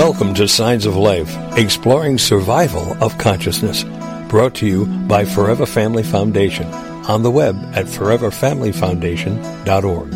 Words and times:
Welcome 0.00 0.32
to 0.36 0.48
Signs 0.48 0.86
of 0.86 0.96
Life, 0.96 1.36
exploring 1.58 2.16
survival 2.16 2.96
of 3.04 3.18
consciousness. 3.18 3.84
Brought 4.30 4.54
to 4.54 4.66
you 4.66 4.86
by 5.06 5.26
Forever 5.26 5.66
Family 5.66 6.02
Foundation 6.02 6.66
on 7.04 7.22
the 7.22 7.30
web 7.30 7.54
at 7.74 7.84
foreverfamilyfoundation.org. 7.84 10.14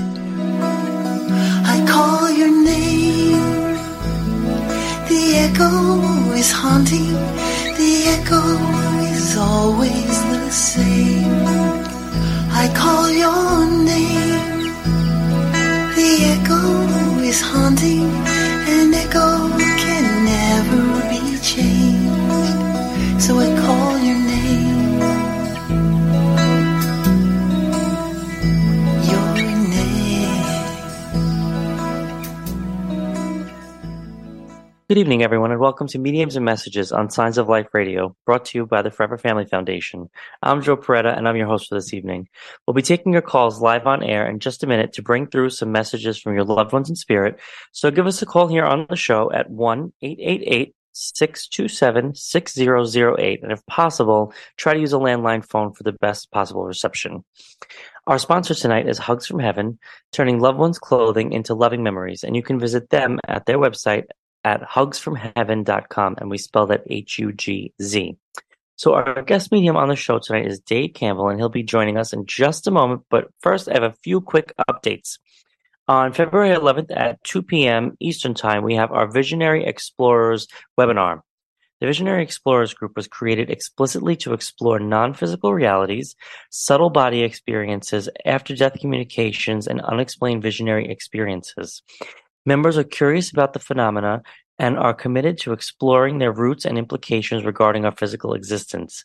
I 1.67 1.85
call 1.87 2.31
your 2.31 2.65
name. 2.65 3.76
The 5.10 5.35
echo 5.44 6.32
is 6.32 6.51
haunting. 6.51 7.12
The 7.76 8.06
echo 8.16 8.42
is 9.12 9.37
always 9.37 10.22
the 10.32 10.51
same. 10.51 11.44
I 12.62 12.72
call 12.74 13.10
your 13.10 13.66
name. 13.85 14.72
The 15.94 16.24
echo 16.32 17.20
is 17.20 17.42
haunting. 17.42 18.09
An 18.66 18.95
echo 18.95 19.64
Good 34.95 35.01
evening, 35.01 35.25
everyone, 35.25 35.51
and 35.51 35.59
welcome 35.59 35.89
to 35.89 35.98
Mediums 35.98 36.37
and 36.37 36.45
Messages 36.45 36.93
on 36.93 37.11
Signs 37.11 37.37
of 37.37 37.48
Life 37.48 37.66
Radio, 37.73 38.15
brought 38.25 38.45
to 38.45 38.59
you 38.59 38.65
by 38.65 38.80
the 38.80 38.93
Forever 38.93 39.19
Family 39.19 39.45
Foundation. 39.45 40.09
I'm 40.41 40.62
Joe 40.62 40.77
Peretta, 40.77 41.19
and 41.19 41.27
I'm 41.27 41.34
your 41.34 41.48
host 41.48 41.69
for 41.69 41.75
this 41.75 41.93
evening. 41.93 42.29
We'll 42.65 42.75
be 42.75 42.80
taking 42.83 43.12
your 43.12 43.20
calls 43.20 43.61
live 43.61 43.89
on 43.89 44.05
air 44.05 44.25
in 44.25 44.39
just 44.39 44.62
a 44.62 44.69
minute 44.69 44.93
to 44.93 45.03
bring 45.03 45.27
through 45.27 45.51
some 45.51 45.73
messages 45.73 46.17
from 46.17 46.37
your 46.37 46.45
loved 46.45 46.73
ones 46.73 46.91
in 46.91 46.95
spirit. 46.95 47.41
So 47.73 47.91
give 47.91 48.07
us 48.07 48.23
a 48.23 48.27
call 48.27 48.47
here 48.47 48.65
on 48.65 48.87
the 48.89 48.95
show 48.95 49.33
at 49.33 49.51
1 49.51 49.93
888 50.01 50.77
627 50.92 52.15
6008. 52.15 53.42
And 53.42 53.50
if 53.50 53.67
possible, 53.67 54.33
try 54.56 54.75
to 54.75 54.81
use 54.81 54.92
a 54.92 54.98
landline 54.98 55.45
phone 55.45 55.72
for 55.72 55.83
the 55.83 55.91
best 55.91 56.31
possible 56.31 56.65
reception. 56.65 57.25
Our 58.06 58.20
sponsor 58.20 58.55
tonight 58.55 58.89
is 58.89 59.00
Hugz 59.00 59.27
from 59.27 59.41
Heaven, 59.41 59.81
turning 60.12 60.39
loved 60.39 60.59
ones' 60.59 60.78
clothing 60.78 61.33
into 61.33 61.55
loving 61.55 61.83
memories. 61.83 62.22
And 62.22 62.37
you 62.37 62.45
can 62.45 62.61
visit 62.61 62.91
them 62.91 63.19
at 63.27 63.47
their 63.47 63.59
website 63.59 64.05
at 64.45 64.62
hugzfromheaven.com. 64.62 66.17
And 66.19 66.31
we 66.31 66.39
spell 66.39 66.67
that 66.67 66.84
H 66.89 67.19
U 67.19 67.33
G 67.33 67.73
Z. 67.83 68.17
So 68.77 68.95
our 68.95 69.23
guest 69.23 69.53
medium 69.53 69.77
on 69.77 69.89
the 69.89 69.97
show 69.97 70.19
tonight 70.19 70.47
is 70.47 70.59
Dave 70.59 70.95
Campbell, 70.95 71.28
and 71.28 71.39
he'll 71.39 71.48
be 71.48 71.62
joining 71.62 71.97
us 71.97 72.12
in 72.12 72.27
just 72.27 72.67
a 72.67 72.72
moment. 72.72 73.03
But 73.09 73.28
first, 73.41 73.69
I 73.69 73.75
have 73.75 73.84
a 73.84 73.95
few 74.03 74.20
quick 74.20 74.53
updates. 74.69 75.19
On 75.87 76.12
February 76.12 76.56
11th 76.56 76.91
at 76.91 77.22
2 77.25 77.42
p.m. 77.42 77.97
Eastern 78.00 78.34
Time, 78.34 78.65
we 78.65 78.75
have 78.75 78.91
our 78.91 79.06
Visionary 79.06 79.65
Explorers 79.65 80.48
webinar. 80.81 81.20
The 81.81 81.87
Visionary 81.87 82.22
Explorers 82.22 82.72
group 82.72 82.97
was 82.97 83.06
created 83.06 83.50
explicitly 83.50 84.17
to 84.17 84.33
explore 84.33 84.78
non-physical 84.78 85.53
realities, 85.53 86.17
subtle 86.50 86.89
body 86.89 87.22
experiences, 87.22 88.09
after-death 88.25 88.81
communications, 88.81 89.67
and 89.67 89.83
unexplained 89.83 90.42
visionary 90.42 90.89
experiences. 90.89 91.83
Members 92.47 92.77
are 92.77 92.84
curious 92.84 93.33
about 93.33 93.53
the 93.53 93.59
phenomena 93.59 94.23
and 94.59 94.78
are 94.78 94.95
committed 94.95 95.39
to 95.39 95.53
exploring 95.53 96.19
their 96.19 96.33
roots 96.33 96.64
and 96.64 96.78
implications 96.78 97.45
regarding 97.45 97.84
our 97.84 97.92
physical 97.92 98.34
existence. 98.34 99.05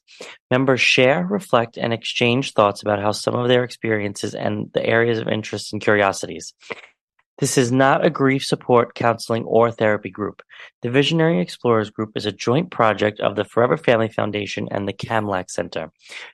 Members 0.51 0.81
share, 0.81 1.25
reflect, 1.25 1.77
and 1.77 1.91
exchange 1.91 2.53
thoughts 2.53 2.81
about 2.81 3.01
how 3.01 3.11
some 3.11 3.35
of 3.35 3.47
their 3.47 3.63
experiences 3.63 4.35
and 4.35 4.69
the 4.73 4.85
areas 4.85 5.17
of 5.17 5.27
interest 5.27 5.73
and 5.73 5.81
curiosities. 5.81 6.53
This 7.39 7.57
is 7.57 7.71
not 7.71 8.05
a 8.05 8.09
grief 8.09 8.43
support, 8.43 8.95
counseling, 8.95 9.45
or 9.45 9.71
therapy 9.71 10.09
group. 10.09 10.41
The 10.81 10.89
Visionary 10.89 11.39
Explorers 11.39 11.89
Group 11.89 12.11
is 12.15 12.25
a 12.25 12.33
joint 12.33 12.69
project 12.69 13.21
of 13.21 13.37
the 13.37 13.45
Forever 13.45 13.77
Family 13.77 14.09
Foundation 14.09 14.67
and 14.71 14.85
the 14.85 14.93
Kamlak 14.93 15.49
Center. 15.49 15.89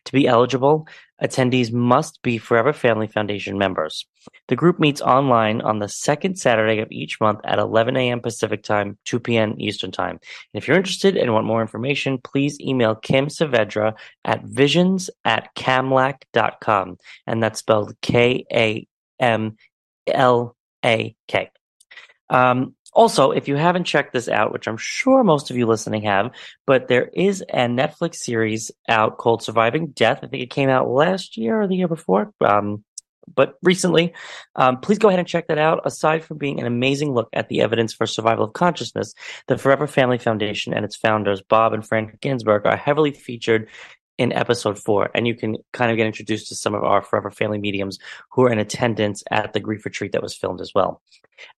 To 0.05 0.11
be 0.11 0.27
eligible, 0.27 0.87
attendees 1.21 1.71
must 1.71 2.23
be 2.23 2.39
Forever 2.39 2.73
Family 2.73 3.05
Foundation 3.05 3.59
members. 3.59 4.07
The 4.47 4.55
group 4.55 4.79
meets 4.79 4.99
online 4.99 5.61
on 5.61 5.77
the 5.77 5.87
second 5.87 6.39
Saturday 6.39 6.79
of 6.79 6.91
each 6.91 7.21
month 7.21 7.39
at 7.43 7.59
11 7.59 7.95
a.m. 7.97 8.19
Pacific 8.19 8.63
Time, 8.63 8.97
2 9.05 9.19
p.m. 9.19 9.53
Eastern 9.59 9.91
Time. 9.91 10.19
And 10.53 10.61
if 10.61 10.67
you're 10.67 10.77
interested 10.77 11.17
and 11.17 11.31
want 11.31 11.45
more 11.45 11.61
information, 11.61 12.17
please 12.17 12.59
email 12.59 12.95
Kim 12.95 13.27
Saavedra 13.27 13.93
at 14.23 14.43
visions 14.43 15.11
at 15.23 15.53
kamlak.com. 15.55 16.97
And 17.27 17.43
that's 17.43 17.59
spelled 17.59 17.93
K 18.01 18.43
A 18.51 18.87
M 19.19 19.55
L 20.07 20.54
A 20.85 21.15
K. 21.27 21.49
Um, 22.29 22.75
also, 22.93 23.31
if 23.31 23.49
you 23.49 23.57
haven't 23.57 23.83
checked 23.83 24.13
this 24.13 24.29
out, 24.29 24.53
which 24.53 24.67
I'm 24.67 24.77
sure 24.77 25.21
most 25.23 25.51
of 25.51 25.57
you 25.57 25.65
listening 25.65 26.03
have, 26.03 26.31
but 26.65 26.87
there 26.87 27.09
is 27.13 27.41
a 27.41 27.67
Netflix 27.67 28.15
series 28.15 28.71
out 28.87 29.17
called 29.17 29.43
Surviving 29.43 29.87
Death. 29.87 30.19
I 30.23 30.27
think 30.27 30.41
it 30.41 30.49
came 30.49 30.69
out 30.69 30.89
last 30.89 31.35
year 31.35 31.59
or 31.61 31.67
the 31.67 31.75
year 31.75 31.89
before. 31.89 32.33
Um, 32.39 32.85
but 33.27 33.55
recently, 33.63 34.13
um, 34.55 34.79
please 34.79 34.99
go 34.99 35.07
ahead 35.09 35.19
and 35.19 35.27
check 35.27 35.47
that 35.47 35.57
out. 35.57 35.81
Aside 35.83 36.23
from 36.23 36.37
being 36.37 36.59
an 36.59 36.67
amazing 36.67 37.11
look 37.11 37.27
at 37.33 37.49
the 37.49 37.61
evidence 37.61 37.91
for 37.91 38.05
survival 38.05 38.45
of 38.45 38.53
consciousness, 38.53 39.13
the 39.47 39.57
Forever 39.57 39.87
Family 39.87 40.19
Foundation 40.19 40.73
and 40.73 40.85
its 40.85 40.95
founders, 40.95 41.41
Bob 41.41 41.73
and 41.73 41.83
Phran 41.83 42.19
Ginsberg, 42.21 42.65
are 42.65 42.77
heavily 42.77 43.11
featured 43.11 43.67
in 44.17 44.31
episode 44.31 44.79
four, 44.79 45.09
and 45.13 45.27
you 45.27 45.35
can 45.35 45.57
kind 45.73 45.91
of 45.91 45.97
get 45.97 46.07
introduced 46.07 46.47
to 46.47 46.55
some 46.55 46.73
of 46.73 46.83
our 46.83 47.01
Forever 47.01 47.31
Family 47.31 47.57
mediums 47.57 47.99
who 48.31 48.43
are 48.43 48.51
in 48.51 48.59
attendance 48.59 49.23
at 49.31 49.53
the 49.53 49.59
grief 49.59 49.83
retreat 49.85 50.13
that 50.13 50.23
was 50.23 50.35
filmed 50.35 50.61
as 50.61 50.71
well. 50.73 51.01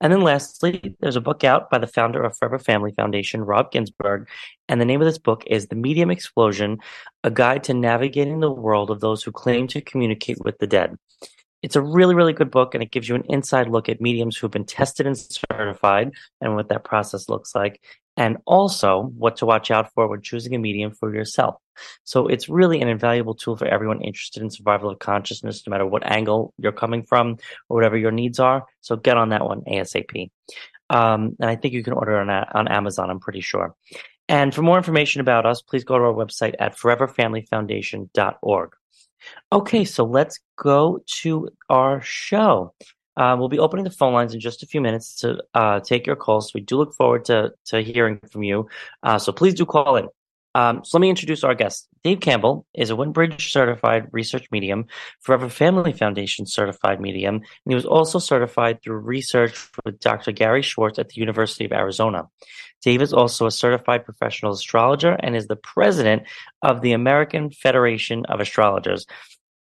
And 0.01 0.11
then 0.11 0.21
lastly, 0.21 0.95
there's 0.99 1.15
a 1.15 1.21
book 1.21 1.43
out 1.43 1.69
by 1.69 1.77
the 1.77 1.87
founder 1.87 2.23
of 2.23 2.35
Forever 2.35 2.57
Family 2.57 2.91
Foundation, 2.91 3.45
Bob 3.45 3.71
Ginsberg, 3.71 4.27
and 4.67 4.81
the 4.81 4.85
name 4.85 5.01
of 5.01 5.05
this 5.05 5.19
book 5.19 5.43
is 5.45 5.67
The 5.67 5.75
Medium 5.75 6.09
Explosion, 6.09 6.79
a 7.23 7.29
guide 7.29 7.63
to 7.65 7.73
navigating 7.73 8.39
the 8.39 8.51
world 8.51 8.89
of 8.89 9.01
those 9.01 9.23
who 9.23 9.31
claim 9.31 9.67
to 9.67 9.81
communicate 9.81 10.43
with 10.43 10.57
the 10.57 10.67
dead. 10.67 10.97
It's 11.61 11.75
a 11.75 11.81
really, 11.81 12.15
really 12.15 12.33
good 12.33 12.51
book, 12.51 12.73
and 12.73 12.83
it 12.83 12.91
gives 12.91 13.09
you 13.09 13.15
an 13.15 13.23
inside 13.29 13.67
look 13.67 13.89
at 13.89 14.01
mediums 14.01 14.37
who've 14.37 14.51
been 14.51 14.65
tested 14.65 15.07
and 15.07 15.17
certified 15.17 16.11
and 16.39 16.55
what 16.55 16.69
that 16.69 16.83
process 16.83 17.29
looks 17.29 17.55
like, 17.55 17.81
and 18.17 18.37
also 18.45 19.03
what 19.17 19.37
to 19.37 19.45
watch 19.45 19.71
out 19.71 19.93
for 19.93 20.07
when 20.07 20.21
choosing 20.21 20.55
a 20.55 20.57
medium 20.57 20.91
for 20.91 21.13
yourself. 21.13 21.55
So 22.03 22.27
it's 22.27 22.49
really 22.49 22.81
an 22.81 22.87
invaluable 22.87 23.35
tool 23.35 23.55
for 23.55 23.67
everyone 23.67 24.01
interested 24.01 24.41
in 24.41 24.49
survival 24.49 24.89
of 24.89 24.97
consciousness, 24.99 25.63
no 25.65 25.71
matter 25.71 25.85
what 25.85 26.05
angle 26.05 26.53
you're 26.57 26.71
coming 26.71 27.03
from 27.03 27.37
or 27.69 27.77
whatever 27.77 27.95
your 27.95 28.11
needs 28.11 28.39
are. 28.39 28.65
So 28.81 28.95
get 28.95 29.17
on 29.17 29.29
that 29.29 29.45
one 29.45 29.61
ASAP. 29.61 30.31
Um, 30.89 31.35
and 31.39 31.49
I 31.49 31.55
think 31.55 31.75
you 31.75 31.83
can 31.83 31.93
order 31.93 32.17
on, 32.17 32.29
on 32.29 32.67
Amazon, 32.67 33.09
I'm 33.09 33.19
pretty 33.19 33.41
sure. 33.41 33.75
And 34.29 34.53
for 34.53 34.61
more 34.61 34.77
information 34.77 35.21
about 35.21 35.45
us, 35.45 35.61
please 35.61 35.83
go 35.83 35.97
to 35.97 36.03
our 36.05 36.13
website 36.13 36.55
at 36.59 36.75
foreverfamilyfoundation.org. 36.77 38.69
Okay, 39.51 39.85
so 39.85 40.03
let's 40.05 40.39
go 40.57 41.03
to 41.21 41.49
our 41.69 42.01
show. 42.01 42.73
Uh, 43.17 43.35
we'll 43.37 43.49
be 43.49 43.59
opening 43.59 43.83
the 43.83 43.91
phone 43.91 44.13
lines 44.13 44.33
in 44.33 44.39
just 44.39 44.63
a 44.63 44.67
few 44.67 44.79
minutes 44.79 45.15
to 45.15 45.43
uh, 45.53 45.79
take 45.79 46.05
your 46.05 46.15
calls. 46.15 46.53
We 46.53 46.61
do 46.61 46.77
look 46.77 46.93
forward 46.93 47.25
to, 47.25 47.51
to 47.65 47.81
hearing 47.81 48.19
from 48.31 48.43
you. 48.43 48.69
Uh, 49.01 49.17
so 49.17 49.31
please 49.31 49.55
do 49.55 49.65
call 49.65 49.95
in. 49.95 50.07
Um, 50.55 50.83
so 50.83 50.97
let 50.97 51.01
me 51.01 51.09
introduce 51.09 51.43
our 51.43 51.53
guest. 51.53 51.87
Dave 52.03 52.19
Campbell 52.19 52.65
is 52.73 52.89
a 52.89 52.95
Windbridge 52.95 53.51
certified 53.51 54.07
research 54.11 54.47
medium, 54.51 54.85
Forever 55.19 55.49
Family 55.49 55.93
Foundation 55.93 56.45
certified 56.45 56.99
medium, 56.99 57.35
and 57.35 57.43
he 57.67 57.75
was 57.75 57.85
also 57.85 58.17
certified 58.17 58.81
through 58.81 58.97
research 58.97 59.69
with 59.85 59.99
Dr. 59.99 60.31
Gary 60.31 60.61
Schwartz 60.63 60.97
at 60.97 61.09
the 61.09 61.19
University 61.19 61.65
of 61.65 61.73
Arizona. 61.73 62.27
Dave 62.81 63.01
is 63.01 63.13
also 63.13 63.45
a 63.45 63.51
certified 63.51 64.05
professional 64.05 64.51
astrologer 64.51 65.17
and 65.19 65.35
is 65.35 65.47
the 65.47 65.55
president 65.55 66.23
of 66.61 66.81
the 66.81 66.93
American 66.93 67.49
Federation 67.49 68.25
of 68.25 68.39
Astrologers. 68.39 69.05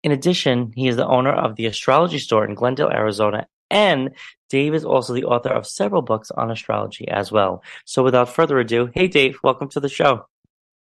In 0.05 0.13
addition, 0.13 0.71
he 0.77 0.87
is 0.87 0.97
the 0.97 1.07
owner 1.07 1.33
of 1.33 1.57
the 1.57 1.65
astrology 1.65 2.19
store 2.19 2.45
in 2.45 2.55
Glendale, 2.55 2.91
Arizona, 2.91 3.47
and 3.71 4.11
Dave 4.51 4.75
is 4.75 4.85
also 4.85 5.15
the 5.15 5.25
author 5.25 5.49
of 5.49 5.67
several 5.67 6.03
books 6.03 6.31
on 6.31 6.51
astrology 6.51 7.09
as 7.09 7.33
well. 7.33 7.63
So 7.87 8.03
without 8.05 8.29
further 8.29 8.59
ado, 8.59 8.91
hey 8.95 9.09
Dave, 9.09 9.39
welcome 9.43 9.71
to 9.71 9.81
the 9.81 9.89
show. 9.89 10.27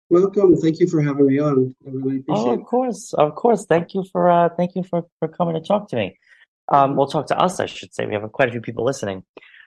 Welcome. 0.09 0.57
Thank 0.57 0.79
you 0.79 0.87
for 0.87 1.03
having 1.03 1.27
me 1.27 1.37
on. 1.37 1.75
I 1.85 1.89
really 1.91 2.17
appreciate 2.17 2.47
Oh, 2.47 2.53
of 2.53 2.65
course, 2.65 3.13
of 3.13 3.35
course. 3.35 3.67
Thank 3.67 3.93
you 3.93 4.03
for 4.11 4.27
uh, 4.27 4.49
thank 4.57 4.75
you 4.75 4.81
for 4.81 5.05
for 5.19 5.27
coming 5.27 5.53
to 5.53 5.61
talk 5.61 5.89
to 5.89 5.97
me. 5.97 6.17
Um, 6.69 6.95
we'll 6.95 7.05
talk 7.05 7.27
to 7.27 7.39
us, 7.39 7.59
I 7.59 7.67
should 7.67 7.93
say. 7.93 8.07
We 8.07 8.15
have 8.15 8.29
quite 8.31 8.49
a 8.49 8.51
few 8.51 8.61
people 8.61 8.85
listening. 8.85 9.23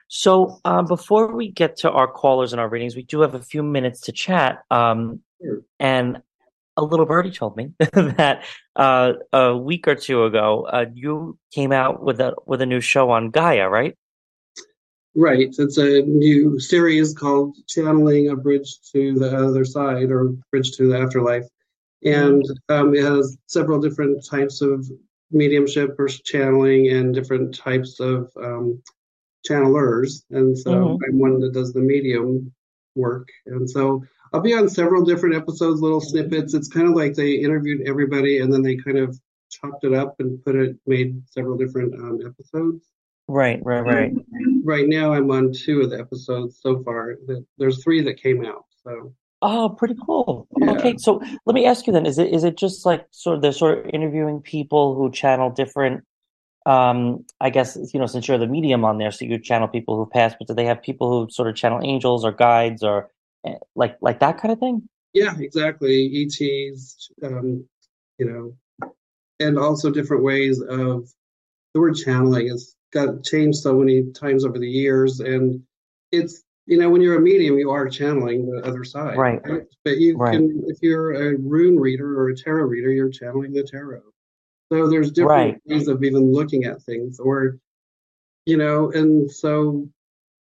So 0.09 0.59
um, 0.65 0.87
before 0.87 1.33
we 1.33 1.53
get 1.53 1.77
to 1.79 1.93
our 1.93 2.09
callers 2.09 2.53
and 2.53 2.61
our 2.61 2.69
readings, 2.69 2.97
we 2.97 3.05
do 3.05 3.21
have 3.21 3.35
a 3.35 3.41
few 3.41 3.63
minutes 3.63 4.01
to 4.03 4.13
chat. 4.13 4.65
Um, 4.69 5.21
Sure. 5.43 5.61
and 5.79 6.23
a 6.77 6.85
little 6.85 7.07
birdie 7.07 7.31
told 7.31 7.57
me 7.57 7.73
that 7.93 8.45
uh, 8.77 9.13
a 9.33 9.57
week 9.57 9.87
or 9.87 9.95
two 9.95 10.25
ago, 10.25 10.67
uh, 10.67 10.87
you 10.93 11.39
came 11.53 11.73
out 11.73 12.03
with 12.03 12.21
a 12.21 12.35
with 12.47 12.61
a 12.61 12.67
new 12.67 12.81
show 12.81 13.11
on 13.11 13.31
Gaia, 13.31 13.69
right? 13.69 13.97
Right. 15.17 15.55
It's 15.57 15.79
a 15.79 16.03
new 16.03 16.59
series 16.59 17.15
called 17.15 17.57
Channeling 17.69 18.31
a 18.31 18.37
Bridge 18.37 18.81
to 18.93 19.15
the 19.15 19.37
Other 19.37 19.65
Side 19.65 20.11
or 20.11 20.35
Bridge 20.51 20.73
to 20.73 20.89
the 20.89 20.99
Afterlife. 20.99 21.45
And 22.05 22.45
um, 22.69 22.95
it 22.95 23.05
has 23.05 23.39
several 23.47 23.81
different 23.81 24.27
types 24.29 24.61
of 24.61 24.87
mediumship 25.31 25.95
or 25.99 26.09
channeling 26.09 26.89
and 26.89 27.15
different 27.15 27.55
types 27.55 28.01
of 28.01 28.31
um, 28.37 28.83
channelers. 29.49 30.25
And 30.31 30.59
so 30.59 30.71
Mhm. 30.73 30.99
I'm 31.07 31.19
one 31.19 31.39
that 31.41 31.53
does 31.53 31.73
the 31.73 31.81
medium 31.81 32.53
work. 32.97 33.29
And 33.47 33.71
so 33.71 34.03
I'll 34.35 34.41
be 34.41 34.53
on 34.53 34.69
several 34.69 35.05
different 35.05 35.37
episodes, 35.37 35.81
little 35.81 36.01
snippets. 36.01 36.55
It's 36.55 36.67
kind 36.67 36.89
of 36.89 36.95
like 36.95 37.15
they 37.15 37.35
interviewed 37.35 37.87
everybody 37.87 38.41
and 38.41 38.53
then 38.53 38.63
they 38.63 38.75
kind 38.75 38.99
of 38.99 39.17
chopped 39.49 39.85
it 39.85 39.95
up 39.95 40.17
and 40.19 40.45
put 40.45 40.57
it, 40.57 40.77
made 40.89 41.23
several 41.31 41.57
different 41.57 41.95
um, 41.95 42.19
episodes. 42.27 42.85
Right, 43.29 43.61
right, 43.65 43.85
right. 43.85 44.13
Right 44.65 44.89
now, 44.89 45.13
I'm 45.15 45.31
on 45.31 45.53
two 45.53 45.83
of 45.83 45.91
the 45.91 46.01
episodes 46.01 46.59
so 46.61 46.83
far. 46.83 47.15
There's 47.59 47.85
three 47.85 48.03
that 48.03 48.21
came 48.21 48.45
out. 48.45 48.65
So. 48.83 49.15
Oh, 49.41 49.69
pretty 49.69 49.95
cool. 50.05 50.49
Yeah. 50.59 50.73
Okay, 50.73 50.97
so 50.99 51.23
let 51.47 51.55
me 51.55 51.65
ask 51.65 51.87
you 51.87 51.93
then: 51.93 52.05
is 52.05 52.19
it 52.19 52.33
is 52.33 52.45
it 52.45 52.59
just 52.59 52.85
like 52.85 53.07
sort 53.13 53.37
of 53.37 53.43
they're 53.43 53.53
sort 53.53 53.79
of 53.79 53.95
interviewing 53.95 54.41
people 54.41 54.95
who 54.95 55.11
channel 55.11 55.49
different? 55.49 56.05
Um, 56.67 57.25
I 57.41 57.51
guess 57.51 57.79
you 57.95 58.01
know 58.01 58.07
since 58.07 58.29
you're 58.29 58.37
the 58.37 58.47
medium 58.47 58.85
on 58.85 58.99
there, 58.99 59.11
so 59.11 59.25
you 59.25 59.39
channel 59.39 59.69
people 59.69 59.97
who 59.97 60.07
pass, 60.07 60.35
but 60.39 60.49
do 60.49 60.55
they 60.55 60.67
have 60.67 60.83
people 60.83 61.09
who 61.09 61.31
sort 61.31 61.49
of 61.49 61.57
channel 61.57 61.81
angels 61.83 62.25
or 62.27 62.33
guides 62.33 62.83
or 62.83 63.11
like 63.75 63.97
like 64.01 64.21
that 64.21 64.39
kind 64.39 64.53
of 64.53 64.59
thing? 64.59 64.89
Yeah, 65.13 65.35
exactly. 65.39 66.25
ETs, 66.25 67.11
um, 67.23 67.67
you 68.19 68.27
know, 68.27 68.91
and 69.41 69.59
also 69.59 69.91
different 69.91 70.25
ways 70.25 70.61
of 70.61 71.09
the 71.73 71.81
word 71.81 71.97
channeling 71.97 72.49
has 72.49 72.75
got 72.93 73.23
changed 73.25 73.59
so 73.59 73.75
many 73.75 74.11
times 74.13 74.45
over 74.45 74.59
the 74.59 74.69
years, 74.69 75.21
and 75.21 75.63
it's 76.13 76.43
you 76.67 76.79
know 76.79 76.91
when 76.91 77.01
you're 77.01 77.19
a 77.19 77.21
medium, 77.21 77.59
you 77.59 77.71
are 77.71 77.89
channeling 77.89 78.51
the 78.51 78.67
other 78.67 78.85
side, 78.85 79.17
Right. 79.17 79.41
But 79.85 79.99
you 79.99 80.17
Right. 80.17 80.33
can, 80.33 80.65
if 80.67 80.79
you're 80.83 81.13
a 81.13 81.37
rune 81.37 81.79
reader 81.79 82.19
or 82.19 82.29
a 82.29 82.37
tarot 82.37 82.65
reader, 82.65 82.91
you're 82.91 83.11
channeling 83.11 83.53
the 83.53 83.63
tarot. 83.63 84.03
So 84.73 84.89
there's 84.89 85.13
different 85.13 85.31
Right. 85.31 85.61
ways 85.67 85.89
of 85.89 86.03
even 86.03 86.33
looking 86.33 86.65
at 86.65 86.83
things, 86.83 87.21
or 87.21 87.59
you 88.47 88.57
know, 88.57 88.91
and 88.93 89.31
so 89.31 89.89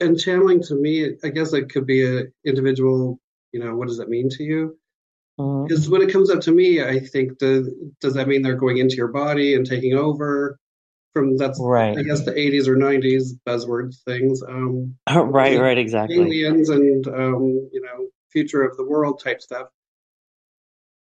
and 0.00 0.18
channeling 0.18 0.62
to 0.64 0.74
me, 0.74 1.16
I 1.22 1.28
guess 1.28 1.52
it 1.52 1.70
could 1.70 1.86
be 1.86 2.04
a 2.04 2.24
individual. 2.44 3.20
You 3.52 3.64
know, 3.64 3.74
what 3.74 3.88
does 3.88 3.98
that 3.98 4.08
mean 4.08 4.28
to 4.30 4.42
you? 4.42 4.78
Because 5.36 5.88
when 5.88 6.02
it 6.02 6.12
comes 6.12 6.30
up 6.30 6.40
to 6.42 6.52
me, 6.52 6.82
I 6.82 7.00
think 7.00 7.38
does 7.38 7.68
does 8.00 8.14
that 8.14 8.28
mean 8.28 8.42
they're 8.42 8.54
going 8.54 8.78
into 8.78 8.96
your 8.96 9.08
body 9.08 9.54
and 9.54 9.66
taking 9.66 9.94
over? 9.94 10.58
From 11.12 11.36
that's 11.36 11.58
Right, 11.60 11.98
I 11.98 12.02
guess 12.02 12.24
the 12.24 12.30
80s 12.32 12.68
or 12.68 12.76
90s 12.76 13.32
buzzwords 13.46 13.96
things. 14.04 14.42
Um, 14.42 14.96
right, 15.10 15.58
right, 15.58 15.78
exactly. 15.78 16.18
aliens 16.18 16.68
and 16.68 17.06
um, 17.08 17.68
you 17.72 17.80
know 17.80 18.08
future 18.30 18.62
of 18.62 18.76
the 18.76 18.84
world 18.84 19.20
type 19.22 19.40
stuff. 19.40 19.68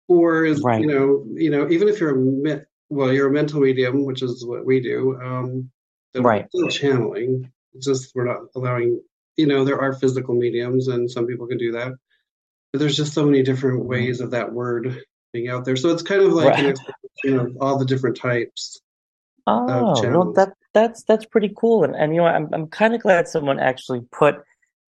Or 0.08 0.44
is 0.44 0.62
Right. 0.62 0.80
you 0.80 0.86
know 0.86 1.24
you 1.34 1.50
know 1.50 1.68
even 1.70 1.88
if 1.88 1.98
you're 1.98 2.14
a 2.14 2.16
me- 2.16 2.64
well 2.88 3.12
you're 3.12 3.28
a 3.28 3.32
mental 3.32 3.60
medium, 3.60 4.04
which 4.04 4.22
is 4.22 4.46
what 4.46 4.64
we 4.64 4.80
do. 4.80 5.18
Um, 5.20 5.70
Right. 6.14 6.46
still 6.48 6.68
channeling. 6.68 7.52
Just 7.80 8.14
we're 8.14 8.24
not 8.24 8.42
allowing. 8.54 9.00
You 9.36 9.46
know 9.46 9.64
there 9.64 9.80
are 9.80 9.92
physical 9.92 10.34
mediums 10.34 10.88
and 10.88 11.10
some 11.10 11.26
people 11.26 11.46
can 11.46 11.58
do 11.58 11.72
that, 11.72 11.92
but 12.72 12.78
there's 12.78 12.96
just 12.96 13.12
so 13.12 13.24
many 13.24 13.42
different 13.42 13.84
ways 13.84 14.20
of 14.20 14.30
that 14.30 14.52
word 14.52 15.02
being 15.32 15.48
out 15.48 15.64
there. 15.64 15.76
So 15.76 15.90
it's 15.90 16.02
kind 16.02 16.22
of 16.22 16.32
like 16.32 16.56
an 16.58 16.64
Right. 16.64 16.70
exploration 16.70 17.56
of 17.56 17.62
all 17.62 17.78
the 17.78 17.84
different 17.84 18.16
types. 18.16 18.80
Oh, 19.46 20.00
channels. 20.02 20.34
that 20.36 20.54
that's 20.72 21.02
that's 21.04 21.24
pretty 21.26 21.52
cool. 21.56 21.84
And 21.84 21.94
and 21.94 22.14
you 22.14 22.20
know, 22.20 22.26
I'm 22.26 22.48
I'm 22.52 22.66
kind 22.68 22.94
of 22.94 23.02
glad 23.02 23.28
someone 23.28 23.60
actually 23.60 24.00
put, 24.10 24.36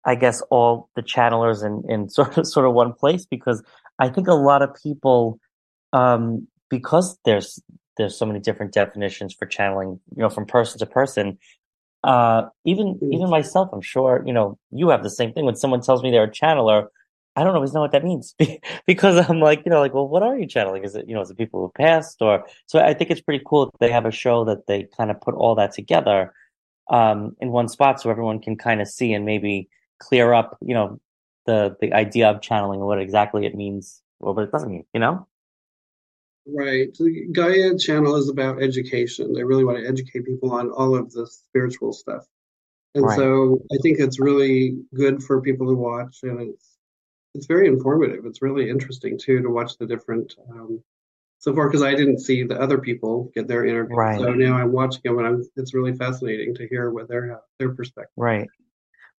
I 0.05 0.15
guess, 0.15 0.41
all 0.49 0.89
the 0.95 1.01
channelers 1.03 1.63
in 1.63 1.83
in 1.89 2.09
sort 2.17 2.37
of 2.37 2.47
sort 2.47 2.65
of 2.65 2.73
one 2.73 2.93
place 2.93 3.25
because 3.25 3.63
I 3.99 4.09
think 4.09 4.27
a 4.27 4.33
lot 4.33 4.61
of 4.61 4.75
people, 4.81 5.39
um, 5.93 6.47
because 6.69 7.17
there's 7.25 7.61
there's 7.97 8.17
so 8.17 8.25
many 8.25 8.39
different 8.39 8.73
definitions 8.73 9.33
for 9.33 9.45
channeling, 9.45 9.99
you 10.15 10.23
know, 10.23 10.29
from 10.29 10.45
person 10.45 10.79
to 10.79 10.85
person. 10.85 11.37
Uh, 12.03 12.49
even 12.65 12.95
Mm. 12.95 13.13
even 13.13 13.29
myself, 13.29 13.69
I'm 13.73 13.81
sure, 13.81 14.23
you 14.25 14.33
know, 14.33 14.57
you 14.71 14.89
have 14.89 15.03
the 15.03 15.09
same 15.09 15.33
thing 15.33 15.45
when 15.45 15.55
someone 15.55 15.81
tells 15.81 16.01
me 16.03 16.11
they're 16.11 16.23
a 16.23 16.31
channeler. 16.31 16.87
I 17.35 17.43
don't 17.43 17.55
always 17.55 17.73
know 17.73 17.79
what 17.81 17.91
that 17.93 18.03
means 18.03 18.35
because 18.87 19.29
I'm 19.29 19.39
like, 19.39 19.63
you 19.65 19.71
know, 19.71 19.79
like, 19.79 19.93
well, 19.93 20.07
what 20.07 20.23
are 20.23 20.37
you 20.37 20.47
channeling? 20.47 20.83
Is 20.83 20.95
it, 20.95 21.07
you 21.07 21.15
know, 21.15 21.21
is 21.21 21.29
it 21.29 21.37
people 21.37 21.61
who 21.61 21.71
passed 21.81 22.21
or 22.21 22.45
so? 22.65 22.79
I 22.79 22.93
think 22.93 23.09
it's 23.11 23.21
pretty 23.21 23.43
cool 23.45 23.67
that 23.67 23.79
they 23.79 23.91
have 23.91 24.05
a 24.05 24.11
show 24.11 24.43
that 24.45 24.67
they 24.67 24.83
kind 24.97 25.11
of 25.11 25.21
put 25.21 25.35
all 25.35 25.55
that 25.55 25.73
together 25.73 26.33
um, 26.89 27.35
in 27.39 27.51
one 27.51 27.69
spot 27.69 28.01
so 28.01 28.09
everyone 28.09 28.39
can 28.41 28.57
kind 28.57 28.81
of 28.81 28.87
see 28.87 29.13
and 29.13 29.25
maybe 29.25 29.69
clear 29.99 30.33
up, 30.33 30.57
you 30.61 30.73
know, 30.73 30.99
the 31.45 31.75
the 31.81 31.93
idea 31.93 32.29
of 32.29 32.41
channeling 32.41 32.79
and 32.79 32.87
what 32.87 32.99
exactly 32.99 33.45
it 33.45 33.55
means 33.55 34.01
or 34.19 34.33
what 34.33 34.43
it 34.43 34.51
doesn't 34.51 34.69
mean. 34.71 34.85
You 34.93 34.99
know? 34.99 35.27
Right. 36.53 36.95
So 36.95 37.05
the 37.05 37.27
Gaia 37.31 37.77
channel 37.77 38.15
is 38.15 38.29
about 38.29 38.61
education. 38.61 39.33
They 39.33 39.43
really 39.43 39.65
want 39.65 39.77
to 39.79 39.87
educate 39.87 40.25
people 40.25 40.51
on 40.51 40.69
all 40.69 40.95
of 40.95 41.11
the 41.11 41.27
spiritual 41.27 41.93
stuff. 41.93 42.25
And 42.93 43.05
Right. 43.05 43.15
so 43.15 43.59
I 43.71 43.77
think 43.81 43.99
it's 43.99 44.19
really 44.19 44.83
good 44.93 45.23
for 45.23 45.41
people 45.41 45.67
to 45.67 45.75
watch 45.75 46.19
and 46.23 46.41
it's 46.41 46.77
it's 47.33 47.45
very 47.45 47.67
informative. 47.67 48.25
It's 48.25 48.41
really 48.41 48.69
interesting 48.69 49.17
too 49.17 49.41
to 49.41 49.49
watch 49.49 49.77
the 49.77 49.85
different 49.85 50.35
um 50.51 50.83
so 51.39 51.55
far 51.55 51.67
because 51.67 51.81
I 51.81 51.95
didn't 51.95 52.19
see 52.19 52.43
the 52.43 52.59
other 52.59 52.77
people 52.77 53.31
get 53.33 53.47
their 53.47 53.65
interview. 53.65 53.95
Right. 53.95 54.19
So 54.19 54.33
now 54.33 54.57
I'm 54.57 54.71
watching 54.71 55.01
them 55.05 55.17
and 55.17 55.27
I'm 55.27 55.43
it's 55.55 55.73
really 55.73 55.93
fascinating 55.93 56.53
to 56.55 56.67
hear 56.67 56.91
what 56.91 57.07
their 57.07 57.41
their 57.59 57.73
perspective. 57.73 58.11
Right. 58.17 58.47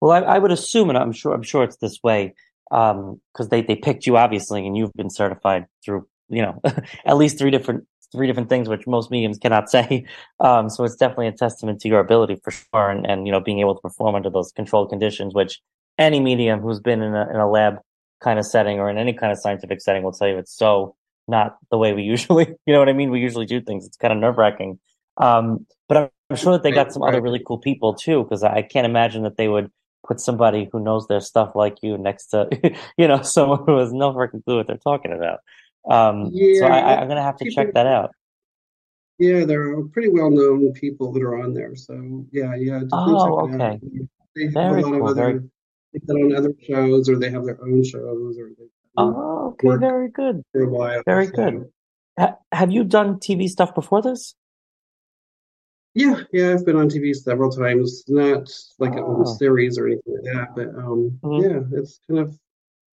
Well, 0.00 0.10
I, 0.10 0.34
I 0.34 0.38
would 0.38 0.50
assume, 0.50 0.88
and 0.88 0.98
I'm 0.98 1.12
sure 1.12 1.32
I'm 1.32 1.42
sure 1.42 1.64
it's 1.64 1.76
this 1.76 1.98
way, 2.02 2.34
because 2.68 3.48
they 3.50 3.62
they 3.62 3.76
picked 3.76 4.06
you 4.06 4.16
obviously, 4.16 4.66
and 4.66 4.76
you've 4.76 4.92
been 4.92 5.10
certified 5.10 5.66
through 5.84 6.06
you 6.28 6.42
know 6.42 6.60
at 7.04 7.16
least 7.16 7.38
three 7.38 7.50
different 7.50 7.86
three 8.12 8.26
different 8.26 8.48
things, 8.48 8.68
which 8.68 8.86
most 8.86 9.10
mediums 9.10 9.38
cannot 9.38 9.70
say. 9.76 10.06
Um, 10.40 10.68
so 10.68 10.84
it's 10.84 10.96
definitely 10.96 11.28
a 11.28 11.32
testament 11.32 11.80
to 11.80 11.88
your 11.88 12.00
ability 12.00 12.40
for 12.42 12.50
sure, 12.50 12.90
and, 12.90 13.06
and 13.06 13.26
you 13.26 13.32
know 13.32 13.40
being 13.40 13.60
able 13.60 13.74
to 13.74 13.80
perform 13.80 14.14
under 14.14 14.30
those 14.30 14.52
controlled 14.52 14.90
conditions, 14.90 15.34
which 15.34 15.60
any 15.98 16.20
medium 16.20 16.60
who's 16.60 16.80
been 16.80 17.02
in 17.02 17.14
a 17.14 17.28
in 17.30 17.36
a 17.36 17.50
lab 17.50 17.78
kind 18.22 18.38
of 18.38 18.46
setting 18.46 18.78
or 18.78 18.88
in 18.88 18.98
any 18.98 19.12
kind 19.12 19.32
of 19.32 19.38
scientific 19.38 19.80
setting 19.80 20.02
will 20.02 20.12
tell 20.12 20.28
you 20.28 20.38
it's 20.38 20.56
so 20.56 20.94
not 21.28 21.56
the 21.70 21.78
way 21.78 21.92
we 21.92 22.02
usually, 22.14 22.46
you 22.66 22.72
know 22.72 22.78
what 22.78 22.88
I 22.88 22.92
mean? 22.92 23.10
We 23.10 23.20
usually 23.20 23.46
do 23.46 23.60
things. 23.60 23.86
It's 23.86 23.96
kind 23.96 24.12
of 24.12 24.18
nerve 24.18 24.38
wracking. 24.38 24.78
Um, 25.18 25.66
but 25.88 25.96
I'm, 25.96 26.08
I'm 26.30 26.36
sure 26.36 26.52
that 26.52 26.62
they 26.62 26.70
got 26.70 26.92
some 26.92 27.02
other 27.02 27.20
really 27.20 27.42
cool 27.46 27.58
people 27.58 27.94
too, 27.94 28.22
because 28.22 28.42
I 28.42 28.62
can't 28.62 28.86
imagine 28.86 29.24
that 29.24 29.36
they 29.36 29.48
would 29.48 29.70
put 30.06 30.20
somebody 30.20 30.68
who 30.72 30.80
knows 30.80 31.06
their 31.06 31.20
stuff 31.20 31.54
like 31.54 31.76
you 31.82 31.98
next 31.98 32.28
to, 32.28 32.48
you 32.96 33.06
know, 33.06 33.22
someone 33.22 33.64
who 33.66 33.78
has 33.78 33.92
no 33.92 34.12
freaking 34.12 34.42
clue 34.44 34.56
what 34.56 34.66
they're 34.66 34.76
talking 34.76 35.12
about. 35.12 35.40
Um, 35.88 36.26
so 36.26 36.30
Yeah, 36.34 36.66
I, 36.66 36.78
I- 36.78 37.00
I'm 37.00 37.08
gonna 37.08 37.22
have 37.22 37.36
to 37.38 37.44
people- 37.44 37.64
check 37.64 37.74
that 37.74 37.86
out. 37.86 38.10
Yeah, 39.18 39.44
there 39.44 39.72
are 39.78 39.84
pretty 39.88 40.08
well 40.08 40.30
known 40.30 40.72
people 40.72 41.12
that 41.12 41.22
are 41.22 41.38
on 41.42 41.52
there. 41.52 41.74
So 41.76 42.26
yeah, 42.32 42.54
yeah, 42.56 42.82
Oh, 42.92 43.46
check 43.48 43.54
it 43.54 43.60
out. 43.60 43.74
okay. 43.74 44.06
They 44.34 44.44
have 44.44 44.52
Very 44.54 44.82
a 44.82 44.86
lot 44.86 44.98
cool, 44.98 45.08
of 45.10 45.16
very- 45.16 45.32
other 45.34 45.44
they 45.92 45.98
put 46.00 46.16
on 46.16 46.34
other 46.34 46.52
shows 46.60 47.08
or 47.08 47.18
they 47.18 47.30
have 47.30 47.44
their 47.44 47.62
own 47.62 47.84
shows 47.84 48.38
or 48.38 48.48
they 48.58 48.64
Oh, 48.96 49.48
okay, 49.60 49.76
very 49.76 50.08
good. 50.08 50.42
for 50.52 50.62
a 50.62 50.68
while. 50.68 51.02
Very 51.06 51.26
so- 51.26 51.32
good. 51.32 51.72
Ha- 52.18 52.36
have 52.52 52.70
you 52.72 52.84
done 52.84 53.18
TV 53.20 53.48
stuff 53.48 53.74
before 53.74 54.02
this? 54.02 54.34
Yeah, 55.94 56.22
yeah, 56.32 56.52
I've 56.52 56.64
been 56.64 56.76
on 56.76 56.88
TV 56.88 57.12
several 57.14 57.50
times, 57.50 58.04
not 58.08 58.50
like 58.78 58.92
on 58.92 58.98
a 58.98 59.28
Oh. 59.28 59.34
series 59.36 59.76
or 59.78 59.86
anything 59.86 60.14
like 60.14 60.24
that, 60.34 60.54
but 60.56 60.68
um, 60.82 61.18
Mhm. 61.22 61.42
yeah, 61.72 61.78
it's 61.78 62.00
kind 62.08 62.20
of 62.20 62.38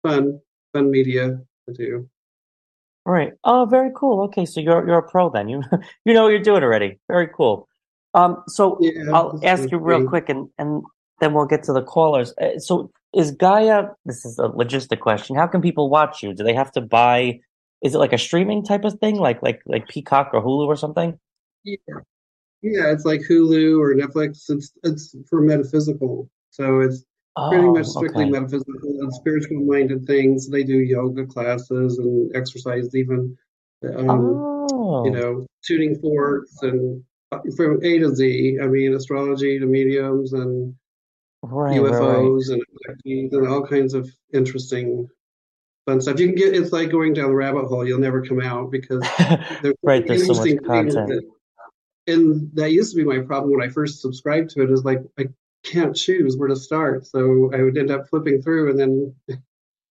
fun, 0.02 0.40
fun 0.74 0.90
media 0.90 1.40
to 1.66 1.72
do. 1.74 2.08
Right. 3.04 3.32
Oh, 3.44 3.66
very 3.68 3.90
cool. 3.96 4.22
Okay, 4.24 4.46
so 4.46 4.60
you're 4.60 4.86
you're 4.86 4.98
a 4.98 5.08
pro 5.08 5.28
then. 5.30 5.48
You 5.48 5.62
you 6.04 6.14
know 6.14 6.22
what 6.24 6.28
you're 6.30 6.38
doing 6.42 6.62
already. 6.62 6.98
Very 7.08 7.28
cool. 7.34 7.68
Um, 8.14 8.42
so 8.46 8.78
Yeah, 8.80 9.10
I'll 9.12 9.40
ask 9.44 9.70
you 9.70 9.78
real 9.78 9.98
great. 9.98 10.08
quick, 10.08 10.28
and 10.28 10.48
and 10.58 10.82
then 11.20 11.34
we'll 11.34 11.46
get 11.46 11.64
to 11.64 11.72
the 11.72 11.82
callers. 11.82 12.32
Uh, 12.40 12.58
So 12.58 12.90
is 13.12 13.32
Gaia? 13.32 13.88
This 14.04 14.24
is 14.24 14.38
a 14.38 14.48
logistic 14.48 15.00
question. 15.00 15.36
How 15.36 15.46
can 15.48 15.60
people 15.60 15.90
watch 15.90 16.22
you? 16.22 16.32
Do 16.34 16.44
they 16.44 16.54
have 16.54 16.70
to 16.72 16.80
buy? 16.80 17.40
Is 17.82 17.94
it 17.94 17.98
like 17.98 18.12
a 18.12 18.18
streaming 18.18 18.64
type 18.64 18.84
of 18.84 18.94
thing, 19.00 19.16
like 19.16 19.42
like 19.42 19.60
like 19.66 19.88
Peacock 19.88 20.30
or 20.32 20.40
Hulu 20.42 20.66
or 20.66 20.76
something? 20.76 21.18
Yeah, 21.64 21.76
yeah, 22.62 22.92
it's 22.92 23.04
like 23.04 23.22
Hulu 23.22 23.80
or 23.80 23.94
Netflix. 23.94 24.48
It's 24.48 24.72
it's 24.84 25.16
for 25.28 25.40
metaphysical, 25.40 26.30
so 26.50 26.80
it's 26.80 27.04
pretty 27.48 27.64
Oh, 27.64 27.72
much 27.74 27.86
strictly 27.86 28.24
okay. 28.24 28.30
metaphysical 28.32 29.00
and 29.00 29.12
spiritual 29.14 29.60
minded 29.64 30.06
things. 30.06 30.48
They 30.48 30.62
do 30.64 30.78
yoga 30.78 31.26
classes 31.26 31.98
and 31.98 32.34
exercise 32.36 32.94
even. 32.94 33.36
Um, 33.96 34.48
Oh, 34.74 35.04
you 35.04 35.10
know, 35.10 35.46
tuning 35.66 35.98
forks 35.98 36.62
and 36.62 37.02
uh, 37.32 37.40
from 37.56 37.82
A 37.84 37.98
to 37.98 38.14
Z. 38.14 38.58
I 38.62 38.66
mean, 38.66 38.94
astrology 38.94 39.58
to 39.58 39.66
mediums 39.66 40.32
and 40.32 40.74
right, 41.42 41.78
right, 41.78 41.90
right. 41.90 41.92
UFOs 41.92 42.50
and 42.52 42.62
and 43.04 43.48
all 43.48 43.66
kinds 43.66 43.94
of 43.94 44.08
interesting 44.32 45.08
fun 45.86 46.00
stuff. 46.00 46.20
You 46.20 46.26
can 46.28 46.36
get 46.36 46.54
it's 46.54 46.72
like 46.72 46.90
going 46.90 47.12
down 47.14 47.30
the 47.30 47.34
rabbit 47.36 47.66
hole. 47.66 47.86
You'll 47.86 47.98
never 47.98 48.22
come 48.24 48.40
out 48.40 48.70
because 48.70 49.00
there's 49.62 49.74
Right, 49.82 50.06
there's 50.06 50.26
so 50.26 50.34
much 50.34 50.46
interesting 50.48 50.58
content. 50.58 51.08
that- 51.08 51.30
and 52.08 52.50
that 52.54 52.72
used 52.72 52.90
to 52.92 52.96
be 52.96 53.04
my 53.04 53.20
problem 53.20 53.52
when 53.52 53.62
I 53.62 53.70
first 53.72 54.00
subscribed 54.00 54.50
to 54.50 54.62
it. 54.62 54.70
Is 54.70 54.84
like 54.84 55.00
I 55.18 55.26
can't 55.64 55.94
choose 55.94 56.36
where 56.36 56.48
to 56.48 56.56
start, 56.56 57.06
so 57.06 57.50
I 57.54 57.62
would 57.62 57.78
end 57.78 57.90
up 57.90 58.08
flipping 58.08 58.42
through, 58.42 58.70
and 58.70 58.78
then 58.78 59.14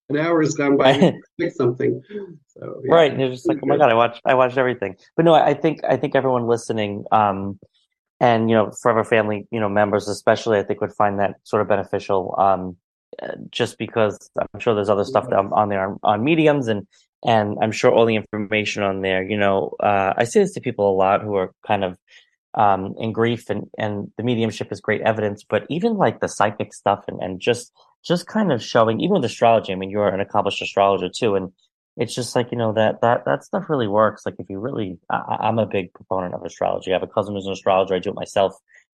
an 0.10 0.18
hour 0.18 0.42
has 0.42 0.56
gone 0.56 0.78
by 0.78 0.92
and 0.92 1.24
pick 1.40 1.54
something. 1.54 2.02
So 2.48 2.82
yeah. 2.84 2.94
Right, 2.94 3.12
and 3.12 3.20
you're 3.20 3.32
just 3.32 3.48
like, 3.48 3.60
oh 3.64 3.68
my 3.68 3.78
god, 3.78 3.90
I 3.90 3.96
watched, 3.96 4.22
I 4.26 4.34
watched 4.34 4.58
everything. 4.58 4.96
But 5.16 5.26
no, 5.26 5.34
I 5.34 5.54
think, 5.54 5.82
I 5.88 5.98
think 5.98 6.16
everyone 6.16 6.48
listening, 6.48 7.06
um, 7.12 7.60
and 8.20 8.50
you 8.50 8.56
know, 8.56 8.72
Forever 8.82 9.04
Family, 9.04 9.48
you 9.52 9.60
know, 9.60 9.70
members 9.70 10.08
especially, 10.08 10.60
I 10.60 10.64
think 10.64 10.82
would 10.82 10.94
find 10.94 11.20
that 11.20 11.36
sort 11.44 11.62
of 11.62 11.68
beneficial. 11.68 12.36
Um, 12.38 12.78
uh, 13.22 13.34
just 13.50 13.78
because 13.78 14.30
I'm 14.38 14.60
sure 14.60 14.74
there's 14.74 14.90
other 14.90 15.04
stuff 15.04 15.30
that 15.30 15.36
on 15.36 15.68
there 15.68 15.86
on, 15.86 16.00
on 16.02 16.24
mediums 16.24 16.70
and 16.70 16.88
and 17.24 17.58
I'm 17.62 17.72
sure 17.72 17.92
all 17.92 18.06
the 18.06 18.16
information 18.16 18.84
on 18.84 19.02
there. 19.02 19.22
You 19.24 19.38
know, 19.38 19.76
uh, 19.80 20.14
I 20.18 20.24
say 20.24 20.40
this 20.40 20.54
to 20.54 20.62
people 20.62 20.90
a 20.90 20.96
lot 20.96 21.22
who 21.22 21.36
are 21.36 21.54
kind 21.66 21.84
of 21.84 21.98
um, 22.54 22.96
in 22.98 23.12
grief, 23.12 23.50
and 23.50 23.70
and 23.78 24.12
the 24.18 24.24
mediumship 24.24 24.72
is 24.72 24.82
great 24.82 25.02
evidence, 25.02 25.44
but 25.44 25.66
even 25.70 25.96
like 25.96 26.20
the 26.20 26.28
psychic 26.28 26.74
stuff 26.74 27.04
and 27.08 27.22
and 27.22 27.40
just 27.40 27.72
just 28.04 28.28
kind 28.28 28.52
of 28.52 28.64
showing, 28.64 29.00
even 29.00 29.16
with 29.16 29.26
astrology. 29.26 29.72
I 29.72 29.76
mean, 29.76 29.90
you're 29.90 30.08
an 30.08 30.20
accomplished 30.20 30.62
astrologer 30.62 31.10
too, 31.10 31.36
and 31.36 31.52
it's 31.98 32.16
just 32.16 32.36
like 32.36 32.52
you 32.52 32.58
know 32.58 32.74
that 32.74 33.02
that 33.02 33.26
that 33.26 33.44
stuff 33.44 33.70
really 33.70 33.88
works. 33.88 34.26
Like 34.26 34.36
if 34.40 34.50
you 34.50 34.60
really, 34.60 34.98
I, 35.10 35.38
I'm 35.42 35.60
a 35.60 35.66
big 35.66 35.94
proponent 35.94 36.34
of 36.34 36.44
astrology. 36.44 36.92
I 36.92 36.96
have 36.96 37.04
a 37.04 37.08
cousin 37.08 37.36
who's 37.36 37.46
an 37.46 37.54
astrologer. 37.54 37.96
I 37.96 38.00
do 38.00 38.10
it 38.10 38.16
myself. 38.16 38.54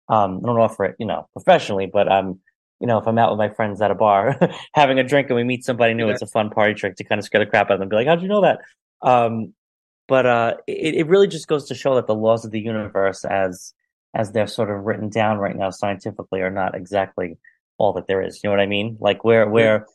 Um, 0.08 0.40
I 0.42 0.46
don't 0.46 0.60
offer 0.60 0.84
it, 0.84 0.96
you 0.98 1.06
know, 1.06 1.26
professionally, 1.32 1.86
but 1.86 2.10
um, 2.10 2.40
you 2.80 2.86
know, 2.86 2.98
if 2.98 3.06
I'm 3.06 3.18
out 3.18 3.30
with 3.30 3.38
my 3.38 3.48
friends 3.48 3.80
at 3.80 3.90
a 3.90 3.94
bar 3.94 4.38
having 4.74 4.98
a 4.98 5.04
drink 5.04 5.28
and 5.28 5.36
we 5.36 5.44
meet 5.44 5.64
somebody 5.64 5.94
new, 5.94 6.06
yeah. 6.06 6.12
it's 6.12 6.22
a 6.22 6.26
fun 6.26 6.50
party 6.50 6.74
trick 6.74 6.96
to 6.96 7.04
kind 7.04 7.18
of 7.18 7.24
scare 7.24 7.42
the 7.42 7.50
crap 7.50 7.66
out 7.66 7.72
of 7.72 7.78
them 7.78 7.82
and 7.82 7.90
be 7.90 7.96
like, 7.96 8.06
how'd 8.06 8.22
you 8.22 8.28
know 8.28 8.42
that? 8.42 8.60
Um, 9.00 9.54
but 10.08 10.26
uh, 10.26 10.54
it, 10.66 10.94
it 10.94 11.06
really 11.06 11.28
just 11.28 11.48
goes 11.48 11.66
to 11.68 11.74
show 11.74 11.94
that 11.94 12.06
the 12.06 12.14
laws 12.14 12.44
of 12.44 12.50
the 12.50 12.60
universe 12.60 13.24
as 13.24 13.74
as 14.14 14.32
they're 14.32 14.46
sort 14.46 14.70
of 14.70 14.84
written 14.84 15.08
down 15.08 15.38
right 15.38 15.56
now 15.56 15.70
scientifically 15.70 16.40
are 16.40 16.50
not 16.50 16.74
exactly 16.74 17.36
all 17.78 17.92
that 17.92 18.06
there 18.06 18.22
is. 18.22 18.42
You 18.42 18.48
know 18.48 18.52
what 18.52 18.62
I 18.62 18.66
mean? 18.66 18.96
Like 19.00 19.24
where 19.24 19.48
where 19.48 19.86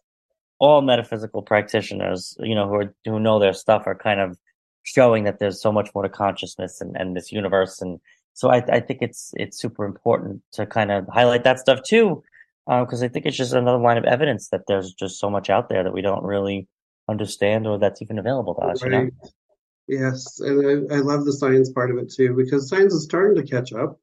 all 0.60 0.82
metaphysical 0.82 1.42
practitioners, 1.42 2.36
you 2.40 2.56
know, 2.56 2.68
who 2.68 2.76
are 2.76 2.96
who 3.06 3.20
know 3.20 3.40
their 3.40 3.54
stuff 3.54 3.84
are 3.86 3.96
kind 3.96 4.20
of 4.20 4.38
showing 4.84 5.24
that 5.24 5.40
there's 5.40 5.62
so 5.62 5.72
much 5.72 5.90
more 5.94 6.04
to 6.04 6.10
consciousness 6.10 6.82
and, 6.82 6.96
and 6.96 7.16
this 7.16 7.32
universe 7.32 7.82
and 7.82 8.00
so 8.34 8.50
I, 8.50 8.64
I 8.72 8.80
think 8.80 9.02
it's 9.02 9.34
it's 9.36 9.60
super 9.60 9.84
important 9.84 10.42
to 10.54 10.66
kind 10.66 10.92
of 10.92 11.06
highlight 11.08 11.44
that 11.44 11.60
stuff 11.60 11.84
too 11.84 12.24
because 12.66 13.02
uh, 13.02 13.06
I 13.06 13.10
think 13.10 13.26
it's 13.26 13.36
just 13.36 13.52
another 13.52 13.78
line 13.78 13.98
of 13.98 14.06
evidence 14.06 14.48
that 14.50 14.62
there's 14.66 14.94
just 14.94 15.20
so 15.20 15.30
much 15.30 15.50
out 15.50 15.68
there 15.68 15.84
that 15.84 15.92
we 15.92 16.02
don't 16.02 16.24
really 16.24 16.66
understand 17.10 17.68
or 17.68 17.78
that's 17.78 18.02
even 18.02 18.18
available 18.18 18.56
to 18.56 18.62
us. 18.62 18.82
Right. 18.82 18.92
You 18.92 18.98
know? 19.00 19.10
Yes, 19.90 20.40
and 20.40 20.92
I, 20.92 20.98
I 20.98 21.00
love 21.00 21.26
the 21.26 21.34
science 21.34 21.72
part 21.72 21.90
of 21.90 21.98
it 21.98 22.12
too 22.12 22.36
because 22.36 22.70
science 22.70 22.94
is 22.94 23.06
starting 23.06 23.44
to 23.44 23.50
catch 23.50 23.74
up. 23.74 24.00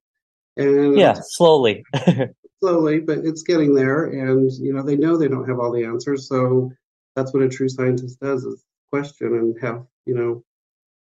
And 0.56 0.98
yeah, 0.98 1.14
slowly, 1.20 1.84
slowly, 2.60 2.98
but 2.98 3.18
it's 3.18 3.44
getting 3.44 3.72
there. 3.72 4.06
And 4.06 4.50
you 4.52 4.72
know, 4.72 4.82
they 4.82 4.96
know 4.96 5.16
they 5.16 5.28
don't 5.28 5.48
have 5.48 5.60
all 5.60 5.70
the 5.70 5.84
answers, 5.84 6.28
so 6.28 6.72
that's 7.14 7.32
what 7.32 7.44
a 7.44 7.48
true 7.48 7.68
scientist 7.68 8.18
does: 8.18 8.44
is 8.44 8.64
question 8.90 9.28
and 9.28 9.56
have 9.62 9.86
you 10.06 10.14
know, 10.14 10.44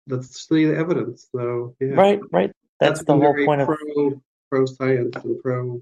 let's 0.08 0.48
see 0.48 0.64
the 0.64 0.76
evidence. 0.76 1.28
So 1.30 1.76
yeah. 1.78 1.90
right, 1.90 2.20
right. 2.32 2.50
That's, 2.80 2.98
that's 2.98 3.04
the 3.04 3.14
whole 3.14 3.34
point 3.46 3.64
pro, 3.64 4.06
of 4.06 4.20
pro 4.50 4.66
science 4.66 5.14
and 5.22 5.40
pro 5.40 5.80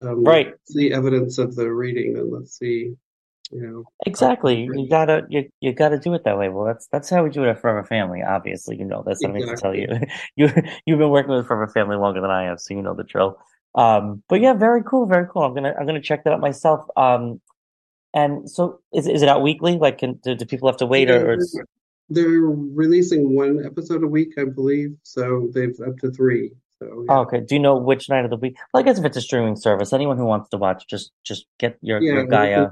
um, 0.00 0.24
right. 0.24 0.54
See 0.64 0.90
evidence 0.90 1.36
of 1.36 1.54
the 1.54 1.70
reading, 1.70 2.16
and 2.16 2.32
let's 2.32 2.58
see, 2.58 2.94
you 3.52 3.60
know. 3.60 3.84
Exactly. 4.06 4.62
You 4.62 4.88
gotta 4.88 5.22
you 5.28 5.48
you 5.60 5.72
gotta 5.72 5.98
do 5.98 6.14
it 6.14 6.24
that 6.24 6.38
way. 6.38 6.48
Well, 6.48 6.64
that's 6.64 6.86
that's 6.88 7.10
how 7.10 7.22
we 7.22 7.30
do 7.30 7.44
it 7.44 7.48
at 7.48 7.60
Forever 7.60 7.84
Family. 7.84 8.22
Obviously, 8.22 8.76
you 8.78 8.84
know 8.84 9.02
that's 9.06 9.20
something 9.20 9.42
exactly. 9.42 9.80
to 9.80 9.86
tell 9.86 10.00
you. 10.00 10.06
you 10.36 10.62
you've 10.86 10.98
been 10.98 11.10
working 11.10 11.32
with 11.32 11.46
Forever 11.46 11.70
Family 11.72 11.96
longer 11.96 12.20
than 12.20 12.30
I 12.30 12.44
have, 12.44 12.60
so 12.60 12.74
you 12.74 12.82
know 12.82 12.94
the 12.94 13.04
drill. 13.04 13.38
Um, 13.74 14.22
but 14.28 14.40
yeah, 14.40 14.54
very 14.54 14.82
cool, 14.82 15.06
very 15.06 15.26
cool. 15.30 15.42
I'm 15.42 15.54
gonna 15.54 15.74
I'm 15.78 15.86
gonna 15.86 16.00
check 16.00 16.24
that 16.24 16.32
out 16.32 16.40
myself. 16.40 16.86
Um, 16.96 17.40
and 18.14 18.50
so 18.50 18.80
is 18.92 19.06
is 19.06 19.22
it 19.22 19.28
out 19.28 19.42
weekly? 19.42 19.78
Like, 19.78 19.98
can, 19.98 20.14
do, 20.22 20.34
do 20.34 20.44
people 20.44 20.68
have 20.68 20.76
to 20.78 20.86
wait, 20.86 21.10
or, 21.10 21.32
or 21.32 21.38
they're 22.08 22.40
releasing 22.40 23.34
one 23.34 23.64
episode 23.64 24.02
a 24.02 24.06
week, 24.06 24.34
I 24.38 24.44
believe. 24.44 24.96
So 25.02 25.48
they've 25.54 25.78
up 25.86 25.98
to 25.98 26.10
three. 26.10 26.52
So, 26.78 27.04
yeah. 27.06 27.14
oh, 27.14 27.20
okay. 27.20 27.40
Do 27.40 27.54
you 27.54 27.60
know 27.60 27.76
which 27.76 28.08
night 28.08 28.24
of 28.24 28.30
the 28.30 28.36
week? 28.36 28.56
Well, 28.72 28.82
I 28.82 28.84
guess 28.84 28.98
if 28.98 29.04
it's 29.04 29.16
a 29.16 29.20
streaming 29.20 29.56
service, 29.56 29.92
anyone 29.92 30.18
who 30.18 30.26
wants 30.26 30.50
to 30.50 30.56
watch, 30.56 30.86
just 30.88 31.12
just 31.24 31.46
get 31.58 31.78
your, 31.80 32.02
yeah, 32.02 32.12
your 32.12 32.26
Gaia, 32.26 32.68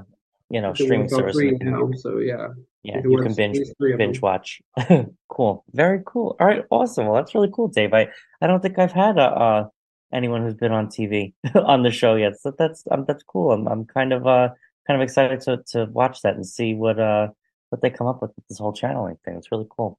you 0.51 0.61
know, 0.61 0.73
streaming 0.73 1.09
service. 1.09 1.37
Now, 1.61 1.89
so 1.95 2.17
yeah, 2.17 2.49
yeah, 2.83 3.01
you, 3.03 3.17
can 3.17 3.33
binge 3.33 3.59
binge 3.79 4.21
watch. 4.21 4.61
cool, 5.29 5.63
very 5.73 6.01
cool. 6.05 6.35
All 6.39 6.47
right, 6.47 6.65
awesome. 6.69 7.07
Well, 7.07 7.15
that's 7.15 7.33
really 7.33 7.51
cool, 7.53 7.67
Dave. 7.67 7.93
I 7.93 8.09
I 8.41 8.47
don't 8.47 8.61
think 8.61 8.77
I've 8.77 8.91
had 8.91 9.17
a, 9.17 9.23
uh, 9.23 9.67
anyone 10.13 10.41
who's 10.43 10.55
been 10.55 10.71
on 10.71 10.87
TV 10.87 11.33
on 11.55 11.83
the 11.83 11.91
show 11.91 12.15
yet. 12.15 12.39
So 12.39 12.53
that's 12.57 12.83
um, 12.91 13.05
that's 13.07 13.23
cool. 13.23 13.51
I'm 13.51 13.67
I'm 13.67 13.85
kind 13.85 14.13
of 14.13 14.27
uh 14.27 14.49
kind 14.87 15.01
of 15.01 15.03
excited 15.03 15.41
to 15.41 15.63
to 15.71 15.85
watch 15.91 16.21
that 16.21 16.35
and 16.35 16.45
see 16.45 16.73
what 16.73 16.99
uh 16.99 17.29
what 17.69 17.81
they 17.81 17.89
come 17.89 18.07
up 18.07 18.21
with 18.21 18.31
with 18.35 18.47
this 18.47 18.59
whole 18.59 18.73
channeling 18.73 19.17
thing. 19.23 19.37
It's 19.37 19.51
really 19.51 19.67
cool. 19.69 19.97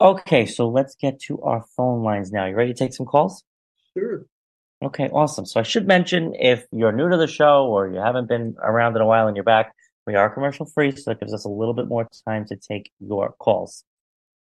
Okay, 0.00 0.46
so 0.46 0.68
let's 0.68 0.96
get 0.96 1.20
to 1.22 1.40
our 1.42 1.64
phone 1.76 2.02
lines 2.02 2.32
now. 2.32 2.46
You 2.46 2.56
ready 2.56 2.72
to 2.72 2.78
take 2.78 2.92
some 2.92 3.06
calls? 3.06 3.44
Sure. 3.96 4.26
Okay, 4.82 5.08
awesome. 5.10 5.46
So 5.46 5.60
I 5.60 5.62
should 5.62 5.86
mention 5.86 6.34
if 6.34 6.66
you're 6.72 6.90
new 6.90 7.08
to 7.08 7.16
the 7.16 7.28
show 7.28 7.66
or 7.66 7.86
you 7.88 8.00
haven't 8.00 8.28
been 8.28 8.56
around 8.60 8.96
in 8.96 9.02
a 9.02 9.06
while 9.06 9.28
and 9.28 9.36
you're 9.36 9.44
back, 9.44 9.72
we 10.06 10.16
are 10.16 10.28
commercial 10.28 10.66
free, 10.66 10.90
so 10.96 11.10
that 11.10 11.20
gives 11.20 11.32
us 11.32 11.44
a 11.44 11.48
little 11.48 11.74
bit 11.74 11.86
more 11.86 12.08
time 12.26 12.44
to 12.46 12.56
take 12.56 12.90
your 12.98 13.32
calls. 13.38 13.84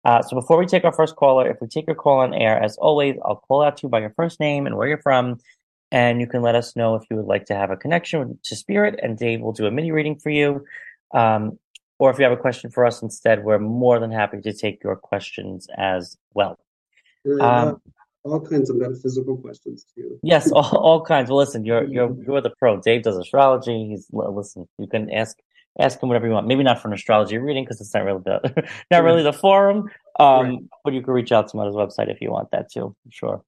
Uh, 0.03 0.23
so 0.23 0.35
before 0.35 0.57
we 0.57 0.65
take 0.65 0.83
our 0.83 0.91
first 0.91 1.15
caller, 1.15 1.47
if 1.47 1.57
we 1.61 1.67
take 1.67 1.85
your 1.85 1.95
call 1.95 2.21
on 2.21 2.33
air, 2.33 2.59
as 2.59 2.75
always, 2.77 3.17
I'll 3.23 3.35
call 3.35 3.61
out 3.61 3.77
to 3.77 3.83
you 3.83 3.89
by 3.89 3.99
your 3.99 4.13
first 4.15 4.39
name 4.39 4.65
and 4.65 4.75
where 4.75 4.87
you're 4.87 5.01
from, 5.01 5.37
and 5.91 6.21
you 6.21 6.27
can 6.27 6.41
let 6.41 6.55
us 6.55 6.75
know 6.75 6.95
if 6.95 7.03
you 7.09 7.17
would 7.17 7.25
like 7.25 7.45
to 7.45 7.55
have 7.55 7.69
a 7.69 7.77
connection 7.77 8.39
to 8.43 8.55
Spirit, 8.55 8.99
and 9.01 9.17
Dave 9.17 9.41
will 9.41 9.51
do 9.51 9.65
a 9.65 9.71
mini 9.71 9.91
reading 9.91 10.15
for 10.15 10.29
you. 10.29 10.65
Um, 11.13 11.59
or 11.99 12.09
if 12.09 12.17
you 12.17 12.23
have 12.23 12.33
a 12.33 12.37
question 12.37 12.71
for 12.71 12.85
us 12.85 13.01
instead, 13.01 13.43
we're 13.43 13.59
more 13.59 13.99
than 13.99 14.11
happy 14.11 14.41
to 14.41 14.53
take 14.53 14.83
your 14.83 14.95
questions 14.95 15.67
as 15.77 16.17
well. 16.33 16.57
Um, 17.39 17.81
all 18.23 18.39
kinds 18.39 18.69
of 18.69 18.77
metaphysical 18.77 19.37
questions 19.37 19.85
too. 19.95 20.19
yes, 20.23 20.51
all, 20.51 20.77
all 20.77 21.01
kinds. 21.03 21.29
Well, 21.29 21.37
listen, 21.37 21.65
you're 21.65 21.83
you're 21.83 22.15
you're 22.25 22.41
the 22.41 22.51
pro. 22.51 22.79
Dave 22.79 23.03
does 23.03 23.17
astrology. 23.17 23.89
He's 23.89 24.07
listen. 24.11 24.67
You 24.77 24.87
can 24.87 25.11
ask 25.11 25.37
ask 25.79 26.01
him 26.01 26.09
whatever 26.09 26.27
you 26.27 26.33
want. 26.33 26.47
Maybe 26.47 26.63
not 26.63 26.81
for 26.81 26.87
an 26.87 26.93
astrology 26.93 27.37
reading 27.37 27.63
because 27.63 27.81
it's 27.81 27.93
not 27.93 28.03
really 28.03 28.21
the 28.23 28.69
not 28.91 29.03
really 29.03 29.23
the 29.23 29.33
forum. 29.33 29.89
Um, 30.19 30.45
right. 30.45 30.59
but 30.83 30.93
you 30.93 31.01
can 31.01 31.13
reach 31.13 31.31
out 31.31 31.47
to 31.49 31.57
him 31.57 31.61
on 31.61 31.67
his 31.67 31.75
website 31.75 32.11
if 32.11 32.21
you 32.21 32.31
want 32.31 32.51
that 32.51 32.71
too. 32.71 32.95
Sure. 33.09 33.43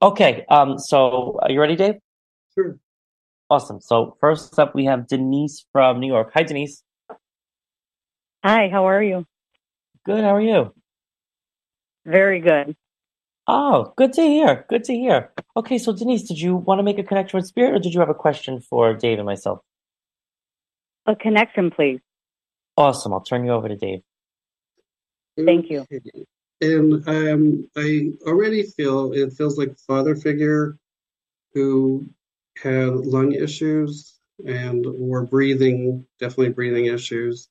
Okay. 0.00 0.44
Um, 0.48 0.78
so 0.78 1.38
are 1.42 1.50
you 1.50 1.60
ready, 1.60 1.76
Dave? 1.76 1.96
Sure. 2.54 2.78
Awesome. 3.48 3.80
So 3.80 4.16
first 4.20 4.58
up, 4.58 4.74
we 4.74 4.86
have 4.86 5.06
Denise 5.06 5.64
from 5.72 6.00
New 6.00 6.08
York. 6.08 6.32
Hi, 6.34 6.42
Denise. 6.42 6.82
Hi. 8.44 8.68
How 8.68 8.86
are 8.86 9.02
you? 9.02 9.24
Good. 10.04 10.24
How 10.24 10.34
are 10.34 10.40
you? 10.40 10.72
Very 12.04 12.40
good. 12.40 12.76
Oh, 13.48 13.92
good 13.96 14.12
to 14.14 14.22
hear. 14.22 14.64
Good 14.68 14.84
to 14.84 14.94
hear. 14.94 15.32
Okay, 15.56 15.78
so 15.78 15.92
Denise, 15.92 16.26
did 16.26 16.38
you 16.38 16.56
want 16.56 16.80
to 16.80 16.82
make 16.82 16.98
a 16.98 17.04
connection 17.04 17.38
with 17.38 17.46
Spirit, 17.46 17.74
or 17.74 17.78
did 17.78 17.94
you 17.94 18.00
have 18.00 18.08
a 18.08 18.14
question 18.14 18.60
for 18.60 18.92
Dave 18.94 19.18
and 19.18 19.26
myself? 19.26 19.60
A 21.06 21.14
connection, 21.14 21.70
please. 21.70 22.00
Awesome. 22.76 23.12
I'll 23.12 23.20
turn 23.20 23.44
you 23.44 23.52
over 23.52 23.68
to 23.68 23.76
Dave. 23.76 24.00
Thank 25.36 25.70
you. 25.70 25.86
And 26.60 27.06
um, 27.08 27.68
I 27.76 28.12
already 28.26 28.62
feel 28.62 29.12
it 29.12 29.32
feels 29.34 29.58
like 29.58 29.76
father 29.78 30.16
figure 30.16 30.78
who 31.52 32.06
had 32.62 32.94
lung 32.94 33.32
issues 33.32 34.18
and 34.46 34.86
or 34.86 35.26
breathing, 35.26 36.06
definitely 36.18 36.50
breathing 36.50 36.86
issues. 36.86 37.48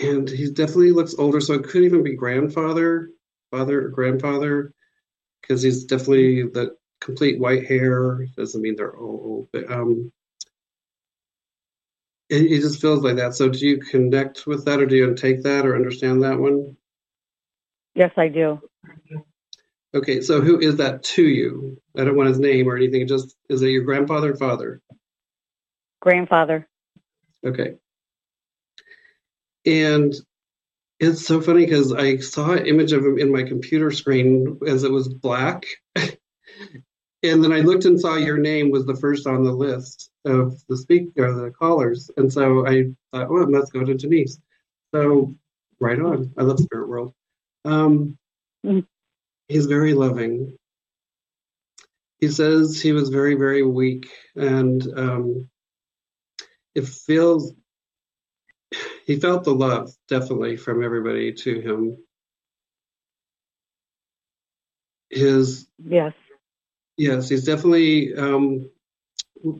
And 0.00 0.28
he 0.28 0.50
definitely 0.50 0.92
looks 0.92 1.16
older, 1.18 1.40
so 1.40 1.54
it 1.54 1.64
could 1.64 1.82
even 1.82 2.02
be 2.02 2.14
grandfather, 2.14 3.10
father 3.50 3.86
or 3.86 3.88
grandfather, 3.88 4.72
because 5.42 5.62
he's 5.62 5.84
definitely 5.84 6.42
the 6.44 6.76
complete 7.00 7.38
white 7.40 7.66
hair. 7.66 8.26
Doesn't 8.36 8.62
mean 8.62 8.76
they're 8.76 8.96
old, 8.96 9.48
but 9.52 9.70
um, 9.70 10.12
it, 12.28 12.52
it 12.52 12.60
just 12.60 12.80
feels 12.80 13.02
like 13.02 13.16
that. 13.16 13.34
So 13.34 13.48
do 13.48 13.66
you 13.66 13.78
connect 13.78 14.46
with 14.46 14.64
that 14.66 14.80
or 14.80 14.86
do 14.86 14.96
you 14.96 15.14
take 15.14 15.42
that 15.42 15.66
or 15.66 15.74
understand 15.74 16.22
that 16.22 16.38
one? 16.38 16.76
Yes, 17.94 18.12
I 18.16 18.28
do. 18.28 18.60
Okay, 19.94 20.20
so 20.20 20.40
who 20.40 20.60
is 20.60 20.76
that 20.76 21.02
to 21.02 21.22
you? 21.22 21.80
I 21.96 22.04
don't 22.04 22.16
want 22.16 22.28
his 22.28 22.38
name 22.38 22.68
or 22.68 22.76
anything. 22.76 23.06
Just 23.08 23.34
is 23.48 23.62
it 23.62 23.70
your 23.70 23.82
grandfather 23.82 24.32
or 24.32 24.36
father? 24.36 24.82
Grandfather. 26.00 26.68
Okay. 27.44 27.74
And 29.64 30.14
it's 31.00 31.26
so 31.26 31.40
funny 31.40 31.64
because 31.64 31.92
I 31.92 32.18
saw 32.18 32.52
an 32.52 32.66
image 32.66 32.92
of 32.92 33.04
him 33.04 33.18
in 33.18 33.32
my 33.32 33.44
computer 33.44 33.90
screen 33.90 34.58
as 34.66 34.84
it 34.84 34.90
was 34.90 35.08
black. 35.08 35.64
and 37.22 37.42
then 37.42 37.52
I 37.52 37.60
looked 37.60 37.84
and 37.84 38.00
saw 38.00 38.16
your 38.16 38.38
name 38.38 38.70
was 38.70 38.86
the 38.86 38.96
first 38.96 39.26
on 39.26 39.42
the 39.42 39.52
list 39.52 40.10
of 40.24 40.60
the 40.68 40.76
speaker, 40.76 41.32
the 41.32 41.50
callers, 41.50 42.10
and 42.16 42.32
so 42.32 42.66
I 42.66 42.84
thought, 43.12 43.30
well, 43.30 43.50
let's 43.50 43.70
go 43.70 43.84
to 43.84 43.94
Denise. 43.94 44.38
So 44.94 45.34
right 45.80 45.98
on. 45.98 46.32
I 46.36 46.42
love 46.42 46.58
Spirit 46.58 46.88
World. 46.88 47.14
Um, 47.64 48.18
mm-hmm. 48.64 48.80
He's 49.48 49.66
very 49.66 49.94
loving. 49.94 50.56
He 52.20 52.28
says 52.28 52.80
he 52.80 52.92
was 52.92 53.10
very, 53.10 53.34
very 53.34 53.62
weak, 53.62 54.10
and 54.34 54.82
um, 54.96 55.48
it 56.74 56.86
feels 56.86 57.54
he 59.06 59.18
felt 59.18 59.44
the 59.44 59.54
love 59.54 59.90
definitely 60.08 60.56
from 60.56 60.82
everybody 60.82 61.32
to 61.32 61.60
him. 61.60 61.96
His 65.10 65.66
Yes. 65.78 66.12
Yes, 66.98 67.30
he's 67.30 67.44
definitely. 67.44 68.14
Um, 68.14 68.70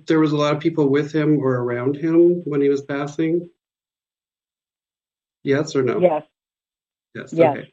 there 0.07 0.19
was 0.19 0.33
a 0.33 0.37
lot 0.37 0.55
of 0.55 0.61
people 0.61 0.89
with 0.89 1.13
him 1.13 1.39
or 1.39 1.55
around 1.55 1.97
him 1.97 2.43
when 2.45 2.61
he 2.61 2.69
was 2.69 2.83
passing. 2.83 3.49
Yes 5.45 5.75
or 5.77 5.83
no? 5.83 6.01
Yes. 6.01 6.25
Yes. 7.15 7.33
Yes. 7.33 7.57
Okay. 7.57 7.73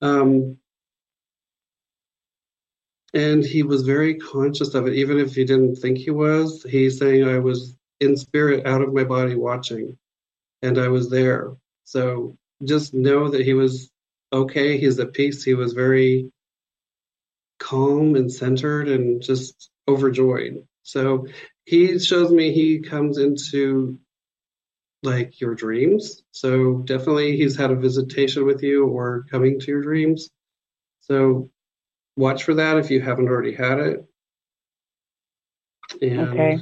Um, 0.00 0.56
and 3.12 3.44
he 3.44 3.62
was 3.64 3.82
very 3.82 4.14
conscious 4.14 4.74
of 4.74 4.86
it, 4.86 4.94
even 4.94 5.18
if 5.18 5.34
he 5.34 5.44
didn't 5.44 5.76
think 5.76 5.98
he 5.98 6.10
was. 6.10 6.64
He's 6.68 6.98
saying, 6.98 7.24
I 7.24 7.38
was 7.38 7.76
in 7.98 8.16
spirit 8.16 8.66
out 8.66 8.82
of 8.82 8.94
my 8.94 9.04
body 9.04 9.34
watching, 9.34 9.98
and 10.62 10.78
I 10.78 10.88
was 10.88 11.10
there. 11.10 11.56
So 11.84 12.36
just 12.64 12.94
know 12.94 13.28
that 13.28 13.44
he 13.44 13.54
was 13.54 13.90
okay. 14.32 14.78
He's 14.78 15.00
at 15.00 15.12
peace. 15.12 15.42
He 15.42 15.54
was 15.54 15.72
very 15.72 16.30
calm 17.60 18.16
and 18.16 18.32
centered 18.32 18.88
and 18.88 19.22
just 19.22 19.70
overjoyed. 19.86 20.66
So 20.82 21.26
he 21.64 21.98
shows 22.00 22.32
me 22.32 22.52
he 22.52 22.80
comes 22.80 23.18
into 23.18 24.00
like 25.02 25.40
your 25.40 25.54
dreams. 25.54 26.22
So 26.32 26.78
definitely 26.78 27.36
he's 27.36 27.56
had 27.56 27.70
a 27.70 27.76
visitation 27.76 28.44
with 28.44 28.62
you 28.62 28.86
or 28.86 29.24
coming 29.30 29.60
to 29.60 29.66
your 29.66 29.82
dreams. 29.82 30.28
So 31.00 31.50
watch 32.16 32.42
for 32.44 32.54
that 32.54 32.78
if 32.78 32.90
you 32.90 33.00
haven't 33.00 33.28
already 33.28 33.54
had 33.54 33.78
it. 33.78 34.04
And 36.02 36.20
Okay. 36.20 36.58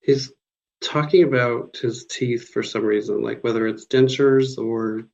he's 0.00 0.32
talking 0.84 1.22
about 1.24 1.76
his 1.80 2.06
teeth 2.06 2.48
for 2.50 2.62
some 2.62 2.84
reason, 2.84 3.22
like 3.22 3.42
whether 3.42 3.66
it's 3.66 3.86
dentures 3.86 4.58
or 4.58 5.04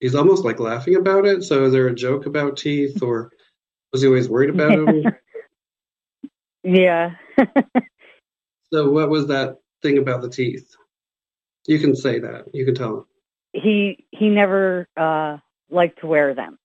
he's 0.00 0.14
almost 0.14 0.44
like 0.44 0.58
laughing 0.60 0.96
about 0.96 1.26
it. 1.26 1.42
So 1.44 1.64
is 1.64 1.72
there 1.72 1.86
a 1.88 1.94
joke 1.94 2.26
about 2.26 2.56
teeth 2.56 3.02
or 3.02 3.30
was 3.92 4.02
he 4.02 4.08
always 4.08 4.28
worried 4.28 4.50
about 4.50 4.70
them? 4.76 5.04
Yeah. 6.66 7.16
so 8.72 8.90
what 8.90 9.10
was 9.10 9.26
that 9.26 9.58
thing 9.82 9.98
about 9.98 10.22
the 10.22 10.30
teeth? 10.30 10.74
You 11.66 11.78
can 11.78 11.94
say 11.94 12.20
that. 12.20 12.46
You 12.54 12.64
can 12.64 12.74
tell 12.74 12.96
him. 12.98 13.04
he 13.52 14.06
he 14.12 14.30
never 14.30 14.88
uh 14.96 15.36
liked 15.68 16.00
to 16.00 16.06
wear 16.06 16.34
them. 16.34 16.58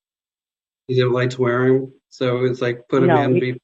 He 0.87 0.95
didn't 0.95 1.11
like 1.11 1.31
to 1.31 1.41
wear 1.41 1.67
them. 1.67 1.91
So 2.07 2.45
it's 2.45 2.61
like 2.61 2.87
put 2.87 3.03
him 3.03 3.09
No, 3.09 3.21
in. 3.23 3.33
he- 3.35 3.39
Be, 3.41 3.61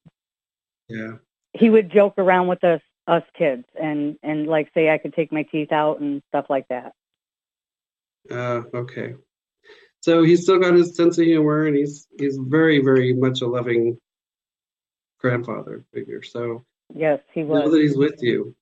yeah. 0.90 1.12
He 1.54 1.70
would 1.70 1.90
joke 1.90 2.16
around 2.18 2.48
with 2.48 2.66
us 2.66 2.82
us 3.08 3.24
kids 3.38 3.66
and 3.80 4.18
and 4.24 4.48
like 4.48 4.72
say 4.74 4.90
I 4.90 4.98
could 4.98 5.14
take 5.14 5.32
my 5.32 5.44
teeth 5.44 5.72
out 5.72 6.00
and 6.00 6.22
stuff 6.30 6.46
like 6.50 6.68
that. 6.70 6.94
Uh, 8.30 8.64
okay. 8.74 9.16
So 10.02 10.24
he's 10.24 10.44
still 10.44 10.60
got 10.60 10.74
his 10.76 10.96
sense 10.96 11.18
of 11.18 11.26
humor, 11.26 11.66
and 11.66 11.76
he's 11.76 12.08
he's 12.18 12.38
very 12.38 12.80
very 12.84 13.14
much 13.14 13.42
a 13.42 13.48
loving 13.48 13.98
grandfather 15.20 15.84
figure. 15.94 16.24
So 16.24 16.66
Yes, 16.94 17.20
he 17.34 17.42
know 17.44 17.70
that 17.70 17.82
he's 17.82 17.98
with 17.98 18.22
you. 18.22 18.56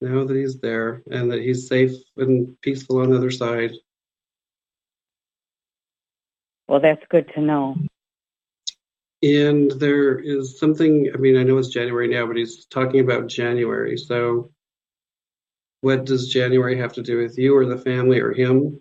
now 0.00 0.24
that 0.24 0.36
he's 0.36 0.58
there, 0.60 1.02
and 1.10 1.30
that 1.30 1.40
he's 1.40 1.68
safe 1.68 1.92
and 2.16 2.58
peaceful 2.62 3.00
on 3.00 3.10
the 3.10 3.16
other 3.16 3.30
side. 3.30 3.72
Well, 6.66 6.80
that's 6.80 7.02
good 7.08 7.30
to 7.34 7.40
know. 7.40 7.76
And 9.22 9.70
there 9.72 10.18
is 10.18 10.58
something. 10.58 11.10
I 11.12 11.16
mean, 11.16 11.36
I 11.36 11.42
know 11.42 11.58
it's 11.58 11.68
January 11.68 12.08
now, 12.08 12.26
but 12.26 12.36
he's 12.36 12.66
talking 12.66 13.00
about 13.00 13.26
January. 13.26 13.96
So, 13.96 14.52
what 15.80 16.04
does 16.04 16.28
January 16.28 16.78
have 16.78 16.92
to 16.94 17.02
do 17.02 17.18
with 17.18 17.36
you, 17.36 17.56
or 17.56 17.66
the 17.66 17.78
family, 17.78 18.20
or 18.20 18.32
him? 18.32 18.80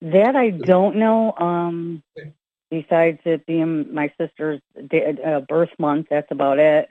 That 0.00 0.34
I 0.36 0.50
don't 0.50 0.96
know. 0.96 1.34
Um, 1.36 2.02
Okay. 2.18 2.32
besides 2.70 3.20
it 3.24 3.46
being 3.46 3.92
my 3.94 4.12
sister's 4.18 4.60
uh, 4.76 5.40
birth 5.40 5.70
month, 5.78 6.06
that's 6.10 6.30
about 6.30 6.58
it. 6.58 6.88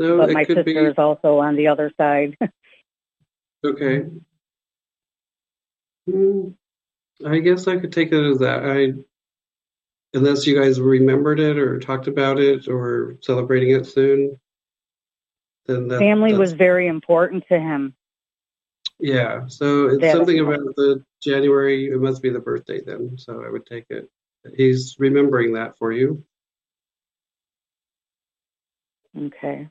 So 0.00 0.18
But 0.18 0.30
it 0.30 0.34
my 0.34 0.44
could 0.44 0.56
sister 0.58 0.64
be 0.64 0.90
is 0.90 0.98
also 0.98 1.38
on 1.38 1.56
the 1.56 1.68
other 1.68 1.92
side. 1.96 2.36
okay. 3.64 4.04
Hmm, 6.08 6.50
I 7.24 7.38
guess 7.38 7.66
I 7.66 7.78
could 7.78 7.92
take 7.92 8.12
it 8.12 8.30
as 8.30 8.38
that. 8.40 8.64
I, 8.64 8.92
unless 10.16 10.46
you 10.46 10.58
guys 10.60 10.80
remembered 10.80 11.40
it 11.40 11.58
or 11.58 11.78
talked 11.78 12.08
about 12.08 12.38
it 12.38 12.68
or 12.68 13.16
celebrating 13.22 13.70
it 13.70 13.86
soon, 13.86 14.38
then 15.66 15.88
that, 15.88 15.98
Family 15.98 16.34
was 16.34 16.52
very 16.52 16.86
important 16.88 17.44
to 17.48 17.58
him. 17.58 17.94
yeah. 18.98 19.46
So 19.48 19.88
it's 19.88 20.00
That- 20.00 20.16
something 20.16 20.40
about 20.40 20.60
the 20.76 21.04
January. 21.22 21.86
It 21.86 22.00
must 22.00 22.22
be 22.22 22.30
the 22.30 22.40
birthday 22.40 22.80
then. 22.80 23.16
So 23.18 23.42
I 23.44 23.50
would 23.50 23.66
take 23.66 23.86
it. 23.90 24.08
He's 24.54 24.96
remembering 24.98 25.54
that 25.54 25.76
for 25.78 25.90
you. 25.92 26.24
Okay. 29.18 29.68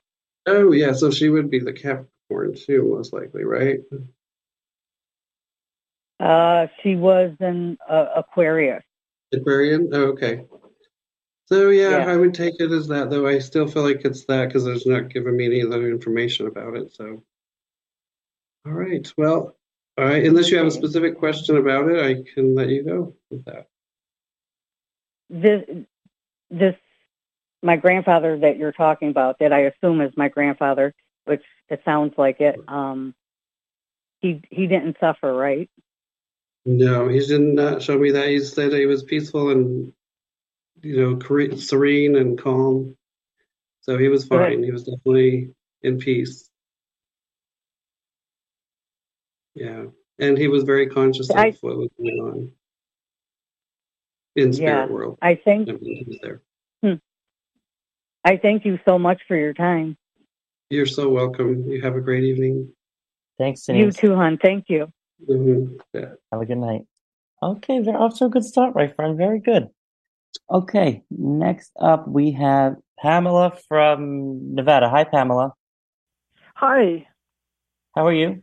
Oh 0.48 0.72
yeah. 0.72 0.92
So 0.94 1.12
she 1.12 1.30
would 1.30 1.50
be 1.50 1.60
the 1.60 1.72
Capricorn 1.72 2.56
too, 2.56 2.84
most 2.96 3.14
likely, 3.14 3.44
right? 3.46 3.80
Uh, 6.20 6.68
she 6.82 6.96
was 6.96 7.36
an 7.40 7.78
uh, 7.90 8.08
Aquarius. 8.16 8.84
Aquarian? 9.34 9.90
Oh, 9.92 10.06
okay. 10.14 10.46
So 11.48 11.70
yeah, 11.70 11.98
Yeah. 11.98 12.12
I 12.12 12.16
would 12.16 12.34
take 12.34 12.56
it 12.60 12.72
as 12.72 12.88
that, 12.88 13.10
though 13.10 13.28
I 13.28 13.40
still 13.40 13.68
feel 13.68 13.84
like 13.84 14.02
it's 14.04 14.26
that 14.26 14.48
because 14.48 14.66
there's 14.66 14.86
not 14.86 15.10
giving 15.10 15.36
me 15.36 15.46
any 15.46 15.64
other 15.64 15.90
information 15.90 16.48
about 16.48 16.76
it. 16.76 16.94
So, 16.94 17.24
all 18.66 18.72
right. 18.72 19.12
Well, 19.18 19.56
all 19.98 20.06
right. 20.06 20.26
Unless 20.26 20.50
you 20.50 20.58
have 20.58 20.68
a 20.68 20.72
specific 20.72 21.20
question 21.20 21.58
about 21.58 21.90
it, 21.90 22.04
I 22.04 22.24
can 22.34 22.56
let 22.56 22.70
you 22.70 22.84
go 22.84 23.16
with 23.30 23.46
that. 23.46 23.68
This, 25.30 25.64
this, 26.50 26.76
my 27.62 27.76
grandfather 27.76 28.38
that 28.40 28.58
you're 28.58 28.72
talking 28.72 29.10
about, 29.10 29.40
that 29.40 29.54
I 29.54 29.62
assume 29.62 30.02
is 30.02 30.14
my 30.16 30.30
grandfather, 30.30 30.94
which 31.26 31.44
it 31.70 31.82
sounds 31.86 32.14
like 32.18 32.42
it. 32.42 32.60
Um, 32.68 33.14
he 34.22 34.42
he 34.50 34.68
didn't 34.68 34.98
suffer, 35.00 35.34
right? 35.34 35.70
No, 36.66 37.08
he 37.10 37.20
did 37.20 37.42
not 37.42 37.74
uh, 37.76 37.80
show 37.80 37.98
me 37.98 38.12
that. 38.12 38.30
He 38.30 38.40
said 38.40 38.74
he 38.74 38.88
was 38.88 39.04
peaceful 39.04 39.50
and 39.52 39.94
you 40.82 40.98
know 40.98 41.20
serene 41.58 42.16
and 42.16 42.40
calm. 42.40 42.98
So 43.82 43.98
he 43.98 44.10
was 44.10 44.26
Good. 44.26 44.40
fine. 44.40 44.64
He 44.64 44.72
was 44.72 44.84
definitely 44.84 45.52
in 45.84 46.00
peace. 46.00 46.50
Yeah, 49.56 49.86
and 50.20 50.38
he 50.38 50.48
was 50.48 50.64
very 50.64 50.88
conscious 50.88 51.30
of 51.30 51.38
what 51.62 51.78
was 51.78 51.90
going 51.98 52.20
on 52.20 52.52
in 54.36 54.54
spirit 54.54 54.90
Yeah. 54.90 54.94
world. 54.94 55.20
I 55.22 55.36
think 55.36 55.70
I 55.70 55.74
mean, 55.74 55.82
he 55.98 56.06
was 56.08 56.20
there. 56.22 56.42
Hmm. 56.84 56.96
I 58.26 58.38
thank 58.38 58.66
you 58.66 58.80
so 58.86 59.00
much 59.00 59.22
for 59.28 59.36
your 59.38 59.54
time. 59.54 59.98
You're 60.70 60.86
so 60.88 61.10
welcome. 61.10 61.70
You 61.70 61.82
have 61.82 61.96
a 61.96 62.02
great 62.02 62.24
evening. 62.24 62.74
Thanks, 63.38 63.68
You 63.70 63.92
too, 63.92 64.16
hon. 64.16 64.38
Thank 64.38 64.66
you. 64.70 64.92
Mhm. 65.24 65.80
Yeah. 65.94 66.14
Have 66.32 66.42
a 66.42 66.46
good 66.46 66.58
night. 66.58 66.86
Okay, 67.42 67.80
they're 67.80 67.98
off 67.98 68.18
to 68.20 68.26
a 68.26 68.30
good 68.30 68.44
start, 68.46 68.76
my 68.76 68.88
friend. 68.88 69.18
Very 69.18 69.40
good. 69.40 69.70
Okay, 70.50 71.04
next 71.10 71.72
up 71.80 72.08
we 72.08 72.32
have 72.32 72.76
Pamela 73.00 73.52
from 73.68 74.54
Nevada. 74.56 74.90
Hi, 74.90 75.04
Pamela. 75.04 75.54
Hi, 76.56 77.08
How 77.96 78.06
are 78.08 78.14
you? 78.14 78.42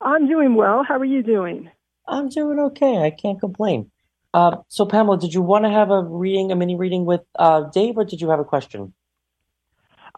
I'm 0.00 0.26
doing 0.28 0.54
well. 0.54 0.84
How 0.84 0.96
are 0.98 1.04
you 1.04 1.22
doing? 1.22 1.70
I'm 2.06 2.28
doing 2.28 2.58
okay. 2.58 2.98
I 2.98 3.10
can't 3.10 3.40
complain. 3.40 3.90
Uh, 4.34 4.58
so, 4.68 4.84
Pamela, 4.86 5.18
did 5.18 5.32
you 5.34 5.42
want 5.42 5.64
to 5.64 5.70
have 5.70 5.90
a 5.90 6.02
reading, 6.02 6.52
a 6.52 6.56
mini 6.56 6.76
reading 6.76 7.04
with 7.06 7.22
uh, 7.38 7.62
Dave, 7.72 7.96
or 7.96 8.04
did 8.04 8.20
you 8.20 8.28
have 8.30 8.40
a 8.40 8.44
question? 8.44 8.92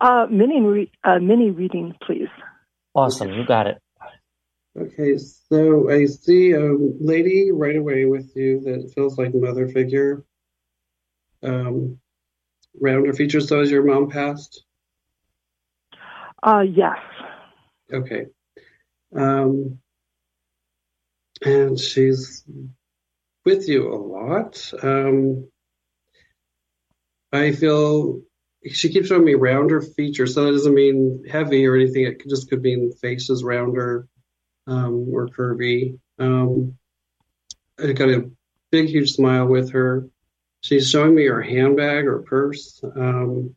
Uh, 0.00 0.26
mini, 0.30 0.60
re- 0.60 0.92
uh, 1.04 1.18
mini 1.20 1.50
reading, 1.50 1.94
please. 2.02 2.28
Awesome, 2.94 3.30
you 3.32 3.44
got 3.46 3.66
it. 3.68 3.78
Okay, 4.78 5.18
so 5.18 5.90
I 5.90 6.06
see 6.06 6.52
a 6.52 6.72
lady 7.00 7.50
right 7.50 7.76
away 7.76 8.04
with 8.04 8.30
you 8.36 8.60
that 8.60 8.92
feels 8.94 9.18
like 9.18 9.34
mother 9.34 9.68
figure. 9.68 10.24
Um, 11.42 11.98
round 12.80 13.06
her 13.06 13.12
features. 13.12 13.48
So 13.48 13.60
has 13.60 13.70
your 13.70 13.84
mom 13.84 14.10
passed? 14.10 14.64
Uh, 16.42 16.60
yes. 16.60 16.98
Okay. 17.92 18.26
Um, 19.14 19.80
and 21.44 21.78
she's 21.78 22.44
with 23.44 23.68
you 23.68 23.92
a 23.92 23.96
lot. 23.96 24.72
Um, 24.82 25.48
I 27.32 27.52
feel 27.52 28.20
she 28.70 28.90
keeps 28.90 29.08
showing 29.08 29.24
me 29.24 29.34
rounder 29.34 29.80
features, 29.80 30.34
so 30.34 30.44
that 30.44 30.52
doesn't 30.52 30.74
mean 30.74 31.24
heavy 31.28 31.66
or 31.66 31.74
anything. 31.74 32.04
It 32.04 32.20
could- 32.20 32.30
just 32.30 32.48
could 32.50 32.62
mean 32.62 32.92
faces 32.92 33.42
rounder 33.42 34.06
um, 34.70 35.06
or 35.12 35.28
curvy. 35.28 35.98
Um, 36.18 36.78
I 37.82 37.92
got 37.92 38.08
a 38.08 38.30
big, 38.70 38.88
huge 38.88 39.12
smile 39.12 39.46
with 39.46 39.72
her. 39.72 40.08
she's 40.62 40.88
showing 40.88 41.14
me 41.14 41.26
her 41.26 41.42
handbag 41.42 42.06
or 42.06 42.20
purse. 42.20 42.80
Um, 42.96 43.54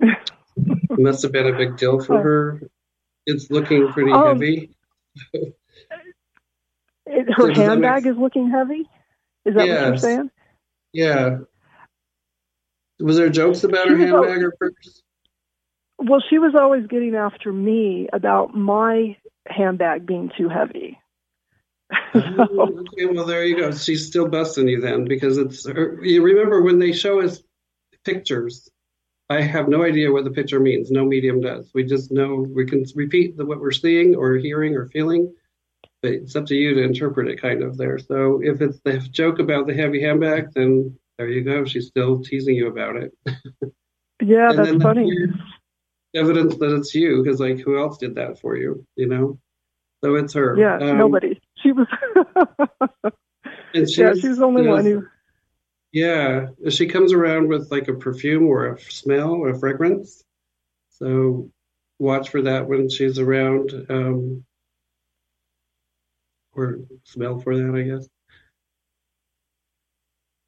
must 0.90 1.22
have 1.22 1.32
been 1.32 1.46
a 1.46 1.56
big 1.56 1.76
deal 1.76 2.00
for 2.00 2.20
her. 2.22 2.62
It's 3.26 3.50
looking 3.50 3.88
pretty 3.92 4.12
Um, 4.12 4.26
heavy. 4.28 4.70
It, 5.32 5.54
her 7.36 7.48
that 7.48 7.56
handbag 7.56 8.04
make- 8.04 8.12
is 8.12 8.18
looking 8.18 8.50
heavy. 8.50 8.88
Is 9.44 9.54
that 9.54 9.56
what 9.56 9.66
you're 9.66 9.96
saying? 9.98 10.30
Yeah. 10.92 11.38
Was 12.98 13.16
there 13.16 13.28
jokes 13.28 13.62
about 13.64 13.88
her 13.88 13.96
She 13.98 14.04
al- 14.06 14.22
handbag 14.24 14.42
or 14.42 14.52
purse? 14.58 15.02
Well, 15.98 16.22
she 16.28 16.38
was 16.38 16.54
always 16.54 16.86
getting 16.86 17.14
after 17.14 17.52
me 17.52 18.08
about 18.12 18.54
my 18.54 19.16
handbag 19.48 20.06
being 20.06 20.30
too 20.36 20.48
heavy. 20.48 20.98
Oh, 22.14 22.84
okay, 22.92 23.06
well, 23.06 23.24
there 23.24 23.44
you 23.44 23.56
go. 23.56 23.72
She's 23.72 24.06
still 24.06 24.28
busting 24.28 24.68
you 24.68 24.80
then 24.80 25.04
because 25.04 25.38
it's 25.38 25.66
her. 25.66 26.02
You 26.02 26.22
remember 26.22 26.62
when 26.62 26.78
they 26.78 26.92
show 26.92 27.20
us 27.20 27.42
pictures, 28.04 28.68
I 29.28 29.40
have 29.42 29.68
no 29.68 29.82
idea 29.82 30.12
what 30.12 30.24
the 30.24 30.30
picture 30.30 30.60
means. 30.60 30.90
No 30.90 31.04
medium 31.04 31.40
does. 31.40 31.70
We 31.74 31.84
just 31.84 32.12
know 32.12 32.46
we 32.48 32.66
can 32.66 32.84
repeat 32.94 33.36
the, 33.36 33.44
what 33.44 33.60
we're 33.60 33.72
seeing 33.72 34.14
or 34.14 34.36
hearing 34.36 34.74
or 34.74 34.86
feeling, 34.86 35.34
but 36.02 36.12
it's 36.12 36.36
up 36.36 36.46
to 36.46 36.54
you 36.54 36.74
to 36.74 36.82
interpret 36.82 37.28
it 37.28 37.40
kind 37.40 37.62
of 37.62 37.76
there. 37.76 37.98
So 37.98 38.40
if 38.42 38.60
it's 38.60 38.80
the 38.84 38.98
joke 38.98 39.38
about 39.38 39.66
the 39.66 39.74
heavy 39.74 40.00
handbag, 40.00 40.52
then 40.54 40.96
there 41.18 41.28
you 41.28 41.42
go. 41.42 41.64
She's 41.64 41.88
still 41.88 42.22
teasing 42.22 42.54
you 42.54 42.68
about 42.68 42.96
it. 42.96 43.12
yeah, 44.22 44.50
And 44.50 44.58
that's 44.58 44.82
funny. 44.82 45.10
Evidence 46.16 46.56
that 46.56 46.74
it's 46.74 46.94
you 46.94 47.22
because, 47.22 47.40
like, 47.40 47.58
who 47.60 47.78
else 47.78 47.98
did 47.98 48.14
that 48.16 48.40
for 48.40 48.56
you? 48.56 48.84
You 48.96 49.06
know? 49.06 49.38
So 50.02 50.14
it's 50.14 50.34
her. 50.34 50.56
Yeah, 50.58 50.78
Um, 50.78 50.98
nobody. 50.98 51.40
She 51.62 51.72
was. 51.72 51.86
And 53.74 53.86
yeah, 53.96 54.14
she's, 54.14 54.38
the 54.38 54.44
only 54.44 54.66
one 54.66 54.84
who. 54.84 55.06
Yeah, 55.92 56.48
she 56.70 56.86
comes 56.86 57.12
around 57.12 57.48
with 57.48 57.70
like 57.70 57.88
a 57.88 57.94
perfume 57.94 58.46
or 58.46 58.74
a 58.74 58.80
smell 58.80 59.32
or 59.32 59.50
a 59.50 59.58
fragrance. 59.58 60.24
So 60.90 61.50
watch 61.98 62.30
for 62.30 62.42
that 62.42 62.68
when 62.68 62.88
she's 62.88 63.18
around, 63.18 63.72
um, 63.90 64.44
or 66.52 66.78
smell 67.04 67.38
for 67.38 67.56
that, 67.56 67.74
I 67.74 67.82
guess. 67.82 68.08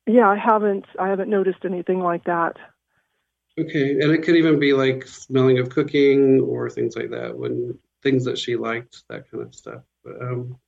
Yeah, 0.06 0.28
I 0.28 0.36
haven't. 0.36 0.86
I 0.98 1.08
haven't 1.08 1.28
noticed 1.28 1.64
anything 1.64 2.00
like 2.00 2.24
that. 2.24 2.56
Okay, 3.58 3.92
and 4.00 4.12
it 4.12 4.22
could 4.22 4.36
even 4.36 4.58
be 4.60 4.72
like 4.72 5.06
smelling 5.06 5.58
of 5.58 5.70
cooking 5.70 6.40
or 6.40 6.70
things 6.70 6.96
like 6.96 7.10
that, 7.10 7.36
when 7.36 7.76
things 8.02 8.24
that 8.24 8.38
she 8.38 8.56
liked, 8.56 9.02
that 9.08 9.28
kind 9.30 9.42
of 9.42 9.54
stuff. 9.54 9.82
But, 10.04 10.22
um, 10.22 10.58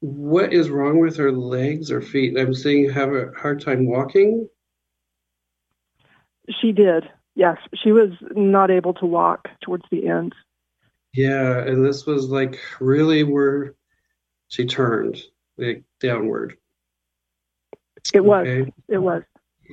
what 0.00 0.52
is 0.52 0.70
wrong 0.70 0.98
with 0.98 1.16
her 1.18 1.30
legs 1.30 1.90
or 1.90 2.00
feet? 2.00 2.38
I'm 2.38 2.54
seeing 2.54 2.90
have 2.90 3.12
a 3.12 3.30
hard 3.36 3.60
time 3.60 3.86
walking. 3.86 4.48
She 6.60 6.72
did. 6.72 7.08
Yes, 7.34 7.58
she 7.74 7.92
was 7.92 8.10
not 8.34 8.70
able 8.70 8.94
to 8.94 9.06
walk 9.06 9.48
towards 9.62 9.84
the 9.90 10.08
end. 10.08 10.34
Yeah, 11.12 11.58
and 11.58 11.84
this 11.84 12.04
was 12.04 12.30
like 12.30 12.58
really 12.80 13.22
where 13.22 13.74
she 14.48 14.66
turned 14.66 15.22
like 15.56 15.84
downward. 16.00 16.56
It 18.12 18.24
was. 18.24 18.46
Okay. 18.46 18.72
It 18.88 18.98
was. 18.98 19.22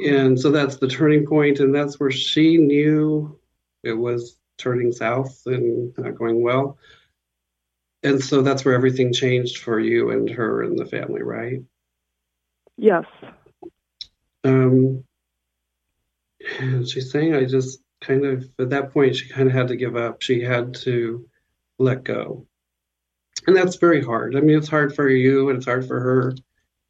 And 0.05 0.39
so 0.39 0.51
that's 0.51 0.77
the 0.77 0.87
turning 0.87 1.25
point, 1.25 1.59
and 1.59 1.75
that's 1.75 1.99
where 1.99 2.11
she 2.11 2.57
knew 2.57 3.37
it 3.83 3.93
was 3.93 4.37
turning 4.57 4.91
south 4.91 5.41
and 5.45 5.93
not 5.97 6.15
going 6.15 6.41
well. 6.41 6.77
And 8.03 8.23
so 8.23 8.41
that's 8.41 8.63
where 8.63 8.75
everything 8.75 9.11
changed 9.11 9.57
for 9.57 9.79
you 9.79 10.11
and 10.11 10.29
her 10.29 10.63
and 10.63 10.77
the 10.77 10.85
family, 10.85 11.21
right? 11.21 11.61
Yes. 12.77 13.05
Um, 14.45 15.03
and 16.59 16.87
she's 16.87 17.11
saying, 17.11 17.35
I 17.35 17.43
just 17.43 17.79
kind 17.99 18.25
of, 18.25 18.49
at 18.57 18.69
that 18.69 18.93
point, 18.93 19.17
she 19.17 19.27
kind 19.27 19.49
of 19.49 19.53
had 19.53 19.67
to 19.67 19.75
give 19.75 19.97
up. 19.97 20.21
She 20.21 20.41
had 20.41 20.75
to 20.75 21.27
let 21.77 22.05
go. 22.05 22.45
And 23.47 23.55
that's 23.55 23.75
very 23.75 24.03
hard. 24.03 24.37
I 24.37 24.41
mean, 24.41 24.57
it's 24.57 24.69
hard 24.69 24.95
for 24.95 25.09
you 25.09 25.49
and 25.49 25.57
it's 25.57 25.65
hard 25.65 25.85
for 25.85 25.99
her. 25.99 26.35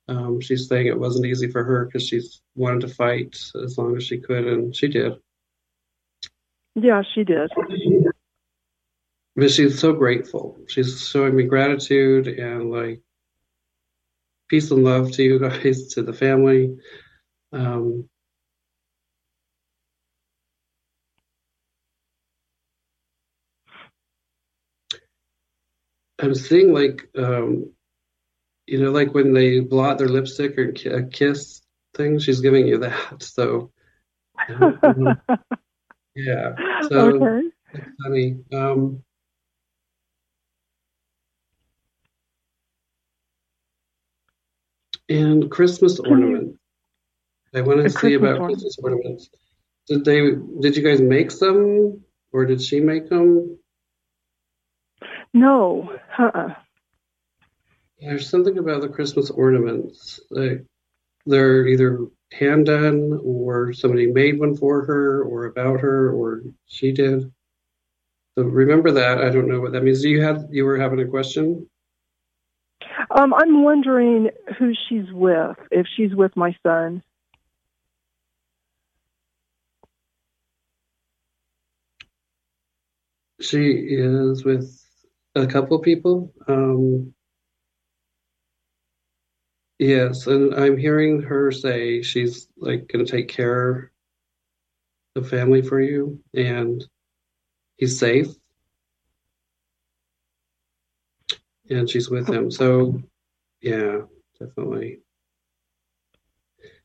Um, 0.10 0.42
she's 0.42 0.68
saying 0.68 0.88
it 0.88 1.00
wasn't 1.00 1.28
easy 1.28 1.52
for 1.52 1.64
her 1.64 1.86
because 1.86 2.08
she's 2.08 2.42
wanted 2.56 2.82
to 2.82 2.88
fight 2.88 3.38
as 3.64 3.78
long 3.78 3.96
as 3.96 4.04
she 4.04 4.18
could, 4.18 4.48
and 4.48 4.76
she 4.76 4.88
did. 4.88 5.14
Yeah, 6.74 7.04
she 7.14 7.24
did. 7.24 7.52
But 9.36 9.52
she's 9.52 9.80
so 9.80 9.94
grateful. 9.94 10.58
She's 10.68 11.08
showing 11.08 11.36
me 11.36 11.44
gratitude 11.44 12.28
and 12.28 12.72
like 12.72 13.02
peace 14.50 14.72
and 14.72 14.84
love 14.84 15.12
to 15.12 15.24
you 15.24 15.38
guys, 15.40 15.90
to 15.90 16.02
the 16.02 16.14
family. 16.14 16.76
Um, 17.54 18.10
I'm 26.18 26.34
seeing 26.34 26.74
like, 26.74 27.08
um, 27.16 27.72
you 28.70 28.78
know, 28.80 28.92
like 28.92 29.14
when 29.14 29.34
they 29.34 29.60
blot 29.60 29.98
their 29.98 30.08
lipstick 30.08 30.58
or 30.58 30.74
a 30.92 31.08
kiss 31.08 31.62
thing, 31.96 32.20
she's 32.20 32.42
giving 32.42 32.68
you 32.68 32.78
that. 32.80 33.24
So, 33.24 33.72
um, 34.48 35.20
yeah. 36.16 36.56
So, 36.88 37.16
okay. 37.16 37.48
it's 37.74 37.88
funny. 38.04 38.38
Um, 38.54 39.04
and 45.10 45.50
Christmas 45.50 46.00
ornaments. 46.00 46.58
I 47.56 47.62
want 47.62 47.82
to 47.82 47.90
see 47.90 47.96
Christmas 47.96 48.20
about 48.20 48.40
ornaments. 48.40 48.64
Christmas 48.64 48.78
ornaments. 48.84 49.30
Did 49.88 50.06
they? 50.06 50.32
Did 50.62 50.78
you 50.78 50.84
guys 50.84 51.02
make 51.02 51.32
them, 51.40 52.04
or 52.32 52.46
did 52.46 52.62
she 52.62 52.80
make 52.80 53.10
them? 53.10 53.58
No. 55.34 55.92
Uh-uh. 56.18 56.54
There's 58.02 58.30
something 58.30 58.58
about 58.58 58.82
the 58.82 58.90
Christmas 58.90 59.30
ornaments. 59.30 60.20
Like 60.32 60.66
they're 61.26 61.68
either 61.68 62.08
hand 62.32 62.68
done, 62.68 63.20
or 63.24 63.74
somebody 63.74 64.08
made 64.08 64.40
one 64.40 64.56
for 64.56 64.86
her, 64.86 65.24
or 65.24 65.46
about 65.46 65.82
her, 65.82 66.12
or 66.12 66.42
she 66.68 66.92
did. 66.92 67.32
So 68.38 68.44
remember 68.44 68.92
that. 68.92 69.20
I 69.20 69.30
don't 69.30 69.48
know 69.48 69.60
what 69.60 69.74
that 69.74 69.84
means. 69.84 70.04
You 70.04 70.22
had 70.22 70.48
you 70.52 70.64
were 70.64 70.78
having 70.78 71.02
a 71.02 71.08
question. 71.08 71.70
Um, 73.12 73.34
I'm 73.34 73.64
wondering 73.64 74.30
who 74.58 74.74
she's 74.88 75.12
with. 75.12 75.58
If 75.72 75.88
she's 75.96 76.16
with 76.16 76.36
my 76.38 76.56
son. 76.64 77.04
She 83.42 83.72
is 83.72 84.44
with 84.44 84.70
a 85.36 85.48
couple 85.48 85.80
people. 85.80 86.34
Um, 86.48 87.14
yes, 89.80 90.28
and 90.28 90.54
I'm 90.54 90.78
hearing 90.78 91.22
her 91.24 91.52
say 91.52 92.02
she's 92.02 92.48
like 92.58 92.88
going 92.88 93.06
to 93.06 93.12
take 93.12 93.30
care 93.30 93.92
of 95.16 95.24
the 95.24 95.30
family 95.30 95.62
for 95.62 95.82
you, 95.82 96.20
and 96.34 96.86
he's 97.78 97.98
safe, 97.98 98.28
and 101.70 101.90
she's 101.90 102.10
with 102.10 102.28
him. 102.28 102.52
So, 102.52 103.02
yeah, 103.62 104.02
definitely. 104.40 105.00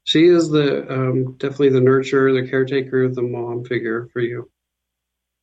She 0.05 0.27
is 0.27 0.51
the 0.51 0.91
um, 0.93 1.33
definitely 1.39 1.71
the 1.71 1.81
nurturer, 1.81 2.41
the 2.41 2.49
caretaker, 2.49 3.09
the 3.09 3.23
mom 3.23 3.65
figure 3.65 4.09
for 4.13 4.21
you, 4.21 4.51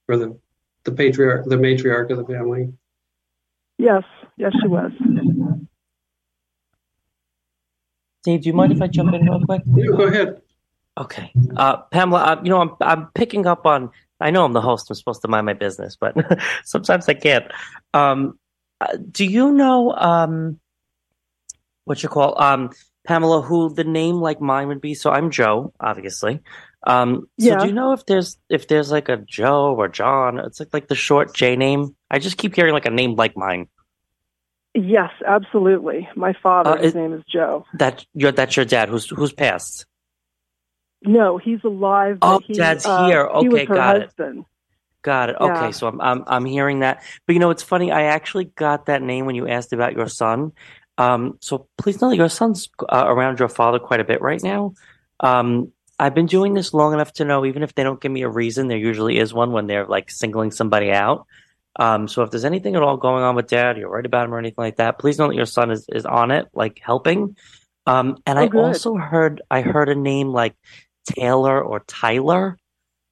for 0.06 0.18
the 0.18 0.40
the 0.84 0.92
patriarch, 0.92 1.46
the 1.46 1.58
matriarch 1.58 2.12
of 2.12 2.18
the 2.18 2.26
family. 2.26 2.74
Yes. 3.78 4.04
Yes, 4.38 4.54
she 4.62 4.68
was. 4.68 4.92
Dave, 8.24 8.42
do 8.44 8.48
you 8.50 8.54
mind 8.54 8.72
if 8.72 8.82
I 8.82 8.88
jump 8.88 9.14
in 9.14 9.26
real 9.26 9.42
quick? 9.46 9.62
Yeah, 9.76 9.86
go 9.88 10.04
ahead. 10.04 10.42
Okay. 10.98 11.32
Uh, 11.56 11.78
Pamela, 11.92 12.20
uh, 12.24 12.42
you 12.44 12.50
know, 12.50 12.62
I'm, 12.62 12.72
I'm 12.82 13.08
picking 13.16 13.48
up 13.48 13.66
on, 13.66 13.90
I 14.20 14.30
know 14.30 14.46
I'm 14.46 14.54
the 14.54 14.62
host, 14.62 14.90
I'm 14.90 14.96
supposed 14.96 15.22
to 15.24 15.28
mind 15.28 15.46
my 15.46 15.54
business, 15.54 15.98
but 16.00 16.16
sometimes 16.66 17.08
I 17.10 17.14
can't. 17.14 17.46
Um, 17.94 18.38
uh, 18.80 18.98
do 19.10 19.26
you 19.26 19.52
know, 19.52 19.92
um, 19.92 20.60
what 21.86 22.04
you 22.04 22.10
call, 22.10 22.40
um, 22.42 22.72
Pamela, 23.08 23.42
who 23.42 23.74
the 23.74 23.84
name 23.84 24.18
like 24.18 24.40
mine 24.42 24.68
would 24.68 24.82
be? 24.82 24.94
So 24.94 25.10
I'm 25.10 25.32
Joe, 25.32 25.74
obviously. 25.80 26.42
Um, 26.86 27.28
so 27.40 27.48
Yeah. 27.48 27.60
do 27.60 27.68
you 27.68 27.74
know 27.74 27.94
if 27.94 28.06
there's, 28.06 28.38
if 28.50 28.68
there's 28.68 28.92
like 28.92 29.10
a 29.10 29.18
Joe 29.18 29.76
or 29.76 29.88
John? 29.88 30.40
It's 30.40 30.60
like, 30.60 30.74
like 30.74 30.88
the 30.88 30.96
short 30.96 31.34
J 31.34 31.56
name. 31.56 31.96
I 32.12 32.20
just 32.20 32.38
keep 32.38 32.56
hearing 32.56 32.74
like 32.74 32.86
a 32.86 32.92
name 32.92 33.16
like 33.16 33.36
mine. 33.36 33.68
Yes, 34.74 35.10
absolutely. 35.26 36.08
My 36.16 36.34
father, 36.42 36.72
Uh, 36.72 36.82
his 36.82 36.96
it- 36.96 36.98
name 36.98 37.14
is 37.14 37.24
Joe. 37.32 37.66
That, 37.74 38.06
you're, 38.14 38.32
that's 38.32 38.56
your 38.56 38.66
dad 38.66 38.90
who's, 38.90 39.10
who's 39.10 39.34
passed. 39.34 39.86
No, 41.04 41.38
he's 41.38 41.64
alive. 41.64 42.20
Oh, 42.22 42.40
he, 42.46 42.54
Dad's 42.54 42.86
uh, 42.86 43.08
here. 43.08 43.28
He 43.40 43.50
was 43.50 43.62
Okay, 43.62 43.66
her 43.66 43.76
got 43.76 43.96
it. 43.98 44.12
Got 45.02 45.30
it. 45.32 45.36
Yeah. 45.42 45.64
Okay, 45.64 45.72
so 45.72 45.88
I'm 45.88 46.00
I'm 46.00 46.24
I'm 46.28 46.46
hearing 46.46 46.82
that. 46.82 47.02
But 47.26 47.34
you 47.34 47.40
know, 47.40 47.50
it's 47.50 47.64
funny. 47.64 47.92
I 47.92 48.04
actually 48.04 48.46
got 48.46 48.86
that 48.86 49.02
name 49.02 49.26
when 49.26 49.34
you 49.34 49.48
asked 49.48 49.74
about 49.74 49.94
your 49.94 50.08
son. 50.08 50.52
Um, 51.00 51.40
so 51.42 51.68
please 51.80 52.00
know 52.02 52.10
that 52.12 52.18
your 52.18 52.30
son's 52.30 52.70
uh, 52.88 53.04
around 53.08 53.40
your 53.40 53.50
father 53.50 53.80
quite 53.80 54.00
a 54.00 54.04
bit 54.04 54.22
right 54.22 54.42
now. 54.44 54.76
Um, 55.20 55.72
I've 55.98 56.14
been 56.14 56.28
doing 56.28 56.54
this 56.54 56.72
long 56.72 56.94
enough 56.94 57.14
to 57.14 57.26
know, 57.26 57.46
even 57.48 57.64
if 57.64 57.74
they 57.74 57.82
don't 57.82 58.00
give 58.00 58.12
me 58.12 58.22
a 58.22 58.30
reason, 58.30 58.68
there 58.68 58.78
usually 58.78 59.18
is 59.18 59.34
one 59.34 59.52
when 59.52 59.66
they're 59.66 59.88
like 59.88 60.12
singling 60.12 60.52
somebody 60.52 60.92
out. 60.92 61.26
Um, 61.78 62.08
so 62.08 62.24
if 62.24 62.32
there's 62.32 62.46
anything 62.46 62.76
at 62.76 62.82
all 62.84 62.98
going 62.98 63.24
on 63.24 63.36
with 63.36 63.48
dad, 63.48 63.78
you're 63.78 63.90
worried 63.90 64.06
about 64.06 64.26
him 64.26 64.34
or 64.34 64.40
anything 64.40 64.56
like 64.58 64.78
that, 64.78 65.00
please 65.00 65.18
know 65.18 65.28
that 65.28 65.36
your 65.36 65.46
son 65.46 65.72
is, 65.72 65.86
is 65.92 66.06
on 66.06 66.32
it, 66.32 66.48
like 66.54 66.80
helping. 66.84 67.36
Um, 67.86 68.18
and 68.26 68.38
Oh, 68.38 68.44
I 68.44 68.48
good. 68.48 68.60
also 68.60 68.96
heard 68.96 69.42
I 69.50 69.62
heard 69.62 69.90
a 69.90 69.96
name 69.96 70.28
like 70.30 70.56
Taylor 71.06 71.62
or 71.62 71.80
Tyler. 71.88 72.58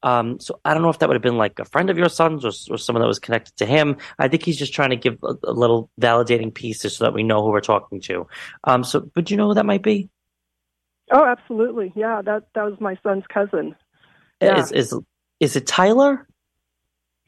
Um, 0.01 0.39
so 0.39 0.59
I 0.63 0.73
don't 0.73 0.83
know 0.83 0.89
if 0.89 0.99
that 0.99 1.09
would 1.09 1.15
have 1.15 1.21
been 1.21 1.37
like 1.37 1.59
a 1.59 1.65
friend 1.65 1.89
of 1.89 1.97
your 1.97 2.07
son's 2.07 2.45
or, 2.45 2.51
or 2.73 2.77
someone 2.77 3.01
that 3.01 3.07
was 3.07 3.19
connected 3.19 3.55
to 3.57 3.65
him. 3.65 3.97
I 4.17 4.27
think 4.29 4.43
he's 4.43 4.57
just 4.57 4.73
trying 4.73 4.91
to 4.91 4.95
give 4.95 5.17
a, 5.23 5.35
a 5.43 5.51
little 5.51 5.89
validating 5.99 6.53
pieces 6.53 6.95
so 6.95 7.03
that 7.05 7.13
we 7.13 7.23
know 7.23 7.41
who 7.43 7.49
we're 7.49 7.59
talking 7.61 7.99
to. 8.01 8.27
Um, 8.63 8.83
so 8.83 9.09
would 9.15 9.29
you 9.31 9.35
know 9.37 9.47
who 9.47 9.55
that 9.55 9.65
might 9.65 9.83
be? 9.83 10.09
Oh, 11.11 11.25
absolutely. 11.25 11.91
Yeah, 11.95 12.21
that 12.21 12.47
that 12.53 12.63
was 12.63 12.79
my 12.79 12.97
son's 13.03 13.23
cousin, 13.33 13.75
Yeah. 14.41 14.61
Is 14.61 14.71
is 14.71 14.93
is 15.39 15.55
it 15.55 15.65
Tyler? 15.67 16.27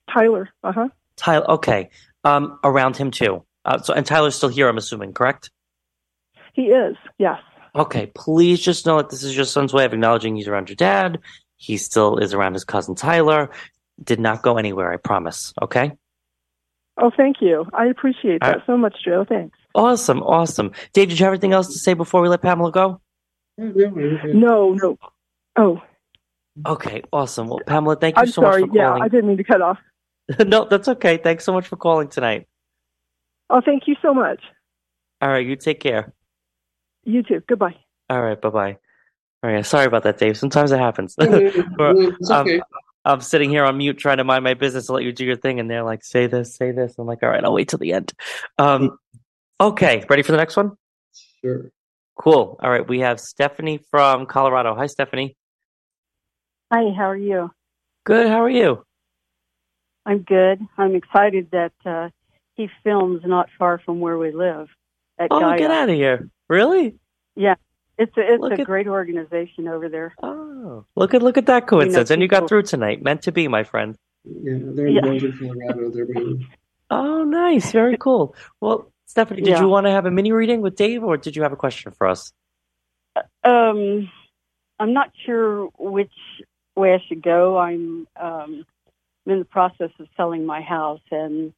Tyler. 0.10 0.50
Uh 0.64 0.72
huh. 0.72 0.88
Tyler. 1.22 1.50
Okay. 1.52 1.90
Um, 2.24 2.60
around 2.64 2.98
him 2.98 3.12
too. 3.12 3.44
Uh, 3.64 3.78
so 3.80 3.94
and 3.94 4.06
Tyler's 4.06 4.36
still 4.36 4.50
here. 4.50 4.68
I'm 4.68 4.78
assuming, 4.78 5.14
correct? 5.14 5.52
He 6.54 6.64
is. 6.64 6.96
Yes. 7.18 7.40
Okay. 7.76 8.12
Please 8.16 8.60
just 8.60 8.86
know 8.86 8.98
that 8.98 9.10
this 9.10 9.24
is 9.24 9.36
your 9.36 9.46
son's 9.46 9.74
way 9.74 9.86
of 9.86 9.94
acknowledging 9.94 10.36
he's 10.36 10.48
around 10.48 10.70
your 10.70 10.76
dad. 10.76 11.20
He 11.58 11.78
still 11.78 12.18
is 12.18 12.34
around 12.34 12.54
his 12.54 12.64
cousin 12.66 12.96
Tyler. 12.96 13.52
Did 14.04 14.20
not 14.20 14.42
go 14.42 14.58
anywhere. 14.58 14.92
I 14.92 14.98
promise. 14.98 15.54
Okay. 15.62 15.92
Oh, 16.98 17.12
thank 17.16 17.38
you. 17.40 17.66
I 17.74 17.86
appreciate 17.86 18.42
that 18.42 18.48
right. 18.58 18.64
so 18.66 18.78
much, 18.78 18.96
Joe. 19.06 19.26
Thanks. 19.28 19.58
Awesome. 19.74 20.22
Awesome. 20.24 20.72
Dave, 20.94 21.10
did 21.10 21.20
you 21.20 21.26
have 21.26 21.34
anything 21.34 21.54
else 21.54 21.68
to 21.68 21.80
say 21.80 21.94
before 21.94 22.22
we 22.22 22.30
let 22.30 22.42
Pamela 22.42 22.72
go? 22.72 23.00
No, 23.58 23.90
No, 24.34 24.74
no. 24.74 24.98
Oh, 25.56 25.82
Okay. 26.68 27.02
Awesome. 27.14 27.48
Well, 27.48 27.60
Pamela, 27.66 27.96
thank 27.96 28.18
you 28.18 28.22
I'm 28.24 28.28
so 28.28 28.42
sorry. 28.42 28.62
much 28.62 28.72
for 28.72 28.76
Yeah, 28.76 28.88
calling. 28.90 29.04
I 29.04 29.08
didn't 29.08 29.28
mean 29.28 29.38
to 29.38 29.44
cut 29.44 29.62
off. 29.62 29.78
no, 30.46 30.66
that's 30.66 30.88
okay. 30.88 31.18
Thanks 31.18 31.44
so 31.44 31.54
much 31.54 31.68
for 31.68 31.76
calling 31.76 32.08
tonight. 32.08 32.48
Oh, 33.50 33.62
thank 33.64 33.88
you 33.88 33.96
so 34.02 34.14
much. 34.14 34.42
All 35.22 35.30
right. 35.30 35.46
You 35.46 35.56
take 35.56 35.80
care. 35.80 36.14
You 37.04 37.24
too. 37.24 37.42
Goodbye. 37.48 37.76
All 38.10 38.22
right. 38.22 38.40
Bye 38.40 38.50
bye. 38.50 38.78
All 39.44 39.52
right. 39.52 39.66
Sorry 39.66 39.86
about 39.86 40.04
that, 40.04 40.18
Dave. 40.18 40.38
Sometimes 40.38 40.72
it 40.72 40.80
happens. 40.80 41.16
No, 41.18 41.28
it's 41.32 42.32
okay. 42.32 42.62
I'm 43.04 43.22
sitting 43.22 43.50
here 43.50 43.66
on 43.66 43.78
mute 43.78 43.98
trying 43.98 44.18
to 44.18 44.24
mind 44.24 44.44
my 44.44 44.54
business 44.54 44.88
and 44.88 44.96
let 44.96 45.04
you 45.04 45.12
do 45.12 45.26
your 45.26 45.36
thing, 45.36 45.60
and 45.60 45.70
they're 45.70 45.84
like, 45.84 46.04
"Say 46.04 46.28
this, 46.28 46.56
say 46.56 46.72
this." 46.72 46.96
I'm 47.00 47.08
like, 47.08 47.24
"All 47.24 47.30
right, 47.30 47.44
I'll 47.44 47.54
wait 47.54 47.68
till 47.68 47.80
the 47.80 47.94
end." 47.94 48.14
Um, 48.60 48.98
okay, 49.60 50.06
ready 50.08 50.22
for 50.22 50.32
the 50.32 50.38
next 50.38 50.56
one? 50.56 50.74
Sure. 51.44 51.72
Cool. 52.16 52.60
All 52.62 52.70
right, 52.70 52.88
we 52.88 53.00
have 53.00 53.20
Stephanie 53.20 53.80
from 53.90 54.28
Colorado. 54.28 54.76
Hi, 54.76 54.86
Stephanie. 54.86 55.36
Hi, 56.72 56.94
how 56.96 57.10
are 57.10 57.18
you? 57.18 57.50
Good. 58.06 58.28
How 58.28 58.44
are 58.44 58.50
you? 58.50 58.86
I'm 60.06 60.20
good. 60.20 60.60
I'm 60.78 60.96
excited 60.96 61.50
that 61.52 61.74
uh, 61.86 62.10
he 62.56 62.70
films 62.84 63.22
not 63.26 63.50
far 63.58 63.80
from 63.80 64.00
where 64.00 64.18
we 64.18 64.32
live 64.32 64.68
at 65.20 65.28
Oh, 65.32 65.40
Gaia. 65.40 65.58
get 65.58 65.72
out 65.72 65.90
of 65.90 65.96
here! 65.96 66.30
Really? 66.50 66.96
Yeah, 67.36 67.56
it's 67.98 68.16
a, 68.18 68.22
it's 68.34 68.42
Look 68.42 68.54
a 68.54 68.62
at- 68.62 68.66
great 68.66 68.88
organization 68.88 69.68
over 69.68 69.90
there. 69.90 70.14
Oh, 70.24 70.86
look 70.96 71.14
at 71.14 71.22
look 71.22 71.38
at 71.38 71.46
that 71.46 71.68
coincidence, 71.68 72.10
and 72.10 72.22
you 72.22 72.28
got 72.28 72.48
through 72.50 72.64
tonight. 72.64 73.04
Meant 73.04 73.22
to 73.24 73.32
be, 73.32 73.48
my 73.48 73.64
friend. 73.64 73.96
Yeah, 74.26 74.58
they're 74.62 74.88
in 74.88 74.96
Yeah. 74.96 75.02
Boulder, 75.02 75.32
Colorado. 75.38 75.90
They're 75.92 76.06
being 76.06 76.48
Oh, 76.90 77.24
nice. 77.24 77.72
Very 77.72 77.98
cool. 77.98 78.36
Well, 78.60 78.92
Stephanie, 79.06 79.42
did 79.42 79.52
Yeah. 79.52 79.62
you 79.62 79.68
want 79.70 79.86
to 79.86 79.92
have 79.92 80.06
a 80.06 80.12
mini 80.12 80.32
reading 80.32 80.62
with 80.62 80.76
Dave, 80.76 81.04
or 81.04 81.16
did 81.18 81.36
you 81.36 81.44
have 81.44 81.54
a 81.54 81.56
question 81.56 81.92
for 81.94 82.08
us? 82.08 82.34
Um, 83.44 84.10
I'm 84.80 84.94
not 84.94 85.12
sure 85.26 85.68
which 85.78 86.12
way 86.76 86.94
I 86.94 87.00
should 87.08 87.22
go. 87.22 87.58
I'm 87.58 88.08
um, 88.20 88.66
in 89.26 89.40
the 89.40 89.46
process 89.46 89.92
of 90.00 90.08
selling 90.18 90.46
my 90.46 90.62
house, 90.62 91.02
and 91.12 91.54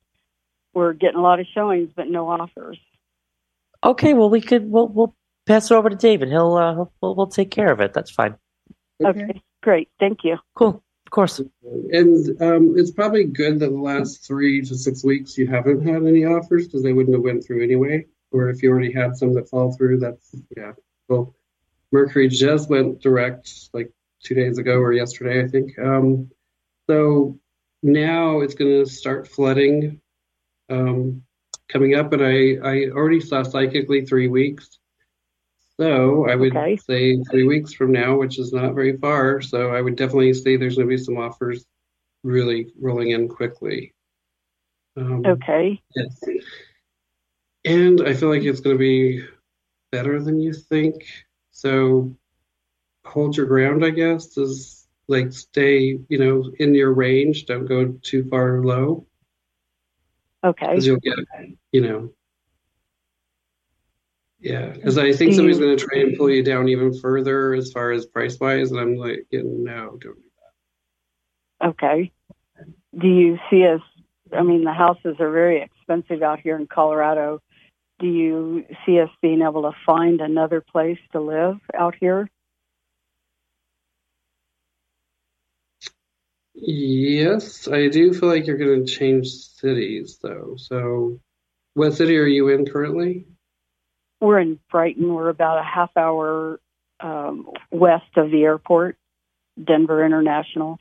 we're 0.74 0.94
getting 0.94 1.18
a 1.18 1.22
lot 1.22 1.40
of 1.40 1.46
showings, 1.54 1.90
but 1.96 2.10
no 2.10 2.28
offers. 2.30 2.80
Okay. 3.84 4.14
Well, 4.14 4.30
we 4.30 4.42
could. 4.42 4.70
We'll 4.70 4.88
we'll 4.88 5.16
pass 5.46 5.72
it 5.72 5.74
over 5.74 5.90
to 5.90 5.96
David. 5.96 6.30
he'll 6.30 6.56
uh, 6.56 6.86
we'll, 7.02 7.16
we'll 7.16 7.28
take 7.28 7.52
care 7.52 7.72
of 7.72 7.80
it. 7.80 7.94
That's 7.94 8.12
fine. 8.12 8.36
Okay, 9.04 9.42
great. 9.62 9.90
Thank 10.00 10.20
you. 10.24 10.38
Cool. 10.56 10.84
Of 11.06 11.12
course. 11.12 11.42
And 11.92 12.42
um, 12.42 12.74
it's 12.78 12.92
probably 12.92 13.26
good 13.26 13.60
that 13.60 13.70
the 13.70 13.78
last 13.78 14.26
three 14.26 14.62
to 14.62 14.76
six 14.76 15.04
weeks 15.04 15.38
you 15.38 15.48
haven't 15.48 15.86
had 15.86 16.08
any 16.08 16.26
offers 16.26 16.66
because 16.66 16.84
they 16.84 16.94
wouldn't 16.94 17.16
have 17.16 17.24
went 17.24 17.46
through 17.46 17.64
anyway. 17.64 18.06
Or 18.32 18.50
if 18.50 18.64
you 18.64 18.72
already 18.72 18.92
had 18.92 19.16
some 19.16 19.34
that 19.36 19.50
fall 19.50 19.74
through, 19.74 20.00
that's 20.00 20.36
yeah. 20.56 20.72
Well, 21.08 21.36
Mercury 21.92 22.28
just 22.28 22.70
went 22.70 23.02
direct 23.02 23.70
like 23.74 23.92
two 24.24 24.34
days 24.34 24.58
ago 24.58 24.78
or 24.78 24.94
yesterday, 24.94 25.44
I 25.44 25.48
think. 25.48 25.78
Um, 25.78 26.32
so 26.88 27.38
now 27.84 28.40
it's 28.42 28.56
going 28.56 28.84
to 28.84 28.90
start 28.90 29.28
flooding 29.28 30.00
um, 30.70 31.24
coming 31.70 31.96
up, 31.96 32.14
and 32.14 32.24
I 32.24 32.56
I 32.64 32.90
already 32.90 33.20
saw 33.20 33.44
psychically 33.44 34.06
three 34.06 34.28
weeks. 34.28 34.80
So 35.80 36.30
I 36.30 36.36
would 36.36 36.56
Okay. 36.56 36.78
say 36.78 37.18
three 37.30 37.46
weeks 37.48 37.74
from 37.74 37.92
now, 37.92 38.18
which 38.18 38.40
is 38.40 38.54
not 38.54 38.76
very 38.76 38.98
far. 38.98 39.42
So 39.42 39.72
I 39.72 39.82
would 39.82 39.96
definitely 39.96 40.34
say 40.34 40.56
there's 40.56 40.76
going 40.76 40.88
to 40.88 40.96
be 40.96 41.04
some 41.04 41.18
offers 41.18 41.66
really 42.24 42.72
rolling 42.80 43.12
in 43.12 43.28
quickly. 43.28 43.94
Um, 44.96 45.26
Okay. 45.26 45.82
yes. 45.96 46.24
And 47.66 48.02
I 48.02 48.14
feel 48.14 48.30
like 48.30 48.44
it's 48.44 48.60
going 48.60 48.76
to 48.76 48.80
be 48.80 49.26
better 49.92 50.22
than 50.22 50.40
you 50.40 50.54
think. 50.54 51.06
So 51.52 52.16
hold 53.06 53.36
your 53.36 53.48
ground, 53.48 53.84
I 53.84 53.90
guess, 53.90 54.38
is 54.38 54.83
like 55.08 55.34
stay, 55.34 56.00
you 56.08 56.18
know, 56.18 56.52
in 56.60 56.74
your 56.76 56.94
range. 56.94 57.46
Don't 57.46 57.66
go 57.66 57.88
too 58.02 58.28
far 58.30 58.64
low 58.64 59.06
Okay. 60.44 60.68
because 60.68 60.86
you'll 60.86 61.00
get, 61.00 61.18
you 61.72 61.82
know, 61.82 62.14
yeah. 64.40 64.72
Because 64.72 64.98
I 64.98 65.14
think 65.14 65.34
somebody's 65.34 65.60
going 65.60 65.78
to 65.78 65.86
try 65.86 66.00
and 66.00 66.18
pull 66.18 66.30
you 66.30 66.44
down 66.44 66.68
even 66.68 66.94
further 67.00 67.54
as 67.54 67.72
far 67.72 67.92
as 67.92 68.06
price 68.06 68.38
wise, 68.40 68.72
and 68.72 68.80
I'm 68.80 68.98
like, 68.98 69.26
yeah, 69.32 69.42
no, 69.44 69.98
don't 69.98 70.02
do 70.02 70.16
that 71.62 71.68
Okay. 71.70 72.12
Do 72.98 73.08
you 73.08 73.40
see 73.50 73.66
us? 73.66 73.82
I 74.36 74.44
mean, 74.44 74.64
the 74.64 74.74
houses 74.74 75.16
are 75.20 75.32
very 75.32 75.62
expensive 75.62 76.22
out 76.22 76.40
here 76.40 76.58
in 76.58 76.68
Colorado. 76.68 77.42
Do 78.00 78.08
you 78.08 78.66
see 78.86 79.00
us 79.00 79.10
being 79.22 79.42
able 79.42 79.62
to 79.64 79.72
find 79.86 80.20
another 80.20 80.60
place 80.60 81.00
to 81.14 81.22
live 81.22 81.60
out 81.74 81.96
here? 82.00 82.30
Yes, 86.66 87.68
I 87.68 87.90
do 87.90 88.14
feel 88.14 88.30
like 88.30 88.48
you're 88.48 88.58
going 88.58 88.86
to 88.86 88.92
change 88.92 89.28
cities, 89.28 90.20
though. 90.22 90.56
So, 90.58 91.20
what 91.74 91.94
city 91.94 92.18
are 92.18 92.26
you 92.26 92.48
in 92.48 92.66
currently? 92.66 93.28
We're 94.22 94.40
in 94.40 94.60
Brighton. 94.72 95.14
We're 95.14 95.28
about 95.28 95.60
a 95.60 95.64
half 95.64 95.92
hour 95.98 96.62
um, 97.02 97.50
west 97.70 98.16
of 98.16 98.32
the 98.32 98.44
airport, 98.44 98.98
Denver 99.62 100.06
International. 100.06 100.80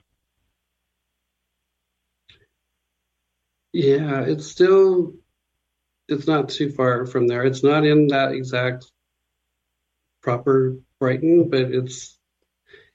Yeah, 3.72 4.20
it's 4.20 4.46
still, 4.46 5.14
it's 6.06 6.28
not 6.28 6.50
too 6.50 6.70
far 6.70 7.06
from 7.06 7.26
there. 7.26 7.42
It's 7.42 7.64
not 7.64 7.84
in 7.84 8.08
that 8.08 8.32
exact 8.32 8.86
proper 10.22 10.76
Brighton, 11.00 11.48
but 11.48 11.62
it's 11.62 12.16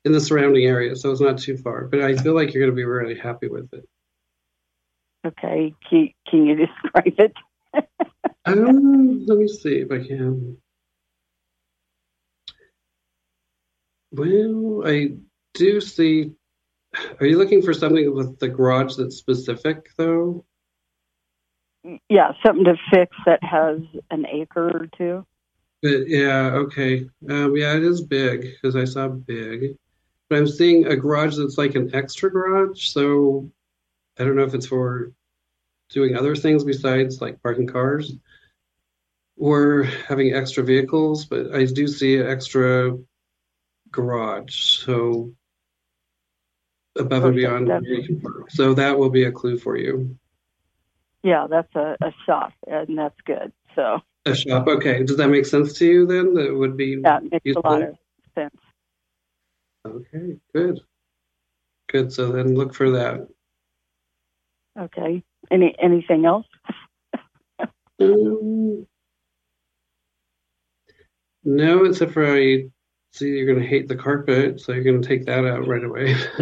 in 0.07 0.13
the 0.13 0.21
surrounding 0.21 0.65
area, 0.65 0.95
so 0.95 1.11
it's 1.11 1.21
not 1.21 1.37
too 1.37 1.57
far. 1.57 1.85
But 1.85 2.01
I 2.01 2.15
feel 2.15 2.33
like 2.33 2.53
you're 2.53 2.63
going 2.63 2.71
to 2.71 2.75
be 2.75 2.85
really 2.85 3.19
happy 3.19 3.49
with 3.49 3.71
it. 3.73 3.87
Okay. 5.25 5.75
Can, 5.87 6.09
can 6.27 6.45
you 6.47 6.55
describe 6.55 7.13
it? 7.19 7.33
Um, 8.45 9.25
let 9.25 9.37
me 9.39 9.47
see 9.49 9.79
if 9.79 9.91
I 9.91 9.97
can. 10.07 10.55
Well, 14.13 14.83
I 14.85 15.17
do 15.53 15.81
see. 15.81 16.31
Are 17.19 17.25
you 17.25 17.37
looking 17.37 17.61
for 17.61 17.73
something 17.73 18.15
with 18.15 18.39
the 18.39 18.47
garage 18.47 18.95
that's 18.95 19.17
specific, 19.17 19.89
though? 19.97 20.45
Yeah, 22.07 22.31
something 22.45 22.63
to 22.63 22.77
fix 22.89 23.17
that 23.25 23.43
has 23.43 23.79
an 24.11 24.25
acre 24.25 24.69
or 24.69 24.87
two. 24.97 25.25
But 25.83 26.07
yeah, 26.07 26.51
okay. 26.53 27.05
Um, 27.29 27.57
yeah, 27.57 27.75
it 27.75 27.83
is 27.83 28.01
big 28.01 28.41
because 28.41 28.77
I 28.77 28.85
saw 28.85 29.09
big. 29.09 29.77
But 30.29 30.39
I'm 30.39 30.47
seeing 30.47 30.87
a 30.87 30.95
garage 30.95 31.37
that's 31.37 31.57
like 31.57 31.75
an 31.75 31.93
extra 31.93 32.29
garage, 32.31 32.87
so 32.87 33.49
I 34.19 34.23
don't 34.23 34.35
know 34.35 34.43
if 34.43 34.53
it's 34.53 34.67
for 34.67 35.11
doing 35.89 36.15
other 36.15 36.35
things 36.35 36.63
besides 36.63 37.21
like 37.21 37.41
parking 37.41 37.67
cars 37.67 38.13
or 39.37 39.83
having 39.83 40.33
extra 40.33 40.63
vehicles, 40.63 41.25
but 41.25 41.53
I 41.53 41.65
do 41.65 41.87
see 41.87 42.17
an 42.17 42.27
extra 42.27 42.97
garage, 43.91 44.83
so 44.83 45.33
above 46.97 47.23
and 47.23 47.35
beyond 47.35 47.67
where 47.67 47.81
you 47.81 48.03
can 48.03 48.19
park. 48.19 48.49
So 48.49 48.73
that 48.73 48.97
will 48.97 49.11
be 49.11 49.23
a 49.23 49.31
clue 49.31 49.57
for 49.57 49.77
you. 49.77 50.17
Yeah, 51.23 51.47
that's 51.49 51.73
a, 51.75 51.95
a 52.01 52.11
shop, 52.25 52.53
and 52.67 52.97
that's 52.97 53.19
good. 53.25 53.51
So 53.75 54.01
A 54.25 54.35
shop. 54.35 54.67
Okay. 54.67 55.03
Does 55.03 55.17
that 55.17 55.29
make 55.29 55.45
sense 55.45 55.73
to 55.73 55.85
you 55.85 56.05
then? 56.05 56.33
That 56.33 56.53
would 56.55 56.75
be 56.75 57.01
That 57.01 57.23
makes 57.23 57.45
useful? 57.45 57.63
a 57.65 57.69
lot 57.69 57.81
of 57.83 57.97
sense. 58.35 58.55
Okay. 59.87 60.37
Good. 60.53 60.79
Good. 61.89 62.13
So 62.13 62.31
then 62.31 62.55
look 62.55 62.73
for 62.73 62.91
that. 62.91 63.27
Okay. 64.77 65.23
Any 65.49 65.75
anything 65.81 66.25
else? 66.25 66.45
Um, 67.99 68.85
no, 71.43 71.85
except 71.85 72.11
for 72.11 72.25
I 72.25 72.65
see 73.13 73.29
you're 73.29 73.47
going 73.47 73.59
to 73.59 73.67
hate 73.67 73.87
the 73.87 73.95
carpet, 73.95 74.59
so 74.59 74.73
you're 74.73 74.83
going 74.83 75.01
to 75.01 75.07
take 75.07 75.25
that 75.25 75.45
out 75.45 75.65
right 75.67 75.83
away. 75.83 76.13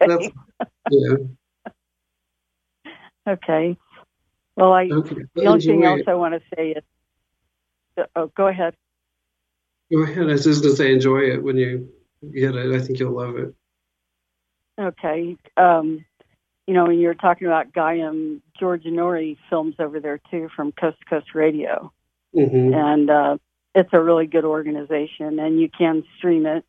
That's, 0.00 0.26
Okay. 0.26 0.32
yeah. 0.90 1.16
Okay. 3.28 3.76
Well, 4.56 4.72
I 4.72 4.88
Okay. 4.90 5.16
the 5.34 5.46
only 5.46 5.60
thing 5.60 5.84
else 5.84 6.00
it. 6.00 6.08
I 6.08 6.14
want 6.14 6.34
to 6.34 6.40
say 6.56 6.70
is, 6.70 6.82
oh, 8.16 8.32
go 8.36 8.48
ahead. 8.48 8.74
Go 9.92 10.02
ahead. 10.02 10.24
I 10.24 10.32
was 10.32 10.44
just 10.44 10.62
going 10.62 10.74
to 10.74 10.76
say 10.76 10.92
enjoy 10.92 11.20
it 11.30 11.42
when 11.42 11.56
you 11.56 11.92
get 12.22 12.54
it. 12.54 12.74
I 12.74 12.80
think 12.80 12.98
you'll 12.98 13.16
love 13.16 13.36
it. 13.36 13.54
Okay. 14.78 15.36
Um, 15.56 16.04
you 16.66 16.74
know, 16.74 16.86
when 16.86 16.98
you're 16.98 17.14
talking 17.14 17.46
about 17.46 17.72
Gaia, 17.72 18.12
George 18.58 18.84
Noory 18.84 19.36
films 19.48 19.76
over 19.78 20.00
there 20.00 20.20
too 20.30 20.48
from 20.54 20.72
Coast 20.72 20.98
to 21.00 21.04
Coast 21.06 21.34
Radio. 21.34 21.92
hmm 22.34 22.74
and 22.74 23.10
uh, 23.10 23.38
it's 23.74 23.90
a 23.92 24.00
really 24.00 24.26
good 24.26 24.44
organization 24.44 25.38
and 25.38 25.60
you 25.60 25.68
can 25.68 26.02
stream 26.18 26.46
it 26.46 26.64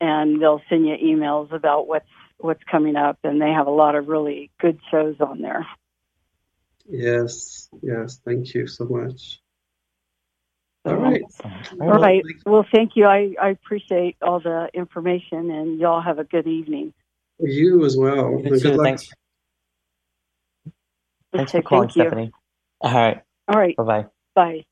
and 0.00 0.40
they'll 0.40 0.62
send 0.68 0.86
you 0.86 0.94
emails 0.96 1.52
about 1.52 1.88
what's 1.88 2.08
what's 2.38 2.62
coming 2.70 2.96
up 2.96 3.18
and 3.24 3.40
they 3.40 3.50
have 3.50 3.66
a 3.66 3.70
lot 3.70 3.94
of 3.94 4.08
really 4.08 4.50
good 4.60 4.78
shows 4.90 5.16
on 5.20 5.40
there 5.40 5.66
Yes. 6.88 7.68
Yes. 7.82 8.20
Thank 8.24 8.54
you 8.54 8.66
so 8.66 8.84
much. 8.84 9.40
All 10.86 10.94
right. 10.96 11.22
Awesome. 11.24 11.52
all 11.82 11.98
right 11.98 12.22
well 12.44 12.64
thank 12.72 12.92
you 12.94 13.06
i, 13.06 13.34
I 13.42 13.48
appreciate 13.50 14.16
all 14.22 14.38
the 14.40 14.68
information 14.74 15.50
and 15.50 15.78
y'all 15.80 16.00
have 16.00 16.18
a 16.18 16.24
good 16.24 16.46
evening 16.46 16.92
You 17.40 17.84
as 17.84 17.96
well. 17.96 18.30
You 18.30 18.38
And 18.38 18.54
too. 18.54 18.60
good 18.60 18.76
luck. 18.76 18.84
Thanks. 18.86 19.08
Thanks 21.34 21.52
for 21.52 21.62
calling, 21.62 21.88
thank 21.88 21.96
you. 21.96 22.02
Stephanie. 22.02 22.32
All 22.80 22.92
right. 22.94 23.20
all 23.48 23.58
right 23.58 23.76
Bye 23.76 23.82
bye. 23.84 24.06
bye 24.34 24.64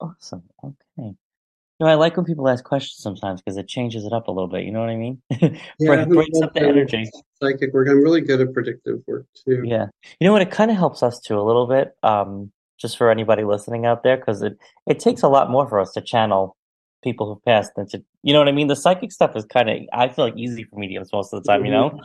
Awesome. 0.00 0.44
Okay. 0.64 0.76
You 0.98 1.86
know, 1.86 1.86
I 1.86 1.94
like 1.94 2.16
when 2.16 2.24
people 2.24 2.48
ask 2.48 2.64
questions 2.64 3.02
sometimes 3.02 3.42
because 3.42 3.56
it 3.58 3.68
changes 3.68 4.04
it 4.04 4.12
up 4.14 4.28
a 4.28 4.30
little 4.30 4.48
bit. 4.48 4.64
You 4.64 4.72
know 4.72 4.80
what 4.80 4.88
I 4.90 4.96
mean? 4.96 5.20
Yeah, 5.30 6.04
Bring- 6.04 6.08
brings 6.08 6.40
up 6.42 6.54
the 6.54 6.60
energy. 6.62 7.10
Psychic 7.42 7.72
work. 7.74 7.88
I'm 7.88 8.02
really 8.02 8.20
good 8.22 8.40
at 8.40 8.52
predictive 8.54 9.00
work 9.06 9.26
too. 9.44 9.62
Yeah. 9.64 9.86
You 10.18 10.26
know 10.26 10.32
what? 10.32 10.42
It 10.42 10.50
kind 10.50 10.70
of 10.70 10.76
helps 10.78 11.02
us 11.02 11.20
too 11.20 11.38
a 11.38 11.42
little 11.42 11.66
bit. 11.66 11.94
Um, 12.02 12.50
just 12.80 12.96
for 12.96 13.10
anybody 13.10 13.44
listening 13.44 13.86
out 13.86 14.02
there, 14.02 14.16
because 14.16 14.42
it 14.42 14.58
it 14.86 14.98
takes 14.98 15.22
a 15.22 15.28
lot 15.28 15.50
more 15.50 15.68
for 15.68 15.80
us 15.80 15.92
to 15.92 16.00
channel 16.00 16.56
people 17.02 17.26
who've 17.26 17.44
passed 17.44 17.72
than 17.76 17.88
to, 17.88 18.02
you 18.22 18.32
know 18.32 18.38
what 18.38 18.48
I 18.48 18.52
mean? 18.52 18.68
The 18.68 18.76
psychic 18.76 19.12
stuff 19.12 19.36
is 19.36 19.44
kind 19.44 19.70
of, 19.70 19.78
I 19.92 20.08
feel 20.08 20.24
like 20.26 20.36
easy 20.36 20.64
for 20.64 20.78
mediums 20.78 21.10
most 21.12 21.32
of 21.32 21.42
the 21.42 21.48
time. 21.48 21.64
You 21.64 21.70
know, 21.70 22.00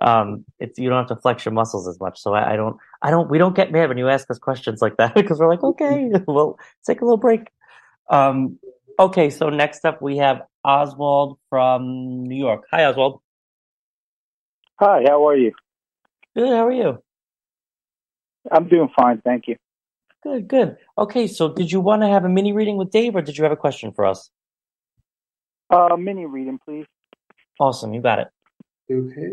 um, 0.00 0.44
it's 0.58 0.78
you 0.78 0.88
don't 0.88 0.98
have 0.98 1.16
to 1.16 1.20
flex 1.20 1.44
your 1.44 1.52
muscles 1.52 1.86
as 1.86 2.00
much. 2.00 2.20
So 2.20 2.34
I, 2.34 2.52
I 2.52 2.56
don't, 2.56 2.76
I 3.02 3.10
don't, 3.10 3.30
we 3.30 3.38
don't 3.38 3.54
get 3.54 3.72
mad 3.72 3.88
when 3.88 3.98
you 3.98 4.08
ask 4.08 4.30
us 4.30 4.38
questions 4.38 4.82
like 4.82 4.96
that 4.96 5.14
because 5.14 5.38
we're 5.38 5.48
like, 5.48 5.62
okay, 5.62 6.10
we'll 6.26 6.58
take 6.86 7.00
a 7.00 7.04
little 7.04 7.16
break. 7.16 7.48
Um, 8.08 8.58
okay. 8.98 9.30
So 9.30 9.50
next 9.50 9.84
up 9.84 10.02
we 10.02 10.16
have 10.18 10.42
Oswald 10.64 11.38
from 11.48 12.24
New 12.24 12.38
York. 12.38 12.64
Hi, 12.70 12.84
Oswald. 12.84 13.20
Hi, 14.80 15.04
how 15.06 15.28
are 15.28 15.36
you? 15.36 15.52
Good. 16.34 16.48
How 16.48 16.66
are 16.66 16.72
you? 16.72 17.02
I'm 18.50 18.68
doing 18.68 18.88
fine, 18.96 19.20
thank 19.20 19.46
you. 19.46 19.56
Good, 20.22 20.48
good. 20.48 20.76
Okay, 20.98 21.26
so 21.26 21.52
did 21.52 21.72
you 21.72 21.80
want 21.80 22.02
to 22.02 22.08
have 22.08 22.24
a 22.24 22.28
mini 22.28 22.52
reading 22.52 22.76
with 22.76 22.90
Dave, 22.90 23.16
or 23.16 23.22
did 23.22 23.38
you 23.38 23.44
have 23.44 23.52
a 23.52 23.56
question 23.56 23.92
for 23.92 24.04
us? 24.04 24.30
Uh, 25.70 25.96
mini 25.96 26.26
reading, 26.26 26.58
please. 26.62 26.86
Awesome, 27.58 27.94
you 27.94 28.02
got 28.02 28.18
it. 28.18 28.28
Okay. 28.90 29.30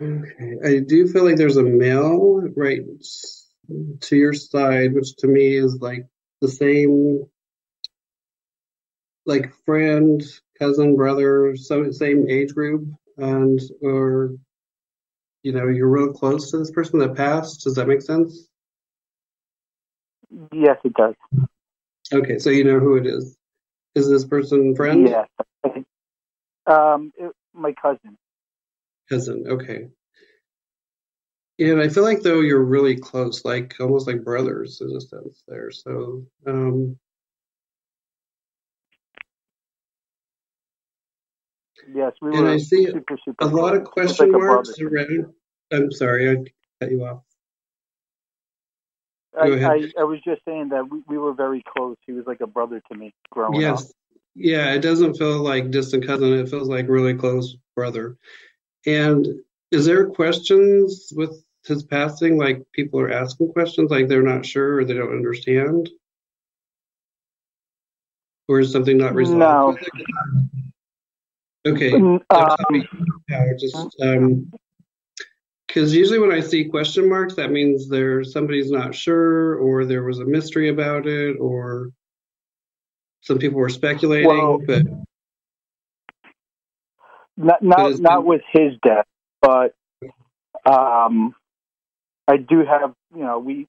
Okay. 0.00 0.54
I 0.64 0.80
do 0.80 1.08
feel 1.08 1.24
like 1.24 1.36
there's 1.36 1.56
a 1.56 1.62
male 1.62 2.42
right 2.56 2.82
to 4.00 4.16
your 4.16 4.32
side, 4.32 4.94
which 4.94 5.16
to 5.16 5.26
me 5.26 5.56
is 5.56 5.78
like 5.80 6.06
the 6.40 6.48
same, 6.48 7.24
like 9.26 9.52
friend, 9.64 10.22
cousin, 10.58 10.94
brother, 10.94 11.56
so 11.56 11.90
same 11.90 12.28
age 12.28 12.54
group, 12.54 12.86
and 13.16 13.60
or 13.82 14.34
you 15.48 15.54
know 15.54 15.66
you're 15.66 15.88
real 15.88 16.12
close 16.12 16.50
to 16.50 16.58
this 16.58 16.70
person 16.70 16.98
that 16.98 17.16
passed. 17.16 17.64
Does 17.64 17.76
that 17.76 17.88
make 17.88 18.02
sense? 18.02 18.48
Yes, 20.52 20.76
it 20.84 20.92
does. 20.92 21.14
Okay, 22.12 22.38
so 22.38 22.50
you 22.50 22.64
know 22.64 22.78
who 22.78 22.96
it 22.96 23.06
is. 23.06 23.38
Is 23.94 24.10
this 24.10 24.26
person 24.26 24.76
friend? 24.76 25.08
Yes. 25.08 25.26
Um, 26.66 27.12
it, 27.16 27.32
my 27.54 27.72
cousin. 27.80 28.18
Cousin, 29.08 29.46
okay. 29.48 29.88
And 31.58 31.80
I 31.80 31.88
feel 31.88 32.02
like 32.02 32.20
though 32.20 32.40
you're 32.40 32.62
really 32.62 32.98
close, 32.98 33.42
like 33.42 33.74
almost 33.80 34.06
like 34.06 34.22
brothers 34.22 34.82
in 34.82 34.94
a 34.94 35.00
sense 35.00 35.42
there. 35.48 35.70
So, 35.70 36.26
um, 36.46 36.98
Yes, 41.94 42.12
we 42.20 42.36
and 42.36 42.44
were 42.44 42.50
I 42.50 42.58
see 42.58 42.84
super, 42.84 43.18
super 43.24 43.44
a 43.44 43.46
lot 43.46 43.74
of 43.74 43.84
close. 43.84 44.16
He 44.18 44.24
was 44.26 44.32
question 44.32 44.32
marks 44.32 44.80
around. 44.80 45.34
I'm 45.72 45.92
sorry, 45.92 46.30
I 46.30 46.36
cut 46.80 46.90
you 46.90 47.04
off. 47.04 47.22
I. 49.38 49.46
I, 49.64 49.88
I 50.00 50.04
was 50.04 50.20
just 50.24 50.42
saying 50.44 50.70
that 50.70 50.90
we, 50.90 51.02
we 51.06 51.18
were 51.18 51.32
very 51.32 51.62
close. 51.76 51.96
He 52.06 52.12
was 52.12 52.26
like 52.26 52.40
a 52.40 52.46
brother 52.46 52.82
to 52.90 52.98
me 52.98 53.14
growing 53.30 53.54
up. 53.56 53.60
Yes. 53.60 53.92
Yeah, 54.34 54.72
it 54.72 54.80
doesn't 54.80 55.14
feel 55.14 55.42
like 55.42 55.70
distant 55.70 56.06
cousin. 56.06 56.32
It 56.32 56.48
feels 56.48 56.68
like 56.68 56.88
really 56.88 57.14
close 57.14 57.56
brother. 57.74 58.16
And 58.86 59.26
is 59.70 59.84
there 59.84 60.08
questions 60.08 61.12
with 61.14 61.44
his 61.64 61.82
passing? 61.82 62.38
Like 62.38 62.62
people 62.72 63.00
are 63.00 63.10
asking 63.10 63.52
questions, 63.52 63.90
like 63.90 64.08
they're 64.08 64.22
not 64.22 64.46
sure 64.46 64.76
or 64.76 64.84
they 64.84 64.94
don't 64.94 65.12
understand? 65.12 65.90
Or 68.48 68.60
is 68.60 68.72
something 68.72 68.96
not 68.96 69.14
resolved? 69.14 69.84
No. 71.64 71.72
Okay. 71.72 71.92
Um, 71.92 72.22
yeah, 73.28 73.52
just 73.58 73.76
um, 74.00 74.50
because 75.68 75.94
usually 75.94 76.18
when 76.18 76.32
I 76.32 76.40
see 76.40 76.64
question 76.64 77.08
marks, 77.08 77.34
that 77.34 77.52
means 77.52 77.88
there 77.88 78.24
somebody's 78.24 78.70
not 78.70 78.94
sure, 78.94 79.56
or 79.56 79.84
there 79.84 80.02
was 80.02 80.18
a 80.18 80.24
mystery 80.24 80.70
about 80.70 81.06
it, 81.06 81.36
or 81.38 81.90
some 83.20 83.38
people 83.38 83.58
were 83.58 83.68
speculating. 83.68 84.28
Well, 84.28 84.58
but 84.66 84.82
not 87.36 87.62
not 87.62 87.90
it's 87.90 88.00
not 88.00 88.24
with 88.24 88.40
his 88.50 88.72
death, 88.82 89.04
but 89.42 89.74
um, 90.64 91.34
I 92.26 92.38
do 92.38 92.64
have. 92.64 92.94
You 93.14 93.24
know, 93.24 93.38
we 93.38 93.68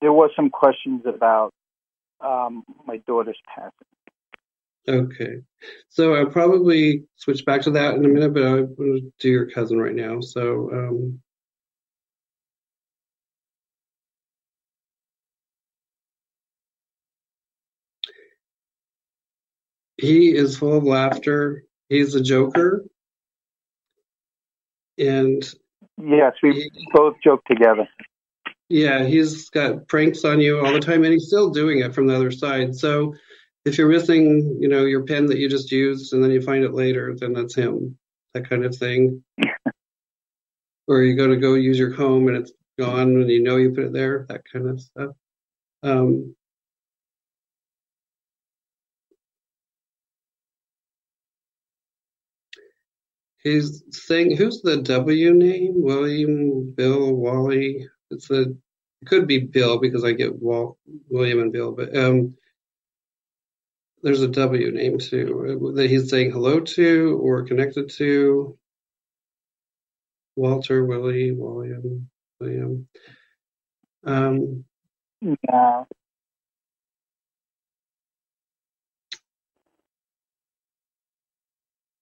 there 0.00 0.12
was 0.12 0.30
some 0.36 0.50
questions 0.50 1.02
about 1.06 1.52
um, 2.20 2.62
my 2.86 2.98
daughter's 2.98 3.40
passing. 3.48 3.72
Okay, 4.88 5.36
so 5.88 6.14
I'll 6.14 6.26
probably 6.26 7.04
switch 7.16 7.44
back 7.44 7.62
to 7.62 7.70
that 7.72 7.94
in 7.94 8.04
a 8.04 8.08
minute, 8.08 8.34
but 8.34 8.42
I'm 8.42 8.74
going 8.74 9.00
to 9.00 9.12
do 9.20 9.28
your 9.28 9.50
cousin 9.50 9.78
right 9.78 9.94
now. 9.94 10.20
So 10.20 10.70
um, 10.72 11.20
he 19.96 20.34
is 20.34 20.58
full 20.58 20.76
of 20.76 20.84
laughter. 20.84 21.64
He's 21.88 22.14
a 22.14 22.22
joker, 22.22 22.84
and 24.98 25.44
Yes, 25.98 26.32
we 26.42 26.70
both 26.92 27.16
joke 27.22 27.44
together. 27.44 27.88
Yeah, 28.68 29.04
he's 29.04 29.50
got 29.50 29.86
pranks 29.88 30.24
on 30.24 30.40
you 30.40 30.58
all 30.58 30.72
the 30.72 30.80
time, 30.80 31.04
and 31.04 31.12
he's 31.12 31.26
still 31.26 31.50
doing 31.50 31.80
it 31.80 31.94
from 31.94 32.06
the 32.06 32.16
other 32.16 32.30
side. 32.30 32.74
So 32.74 33.14
if 33.64 33.78
you're 33.78 33.88
missing, 33.88 34.58
you 34.60 34.68
know, 34.68 34.84
your 34.84 35.04
pen 35.04 35.26
that 35.26 35.38
you 35.38 35.48
just 35.48 35.70
used, 35.70 36.12
and 36.12 36.22
then 36.22 36.30
you 36.30 36.42
find 36.42 36.64
it 36.64 36.74
later, 36.74 37.14
then 37.16 37.32
that's 37.32 37.54
him. 37.54 37.96
That 38.34 38.48
kind 38.48 38.64
of 38.64 38.74
thing. 38.74 39.22
or 40.88 41.02
you 41.02 41.16
go 41.16 41.28
to 41.28 41.36
go 41.36 41.54
use 41.54 41.78
your 41.78 41.94
comb 41.94 42.28
and 42.28 42.36
it's 42.36 42.52
gone, 42.78 43.20
and 43.20 43.30
you 43.30 43.42
know 43.42 43.56
you 43.56 43.70
put 43.70 43.84
it 43.84 43.92
there. 43.92 44.26
That 44.28 44.42
kind 44.50 44.68
of 44.68 44.80
stuff. 44.80 45.10
Um, 45.82 46.34
he's 53.42 53.82
saying, 53.90 54.36
"Who's 54.36 54.62
the 54.62 54.78
W 54.82 55.34
name? 55.34 55.82
William, 55.82 56.72
Bill, 56.72 57.14
Wally." 57.14 57.86
It's 58.10 58.30
a 58.30 58.42
it 58.42 59.06
could 59.06 59.26
be 59.26 59.38
Bill 59.40 59.78
because 59.78 60.04
I 60.04 60.12
get 60.12 60.40
Wal, 60.40 60.78
William 61.10 61.40
and 61.40 61.52
Bill, 61.52 61.72
but 61.72 61.96
um, 61.96 62.34
there's 64.02 64.22
a 64.22 64.28
W 64.28 64.72
name 64.72 64.98
too 64.98 65.72
that 65.76 65.90
he's 65.90 66.10
saying 66.10 66.32
hello 66.32 66.60
to 66.60 67.18
or 67.22 67.44
connected 67.44 67.90
to. 67.90 68.58
Walter, 70.36 70.84
Willie, 70.84 71.32
William, 71.32 72.08
William. 72.40 72.88
Um, 74.04 74.64
No. 75.22 75.86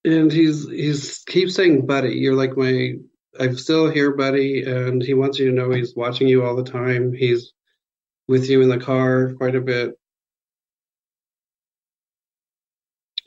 and 0.05 0.33
he's 0.33 0.69
he's 0.71 1.21
keeps 1.29 1.57
saying 1.57 1.87
buddy 1.87 2.15
you're 2.15 2.35
like 2.37 2.57
my 2.59 2.95
i'm 3.41 3.57
still 3.57 3.91
here 3.91 4.13
buddy 4.17 4.65
and 4.65 5.03
he 5.03 5.15
wants 5.15 5.39
you 5.39 5.47
to 5.49 5.53
know 5.57 5.71
he's 5.71 5.97
watching 5.97 6.29
you 6.29 6.45
all 6.45 6.57
the 6.57 6.65
time 6.71 7.15
he's 7.15 7.53
with 8.29 8.51
you 8.51 8.63
in 8.63 8.71
the 8.71 8.79
car 8.81 9.35
quite 9.35 9.57
a 9.57 9.63
bit 9.63 9.99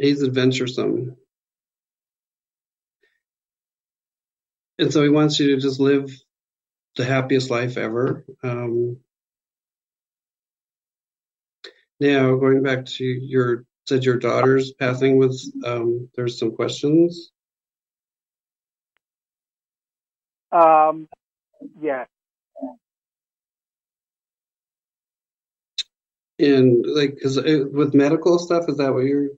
he's 0.04 0.22
adventuresome. 0.22 1.16
And 4.78 4.92
so 4.92 5.02
he 5.02 5.08
wants 5.08 5.40
you 5.40 5.56
to 5.56 5.62
just 5.62 5.80
live 5.80 6.12
the 6.98 7.06
happiest 7.06 7.50
life 7.50 7.78
ever. 7.78 8.26
Um, 8.44 8.98
now 12.02 12.36
going 12.36 12.64
back 12.64 12.86
to 12.86 13.06
your 13.06 13.64
said 13.86 14.04
your 14.04 14.18
daughter's 14.18 14.74
passing 14.74 15.18
was 15.18 15.54
um, 15.66 16.10
there's 16.16 16.38
some 16.38 16.54
questions. 16.54 17.32
Um, 20.52 21.08
yeah. 21.82 22.06
And 26.40 26.86
like, 26.86 27.20
cause 27.22 27.38
it, 27.38 27.72
with 27.72 27.94
medical 27.94 28.38
stuff, 28.38 28.66
is 28.68 28.78
that 28.78 28.94
what 28.94 29.06
you're 29.06 29.30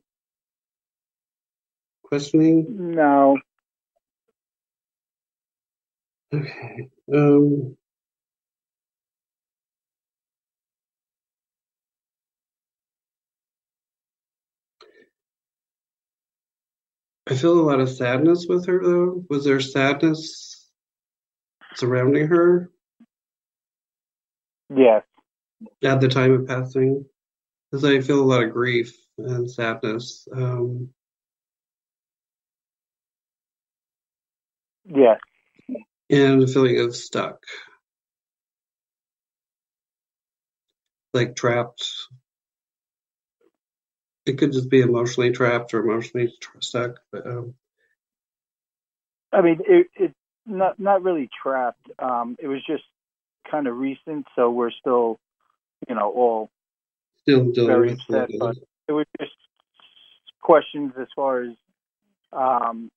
questioning? 2.07 2.65
No. 2.69 3.37
Okay. 6.33 6.89
Um, 7.13 7.77
I 17.27 17.35
feel 17.35 17.59
a 17.59 17.61
lot 17.61 17.79
of 17.79 17.89
sadness 17.89 18.45
with 18.47 18.65
her 18.67 18.81
though. 18.83 19.25
Was 19.29 19.45
there 19.45 19.59
sadness 19.59 20.69
surrounding 21.75 22.27
her 22.27 22.71
Yes. 24.69 25.03
at 25.83 26.01
the 26.01 26.07
time 26.07 26.33
of 26.33 26.47
passing? 26.47 27.05
Because 27.71 27.83
I 27.83 28.01
feel 28.01 28.21
a 28.21 28.25
lot 28.25 28.43
of 28.43 28.51
grief 28.51 28.95
and 29.17 29.49
sadness. 29.49 30.27
Um, 30.31 30.89
Yes. 34.87 35.19
and 36.09 36.43
a 36.43 36.47
feeling 36.47 36.79
of 36.79 36.95
stuck, 36.95 37.43
like 41.13 41.35
trapped. 41.35 41.89
It 44.25 44.37
could 44.37 44.53
just 44.53 44.69
be 44.69 44.81
emotionally 44.81 45.31
trapped 45.31 45.73
or 45.73 45.81
emotionally 45.81 46.33
tr- 46.39 46.59
stuck. 46.59 46.99
But 47.11 47.27
um, 47.27 47.55
I 49.31 49.41
mean, 49.41 49.59
it, 49.67 49.87
it 49.95 50.13
not 50.45 50.79
not 50.79 51.03
really 51.03 51.29
trapped. 51.41 51.89
Um, 51.99 52.35
it 52.39 52.47
was 52.47 52.63
just 52.65 52.83
kind 53.49 53.67
of 53.67 53.77
recent, 53.77 54.25
so 54.35 54.49
we're 54.49 54.71
still, 54.71 55.19
you 55.87 55.95
know, 55.95 56.11
all 56.11 56.49
still 57.21 57.51
very 57.53 57.93
upset. 57.93 58.29
it. 58.29 58.39
But 58.39 58.55
it 58.87 58.91
was 58.91 59.05
just 59.19 59.33
questions 60.41 60.93
as 60.99 61.07
far 61.15 61.43
as 61.43 61.55
um, 62.31 62.91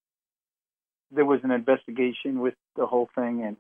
there 1.11 1.25
was 1.25 1.41
an 1.45 1.51
investigation 1.51 2.41
with 2.41 2.55
the 2.77 2.87
whole 2.87 3.09
thing, 3.15 3.43
and 3.43 3.57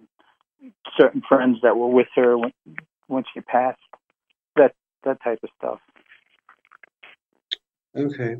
certain 0.96 1.22
friends 1.28 1.58
that 1.62 1.76
were 1.76 1.88
with 1.88 2.08
her 2.14 2.36
when 2.38 2.52
when 3.06 3.24
she 3.32 3.40
passed. 3.40 3.78
That 4.56 4.74
that 5.04 5.22
type 5.22 5.40
of 5.42 5.50
stuff. 5.56 5.80
Okay. 7.96 8.36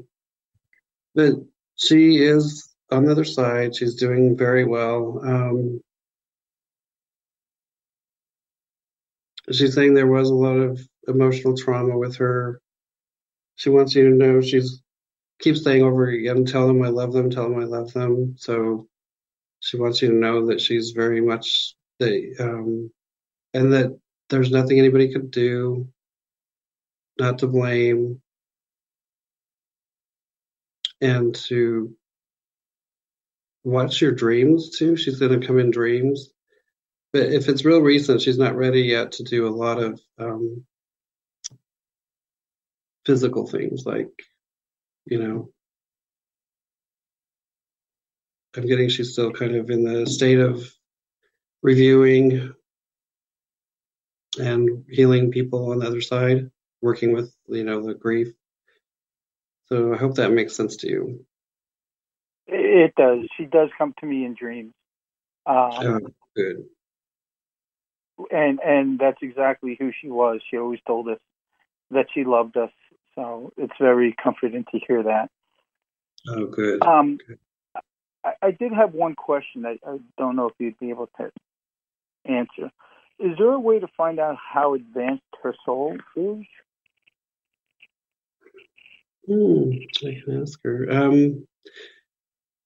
But 1.15 1.35
she 1.77 2.17
is 2.19 2.69
on 2.91 3.05
the 3.05 3.13
other 3.13 3.25
side. 3.25 3.75
She's 3.75 3.95
doing 3.95 4.37
very 4.37 4.65
well. 4.65 5.21
Um, 5.25 5.81
she's 9.51 9.75
saying 9.75 9.95
there 9.95 10.07
was 10.07 10.31
a 10.31 10.35
lot 10.35 10.57
of 10.57 10.81
emotional 11.07 11.57
trauma 11.57 11.97
with 11.97 12.17
her. 12.17 12.61
She 13.57 13.71
wants 13.71 13.95
you 13.95 14.11
to 14.11 14.15
know 14.15 14.41
she's 14.41 14.83
keeps 15.41 15.63
saying 15.63 15.83
over 15.83 16.09
again, 16.09 16.45
tell 16.45 16.67
them 16.67 16.83
I 16.83 16.89
love 16.89 17.13
them, 17.13 17.31
tell 17.31 17.49
them 17.49 17.61
I 17.61 17.65
love 17.65 17.93
them. 17.93 18.35
So 18.37 18.89
she 19.61 19.77
wants 19.77 20.03
you 20.03 20.09
to 20.09 20.15
know 20.15 20.47
that 20.47 20.61
she's 20.61 20.93
very 20.93 21.21
much 21.21 21.75
the 21.99 22.35
um, 22.39 22.91
and 23.55 23.73
that 23.73 23.99
there's 24.29 24.51
nothing 24.51 24.79
anybody 24.79 25.13
could 25.13 25.31
do, 25.31 25.89
not 27.19 27.39
to 27.39 27.47
blame, 27.47 28.21
and 31.01 31.35
to 31.35 31.95
watch 33.65 34.01
your 34.01 34.13
dreams 34.13 34.77
too. 34.77 34.97
She's 34.97 35.19
going 35.19 35.41
to 35.41 35.47
come 35.47 35.59
in 35.59 35.71
dreams. 35.71 36.31
But 37.13 37.33
if 37.33 37.49
it's 37.49 37.65
real 37.65 37.81
recent, 37.81 38.21
she's 38.21 38.39
not 38.39 38.57
ready 38.57 38.83
yet 38.83 39.13
to 39.13 39.23
do 39.23 39.47
a 39.47 39.51
lot 39.51 39.83
of 39.83 40.01
um, 40.19 40.65
physical 43.07 43.47
things 43.47 43.87
like, 43.87 44.11
you 45.07 45.19
know, 45.19 45.51
I'm 48.59 48.67
getting 48.67 48.89
she's 48.89 49.13
still 49.13 49.31
kind 49.31 49.55
of 49.55 49.71
in 49.71 49.85
the 49.85 50.05
state 50.07 50.41
of 50.41 50.69
reviewing 51.63 52.53
and 54.41 54.85
healing 54.89 55.31
people 55.31 55.71
on 55.71 55.79
the 55.79 55.87
other 55.87 56.01
side, 56.01 56.51
working 56.83 57.13
with, 57.13 57.33
you 57.47 57.63
know, 57.63 57.81
the 57.87 57.95
grief. 57.95 58.29
So 59.67 59.95
I 59.95 59.97
hope 59.97 60.17
that 60.17 60.33
makes 60.33 60.57
sense 60.57 60.77
to 60.79 60.89
you. 60.89 61.25
It, 62.49 62.95
does. 62.97 63.27
She 63.37 63.45
does 63.45 63.69
come 63.79 63.95
to 64.01 64.07
me 64.07 64.25
in 64.25 64.35
dreams. 64.35 64.73
Um, 65.47 65.71
Oh, 65.81 66.01
good. 66.35 66.65
and 68.33 68.59
and 68.61 68.99
that's 68.99 69.19
exactly 69.23 69.77
who 69.79 69.93
she 70.01 70.09
was. 70.09 70.41
She 70.51 70.57
always 70.57 70.81
told 70.87 71.09
us 71.09 71.19
that 71.91 72.07
she 72.13 72.25
loved 72.25 72.57
us. 72.57 72.73
So 73.15 73.53
it's 73.57 73.75
very 73.81 74.17
comforting 74.21 74.65
to 74.73 74.81
hear 74.87 75.03
that. 75.05 75.31
Oh, 76.29 76.47
good. 76.47 76.83
Um, 76.83 77.19
I, 78.43 78.51
did 78.51 78.73
have 78.73 78.95
one 78.95 79.15
question. 79.15 79.67
I, 79.67 79.79
I 79.87 79.99
don't 80.17 80.37
know 80.37 80.49
if 80.49 80.55
you'd 80.59 80.79
be 80.79 80.91
able 80.91 81.09
to 81.19 81.31
answer. 82.25 82.71
Is 83.19 83.37
there 83.39 83.53
a 83.53 83.61
way 83.61 83.81
to 83.81 83.89
find 83.97 84.19
out 84.21 84.37
how 84.37 84.75
advanced 84.75 85.25
her 85.43 85.55
soul 85.65 85.97
is? 86.17 86.45
Hmm, 89.27 89.71
I 90.07 90.21
can 90.25 90.43
ask 90.43 90.59
her. 90.65 90.87
Um, 90.91 91.47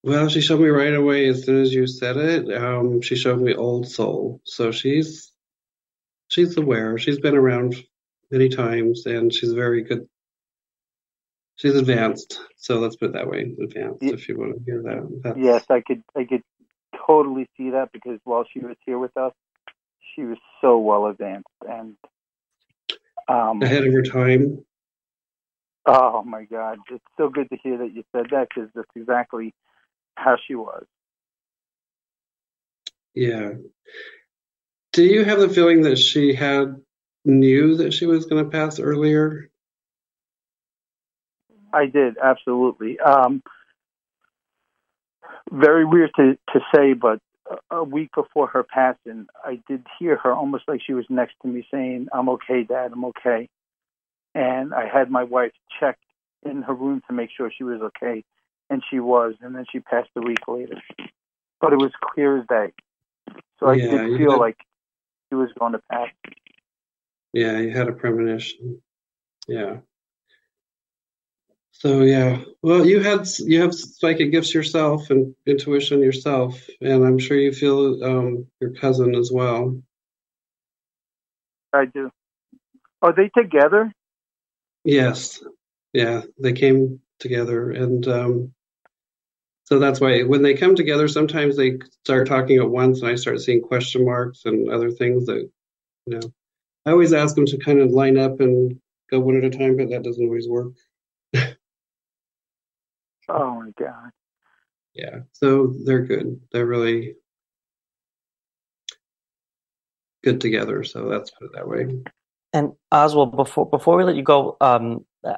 well, 0.04 0.28
she 0.28 0.40
showed 0.40 0.60
me 0.60 0.68
right 0.68 0.94
away 0.94 1.28
as 1.28 1.44
soon 1.44 1.62
as 1.62 1.72
you 1.72 1.86
said 1.86 2.16
it. 2.16 2.52
Um, 2.52 3.02
she 3.02 3.16
showed 3.16 3.40
me 3.40 3.54
Old 3.54 3.88
Soul, 3.88 4.40
so 4.44 4.72
she's 4.72 5.32
she's 6.28 6.56
aware. 6.56 6.98
She's 6.98 7.18
been 7.18 7.36
around 7.36 7.76
many 8.30 8.48
times, 8.48 9.06
and 9.06 9.32
she's 9.32 9.52
very 9.52 9.82
good. 9.82 10.08
She's 11.62 11.76
advanced, 11.76 12.40
so 12.56 12.80
let's 12.80 12.96
put 12.96 13.10
it 13.10 13.12
that 13.12 13.28
way, 13.28 13.54
advanced. 13.62 14.02
Ye- 14.02 14.12
If 14.12 14.28
you 14.28 14.36
want 14.36 14.56
to 14.56 14.64
hear 14.64 14.82
that, 14.82 15.20
That's- 15.22 15.40
Yes, 15.40 15.64
I 15.70 15.80
could. 15.80 16.02
I 16.16 16.24
could 16.24 16.42
totally 17.06 17.48
see 17.56 17.70
that 17.70 17.92
because 17.92 18.18
while 18.24 18.44
she 18.52 18.58
was 18.58 18.74
here 18.84 18.98
with 18.98 19.16
us, 19.16 19.32
she 20.12 20.24
was 20.24 20.38
so 20.60 20.78
well 20.78 21.06
advanced 21.06 21.46
and. 21.68 21.94
Um, 23.28 23.62
ahead 23.62 23.86
of 23.86 23.92
her 23.92 24.02
time. 24.02 24.64
Oh 25.86 26.24
my 26.24 26.46
God! 26.46 26.78
It's 26.90 27.04
so 27.16 27.28
good 27.28 27.48
to 27.50 27.56
hear 27.62 27.78
that 27.78 27.94
you 27.94 28.02
said 28.10 28.26
that 28.32 28.48
because 28.48 28.68
that's 28.74 28.90
exactly 28.96 29.54
how 30.16 30.38
she 30.44 30.56
was. 30.56 30.84
Yeah. 33.14 33.52
Do 34.92 35.04
you 35.04 35.24
have 35.24 35.38
the 35.38 35.48
feeling 35.48 35.82
that 35.82 35.96
she 35.96 36.34
had 36.34 36.82
knew 37.24 37.76
that 37.76 37.92
she 37.92 38.06
was 38.06 38.26
going 38.26 38.44
to 38.44 38.50
pass 38.50 38.80
earlier? 38.80 39.51
I 41.72 41.86
did 41.86 42.16
absolutely. 42.22 42.98
Um, 43.00 43.42
very 45.50 45.84
weird 45.84 46.10
to 46.16 46.38
to 46.52 46.60
say, 46.74 46.92
but 46.94 47.20
a- 47.70 47.84
week 47.84 48.10
before 48.14 48.46
her 48.48 48.62
passing, 48.62 49.26
I 49.44 49.60
did 49.68 49.86
hear 49.98 50.16
her 50.18 50.32
almost 50.32 50.64
like 50.68 50.80
she 50.86 50.94
was 50.94 51.04
next 51.10 51.34
to 51.42 51.48
me 51.48 51.66
saying, 51.70 52.08
"I'm 52.12 52.28
okay, 52.30 52.62
Dad. 52.64 52.92
I'm 52.92 53.04
okay." 53.06 53.48
And 54.34 54.72
I 54.72 54.86
had 54.86 55.10
my 55.10 55.24
wife 55.24 55.52
check 55.78 55.98
in 56.44 56.62
her 56.62 56.74
room 56.74 57.02
to 57.08 57.12
make 57.14 57.30
sure 57.36 57.50
she 57.50 57.64
was 57.64 57.80
okay, 57.82 58.24
and 58.70 58.82
she 58.90 58.98
was. 59.00 59.34
And 59.42 59.54
then 59.54 59.66
she 59.70 59.80
passed 59.80 60.10
a 60.16 60.20
week 60.22 60.46
later, 60.48 60.80
but 61.60 61.72
it 61.72 61.76
was 61.76 61.92
clear 62.00 62.38
as 62.38 62.46
day. 62.46 62.72
So 63.60 63.68
I 63.68 63.74
Yeah, 63.74 63.90
did 63.90 64.16
feel 64.18 64.32
had- 64.32 64.40
like 64.40 64.56
she 65.28 65.34
was 65.34 65.52
going 65.58 65.72
to 65.72 65.82
pass. 65.90 66.08
Yeah, 67.32 67.58
you 67.60 67.70
had 67.70 67.88
a 67.88 67.92
premonition. 67.92 68.82
Yeah. 69.48 69.78
So 71.82 72.02
yeah, 72.02 72.38
well, 72.62 72.86
you 72.86 73.00
had 73.00 73.26
you 73.40 73.60
have 73.60 73.74
psychic 73.74 74.30
gifts 74.30 74.54
yourself 74.54 75.10
and 75.10 75.34
intuition 75.46 76.00
yourself, 76.00 76.56
and 76.80 77.04
I'm 77.04 77.18
sure 77.18 77.36
you 77.36 77.52
feel 77.52 78.04
um, 78.04 78.46
your 78.60 78.70
cousin 78.70 79.16
as 79.16 79.32
well. 79.32 79.82
I 81.72 81.86
do. 81.86 82.12
Are 83.02 83.12
they 83.12 83.30
together? 83.36 83.92
Yes, 84.84 85.42
yeah, 85.92 86.22
they 86.38 86.52
came 86.52 87.00
together, 87.18 87.72
and 87.72 88.06
um, 88.06 88.54
so 89.64 89.80
that's 89.80 90.00
why 90.00 90.22
when 90.22 90.42
they 90.42 90.54
come 90.54 90.76
together, 90.76 91.08
sometimes 91.08 91.56
they 91.56 91.80
start 92.04 92.28
talking 92.28 92.58
at 92.58 92.70
once, 92.70 93.00
and 93.00 93.10
I 93.10 93.16
start 93.16 93.40
seeing 93.40 93.60
question 93.60 94.04
marks 94.04 94.42
and 94.44 94.70
other 94.70 94.92
things 94.92 95.26
that 95.26 95.50
you 96.06 96.20
know. 96.20 96.32
I 96.86 96.92
always 96.92 97.12
ask 97.12 97.34
them 97.34 97.46
to 97.46 97.58
kind 97.58 97.80
of 97.80 97.90
line 97.90 98.18
up 98.18 98.38
and 98.38 98.78
go 99.10 99.18
one 99.18 99.36
at 99.36 99.42
a 99.42 99.50
time, 99.50 99.76
but 99.76 99.90
that 99.90 100.04
doesn't 100.04 100.24
always 100.24 100.48
work. 100.48 100.74
oh 103.28 103.60
my 103.60 103.70
god. 103.78 104.10
Yeah, 104.94 105.20
so 105.32 105.74
they're 105.84 106.04
good. 106.04 106.40
They're 106.52 106.66
really 106.66 107.16
good 110.22 110.40
together. 110.40 110.84
So 110.84 111.08
that's 111.08 111.30
put 111.30 111.46
it 111.46 111.52
that 111.54 111.68
way. 111.68 112.02
And 112.52 112.72
Oswald, 112.90 113.36
before 113.36 113.68
before 113.68 113.96
we 113.96 114.04
let 114.04 114.16
you 114.16 114.22
go, 114.22 114.56
um, 114.60 115.04
uh, 115.24 115.36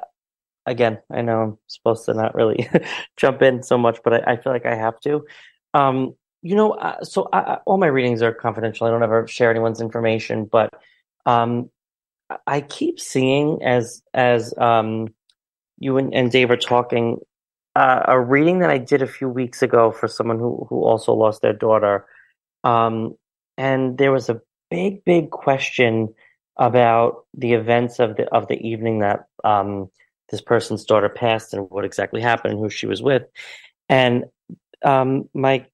again, 0.65 0.99
I 1.11 1.21
know 1.21 1.41
I'm 1.41 1.57
supposed 1.67 2.05
to 2.05 2.13
not 2.13 2.35
really 2.35 2.69
jump 3.17 3.41
in 3.41 3.63
so 3.63 3.77
much, 3.77 3.99
but 4.03 4.27
I, 4.27 4.33
I, 4.33 4.37
feel 4.37 4.51
like 4.51 4.65
I 4.65 4.75
have 4.75 4.99
to. 5.01 5.25
Um, 5.73 6.15
you 6.41 6.55
know, 6.55 6.71
uh, 6.73 7.03
so 7.03 7.29
I, 7.31 7.59
all 7.65 7.77
my 7.77 7.87
readings 7.87 8.21
are 8.21 8.33
confidential. 8.33 8.85
I 8.85 8.91
don't 8.91 9.03
ever 9.03 9.27
share 9.27 9.49
anyone's 9.49 9.81
information, 9.81 10.45
but 10.45 10.73
um, 11.25 11.69
I 12.45 12.61
keep 12.61 12.99
seeing 12.99 13.63
as 13.63 14.03
as 14.13 14.53
um, 14.57 15.07
you 15.79 15.97
and, 15.97 16.13
and 16.13 16.31
Dave 16.31 16.51
are 16.51 16.57
talking 16.57 17.19
uh, 17.75 18.03
a 18.07 18.19
reading 18.19 18.59
that 18.59 18.69
I 18.69 18.77
did 18.77 19.01
a 19.01 19.07
few 19.07 19.27
weeks 19.27 19.61
ago 19.61 19.91
for 19.91 20.07
someone 20.07 20.39
who 20.39 20.65
who 20.69 20.83
also 20.83 21.13
lost 21.13 21.41
their 21.41 21.53
daughter, 21.53 22.05
um, 22.63 23.15
and 23.57 23.97
there 23.97 24.11
was 24.11 24.29
a 24.29 24.41
big 24.69 25.03
big 25.03 25.31
question 25.31 26.13
about 26.57 27.25
the 27.33 27.53
events 27.53 27.99
of 27.99 28.15
the 28.15 28.25
of 28.33 28.47
the 28.47 28.55
evening 28.65 28.99
that 28.99 29.25
um, 29.43 29.89
this 30.29 30.41
person's 30.41 30.85
daughter 30.85 31.09
passed 31.09 31.53
and 31.53 31.69
what 31.69 31.85
exactly 31.85 32.21
happened 32.21 32.53
and 32.53 32.61
who 32.61 32.69
she 32.69 32.87
was 32.87 33.01
with, 33.01 33.23
and 33.89 34.25
um, 34.83 35.29
my 35.33 35.65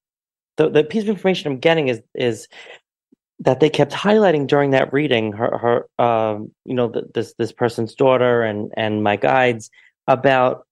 the 0.56 0.68
the 0.68 0.84
piece 0.84 1.02
of 1.04 1.08
information 1.08 1.52
I'm 1.52 1.58
getting 1.58 1.88
is 1.88 2.02
is 2.14 2.48
that 3.40 3.60
they 3.60 3.70
kept 3.70 3.92
highlighting 3.92 4.46
during 4.46 4.70
that 4.70 4.92
reading 4.92 5.32
her 5.32 5.58
her 5.58 6.04
um, 6.04 6.50
you 6.64 6.74
know 6.74 6.88
the, 6.88 7.08
this 7.14 7.34
this 7.38 7.52
person's 7.52 7.94
daughter 7.94 8.42
and 8.42 8.72
and 8.76 9.02
my 9.02 9.16
guides 9.16 9.70
about 10.08 10.66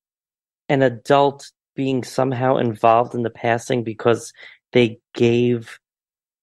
an 0.71 0.83
adult 0.83 1.51
being 1.75 2.05
somehow 2.05 2.57
involved 2.57 3.15
in 3.15 3.23
the 3.23 3.31
passing 3.31 3.83
because 3.85 4.33
they 4.73 4.99
gave 5.15 5.79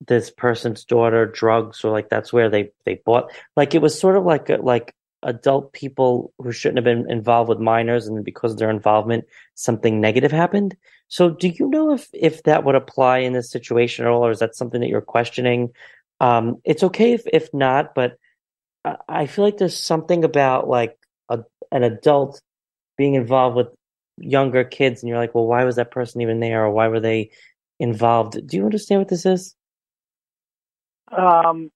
this 0.06 0.30
person's 0.30 0.86
daughter 0.86 1.26
drugs 1.26 1.84
or 1.84 1.92
like 1.92 2.10
that's 2.10 2.32
where 2.32 2.50
they 2.50 2.70
they 2.86 3.02
bought 3.04 3.32
like 3.56 3.74
it 3.74 3.82
was 3.82 4.00
sort 4.00 4.16
of 4.16 4.26
like 4.26 4.48
a, 4.50 4.58
like 4.58 4.94
adult 5.24 5.74
people 5.74 6.32
who 6.38 6.52
shouldn't 6.52 6.78
have 6.78 6.84
been 6.84 7.10
involved 7.10 7.50
with 7.50 7.60
minors 7.60 8.06
and 8.06 8.24
because 8.24 8.52
of 8.52 8.60
their 8.60 8.70
involvement 8.70 9.26
something 9.56 10.00
negative 10.00 10.32
happened. 10.32 10.78
So 11.08 11.32
do 11.32 11.48
you 11.48 11.68
know 11.68 11.94
if 11.94 12.08
if 12.14 12.44
that 12.44 12.64
would 12.64 12.76
apply 12.76 13.20
in 13.20 13.34
this 13.34 13.50
situation 13.50 14.06
at 14.06 14.12
all 14.12 14.24
or 14.24 14.32
is 14.32 14.40
that 14.40 14.56
something 14.56 14.82
that 14.82 14.90
you're 14.90 15.02
questioning? 15.02 15.72
Um 16.20 16.62
it's 16.64 16.84
okay 16.84 17.14
if 17.14 17.24
if 17.32 17.52
not 17.54 17.96
but 17.96 18.18
i 19.10 19.26
feel 19.26 19.44
like 19.44 19.58
there's 19.58 19.78
something 19.78 20.24
about 20.24 20.68
like 20.68 20.98
a, 21.30 21.40
an 21.72 21.84
adult 21.84 22.42
being 22.98 23.16
involved 23.16 23.56
with 23.56 23.68
younger 24.18 24.64
kids 24.64 25.02
and 25.02 25.10
you're 25.10 25.18
like 25.18 25.36
well 25.36 25.48
why 25.48 25.64
was 25.64 25.76
that 25.78 25.92
person 25.92 26.22
even 26.22 26.40
there 26.40 26.66
or 26.66 26.72
why 26.72 26.88
were 26.88 27.00
they 27.00 27.30
involved 27.80 28.46
do 28.48 28.58
you 28.58 28.66
understand 28.66 29.02
what 29.02 29.10
this 29.10 29.26
is 29.26 29.56
um, 31.16 31.72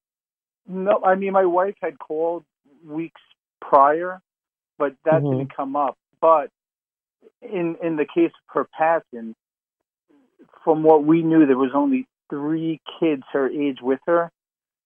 no, 0.68 1.02
I 1.04 1.16
mean 1.16 1.34
my 1.34 1.46
wife 1.46 1.76
had 1.82 2.00
called 2.00 2.46
weeks 2.86 3.22
prior, 3.62 4.22
but 4.78 4.96
that 5.06 5.24
Mhm. 5.24 5.30
didn't 5.30 5.56
come 5.56 5.76
up. 5.76 5.98
But 6.22 6.50
in 7.42 7.78
in 7.84 7.96
the 7.98 8.06
case 8.06 8.32
of 8.32 8.54
her 8.56 8.68
passing, 8.78 9.36
from 10.64 10.84
what 10.84 11.04
we 11.06 11.24
knew, 11.24 11.46
there 11.46 11.58
was 11.58 11.72
only 11.76 12.08
three 12.30 12.82
kids 13.00 13.24
her 13.34 13.50
age 13.50 13.80
with 13.82 14.00
her, 14.08 14.32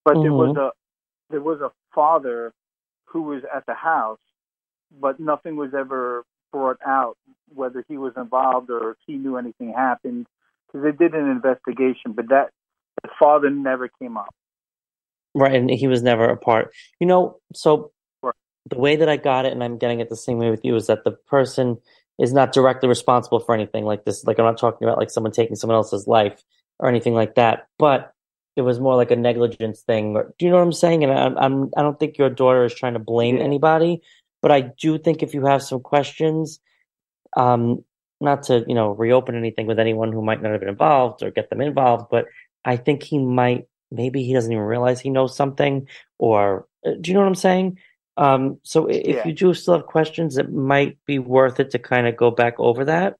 but 0.04 0.22
there 0.22 0.32
was 0.34 0.52
Mhm. 0.52 0.56
a 0.56 0.70
there 1.30 1.40
was 1.42 1.60
a 1.60 1.72
father 1.94 2.52
who 3.06 3.22
was 3.22 3.42
at 3.54 3.66
the 3.66 3.74
house, 3.74 4.18
but 5.00 5.20
nothing 5.20 5.56
was 5.56 5.74
ever 5.74 6.24
brought 6.56 6.78
out 6.86 7.18
whether 7.54 7.84
he 7.86 7.98
was 7.98 8.14
involved 8.16 8.70
or 8.70 8.92
if 8.92 8.96
he 9.06 9.16
knew 9.16 9.36
anything 9.36 9.74
happened 9.74 10.26
because 10.66 10.82
they 10.82 10.92
did 10.92 11.14
an 11.14 11.28
investigation, 11.28 12.12
but 12.12 12.30
that 12.30 12.48
the 13.02 13.10
father 13.18 13.50
never 13.50 13.90
came 14.00 14.16
up. 14.16 14.34
Right, 15.34 15.54
and 15.54 15.68
he 15.68 15.86
was 15.86 16.02
never 16.02 16.24
a 16.24 16.36
part. 16.36 16.72
You 16.98 17.06
know, 17.06 17.36
so 17.52 17.92
Right. 18.22 18.32
the 18.70 18.78
way 18.78 18.96
that 18.96 19.08
I 19.08 19.18
got 19.18 19.44
it, 19.44 19.52
and 19.52 19.62
I'm 19.62 19.76
getting 19.76 20.00
it 20.00 20.08
the 20.08 20.16
same 20.16 20.38
way 20.38 20.50
with 20.50 20.64
you, 20.64 20.74
is 20.76 20.86
that 20.86 21.04
the 21.04 21.10
person 21.10 21.76
is 22.18 22.32
not 22.32 22.52
directly 22.52 22.88
responsible 22.88 23.40
for 23.40 23.54
anything 23.54 23.84
like 23.84 24.06
this. 24.06 24.24
Like 24.24 24.38
I'm 24.38 24.46
not 24.46 24.56
talking 24.56 24.88
about 24.88 24.96
like 24.96 25.10
someone 25.10 25.32
taking 25.32 25.56
someone 25.56 25.76
else's 25.76 26.06
life 26.06 26.42
or 26.78 26.88
anything 26.88 27.12
like 27.12 27.34
that, 27.34 27.68
but 27.78 28.14
it 28.56 28.62
was 28.62 28.80
more 28.80 28.96
like 28.96 29.10
a 29.10 29.16
negligence 29.16 29.82
thing. 29.82 30.16
Or, 30.16 30.34
do 30.38 30.46
you 30.46 30.50
know 30.50 30.56
what 30.56 30.62
I'm 30.62 30.72
saying? 30.72 31.04
And 31.04 31.12
I'm, 31.12 31.36
I'm 31.36 31.70
I 31.76 31.82
don't 31.82 32.00
think 32.00 32.16
your 32.16 32.30
daughter 32.30 32.64
is 32.64 32.74
trying 32.74 32.94
to 32.94 32.98
blame 32.98 33.36
Yeah. 33.36 33.44
anybody, 33.44 34.00
but 34.46 34.52
I 34.52 34.60
do 34.60 34.96
think 34.96 35.24
if 35.24 35.34
you 35.34 35.44
have 35.44 35.60
some 35.60 35.80
questions, 35.80 36.60
um, 37.36 37.84
not 38.20 38.44
to 38.44 38.64
you 38.68 38.76
know 38.76 38.90
reopen 38.90 39.34
anything 39.34 39.66
with 39.66 39.80
anyone 39.80 40.12
who 40.12 40.22
might 40.22 40.40
not 40.40 40.52
have 40.52 40.60
been 40.60 40.68
involved 40.68 41.20
or 41.24 41.32
get 41.32 41.50
them 41.50 41.60
involved, 41.60 42.06
but 42.12 42.26
I 42.64 42.76
think 42.76 43.02
he 43.02 43.18
might 43.18 43.66
maybe 43.90 44.22
he 44.22 44.32
doesn't 44.32 44.52
even 44.52 44.62
realize 44.62 45.00
he 45.00 45.10
knows 45.10 45.34
something 45.34 45.88
or 46.18 46.68
uh, 46.86 46.92
do 47.00 47.10
you 47.10 47.14
know 47.14 47.22
what 47.22 47.26
i'm 47.26 47.34
saying? 47.34 47.78
Um 48.16 48.60
so 48.62 48.86
if 48.86 49.16
Yeah. 49.16 49.26
you 49.26 49.32
do 49.32 49.52
still 49.52 49.74
have 49.74 49.86
questions 49.86 50.38
it 50.38 50.52
might 50.52 50.96
be 51.06 51.18
worth 51.18 51.58
it 51.58 51.72
to 51.72 51.80
kind 51.80 52.06
of 52.06 52.16
go 52.16 52.30
back 52.30 52.54
over 52.58 52.84
that 52.84 53.16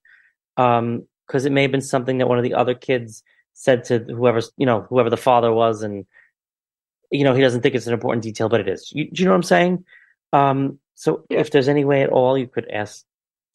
um 0.56 1.08
because 1.26 1.44
it 1.44 1.50
may 1.50 1.62
have 1.62 1.72
been 1.72 1.80
something 1.80 2.18
that 2.18 2.28
one 2.28 2.38
of 2.38 2.44
the 2.44 2.54
other 2.54 2.76
kids 2.88 3.24
said 3.54 3.82
to 3.86 3.98
whoever's 3.98 4.52
you 4.56 4.66
know 4.66 4.86
whoever 4.88 5.10
the 5.10 5.16
father 5.28 5.52
was 5.52 5.82
and 5.82 6.06
you 7.10 7.24
know 7.24 7.34
he 7.34 7.42
doesn't 7.42 7.62
think 7.62 7.74
it's 7.74 7.88
an 7.88 7.98
important 7.98 8.22
detail 8.22 8.48
but 8.48 8.60
it 8.60 8.68
is. 8.68 8.92
You, 8.92 9.10
do 9.10 9.22
you 9.22 9.24
know 9.26 9.32
what 9.32 9.42
i'm 9.44 9.54
saying? 9.56 9.84
Um 10.32 10.78
so 10.96 11.24
if 11.30 11.52
there's 11.52 11.68
any 11.68 11.84
way 11.84 12.02
at 12.02 12.10
all 12.10 12.36
you 12.36 12.48
could 12.48 12.68
ask 12.70 13.04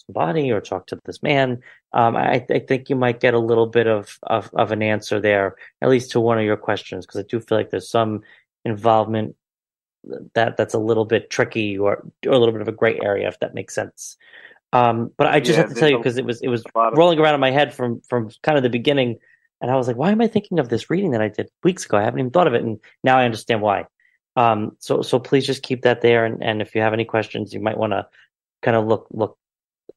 somebody 0.08 0.52
or 0.52 0.62
talk 0.62 0.88
to 0.88 0.98
this 1.06 1.22
man 1.22 1.62
um, 1.94 2.16
I, 2.16 2.46
I 2.50 2.60
think 2.60 2.90
you 2.90 2.96
might 2.96 3.20
get 3.20 3.34
a 3.34 3.40
little 3.40 3.68
bit 3.68 3.86
of, 3.86 4.18
of, 4.24 4.50
of 4.54 4.72
an 4.72 4.82
answer 4.82 5.20
there, 5.20 5.56
at 5.82 5.90
least 5.90 6.12
to 6.12 6.22
one 6.22 6.38
of 6.38 6.46
your 6.46 6.56
questions, 6.56 7.06
because 7.06 7.20
I 7.20 7.26
do 7.28 7.42
feel 7.42 7.58
like 7.58 7.70
there's 7.70 7.90
some 7.90 8.22
involvement 8.64 9.36
that 10.34 10.56
that's 10.56 10.74
a 10.74 10.80
little 10.80 11.04
bit 11.04 11.30
tricky 11.30 11.78
or, 11.78 12.08
or 12.26 12.32
a 12.32 12.38
little 12.40 12.54
bit 12.54 12.62
of 12.62 12.70
a 12.70 12.72
gray 12.72 12.98
area, 13.04 13.28
if 13.28 13.38
that 13.42 13.54
makes 13.54 13.76
sense. 13.76 14.16
Um, 14.72 15.12
but 15.18 15.28
I 15.28 15.42
just 15.42 15.58
Yeah, 15.58 15.64
have 15.64 15.74
to 15.74 15.80
tell 15.80 15.90
you 15.90 15.98
because 15.98 16.18
it 16.18 16.24
was 16.24 16.42
it 16.42 16.48
was 16.48 16.64
a 16.64 16.78
lot 16.78 16.94
of- 16.94 16.98
rolling 16.98 17.20
around 17.20 17.36
in 17.36 17.42
my 17.42 17.52
head 17.52 17.74
from 17.74 18.00
from 18.08 18.30
kind 18.42 18.58
of 18.58 18.64
the 18.64 18.70
beginning, 18.70 19.20
and 19.60 19.70
I 19.70 19.76
was 19.76 19.88
like, 19.88 19.98
why 19.98 20.12
am 20.12 20.22
I 20.22 20.28
thinking 20.28 20.60
of 20.60 20.70
this 20.70 20.90
reading 20.90 21.12
that 21.12 21.22
I 21.22 21.28
did 21.28 21.50
weeks 21.62 21.86
ago? 21.86 21.98
I 21.98 22.04
haven't 22.04 22.22
even 22.22 22.32
thought 22.32 22.48
of 22.48 22.54
it, 22.54 22.64
and 22.64 22.80
now 23.04 23.18
I 23.18 23.26
understand 23.26 23.62
why. 23.62 23.86
Um, 24.36 24.78
so 24.80 25.02
so 25.02 25.20
please 25.20 25.46
just 25.46 25.64
keep 25.64 25.84
that 25.84 26.02
there, 26.02 26.26
and, 26.26 26.44
and 26.44 26.62
if 26.62 26.76
you 26.76 26.82
have 26.82 26.94
any 26.94 27.06
questions, 27.06 27.54
you 27.54 27.60
might 27.62 27.78
want 27.78 27.94
to 27.94 28.08
kind 28.64 28.78
of 28.78 28.88
look 28.88 29.08
look 29.12 29.38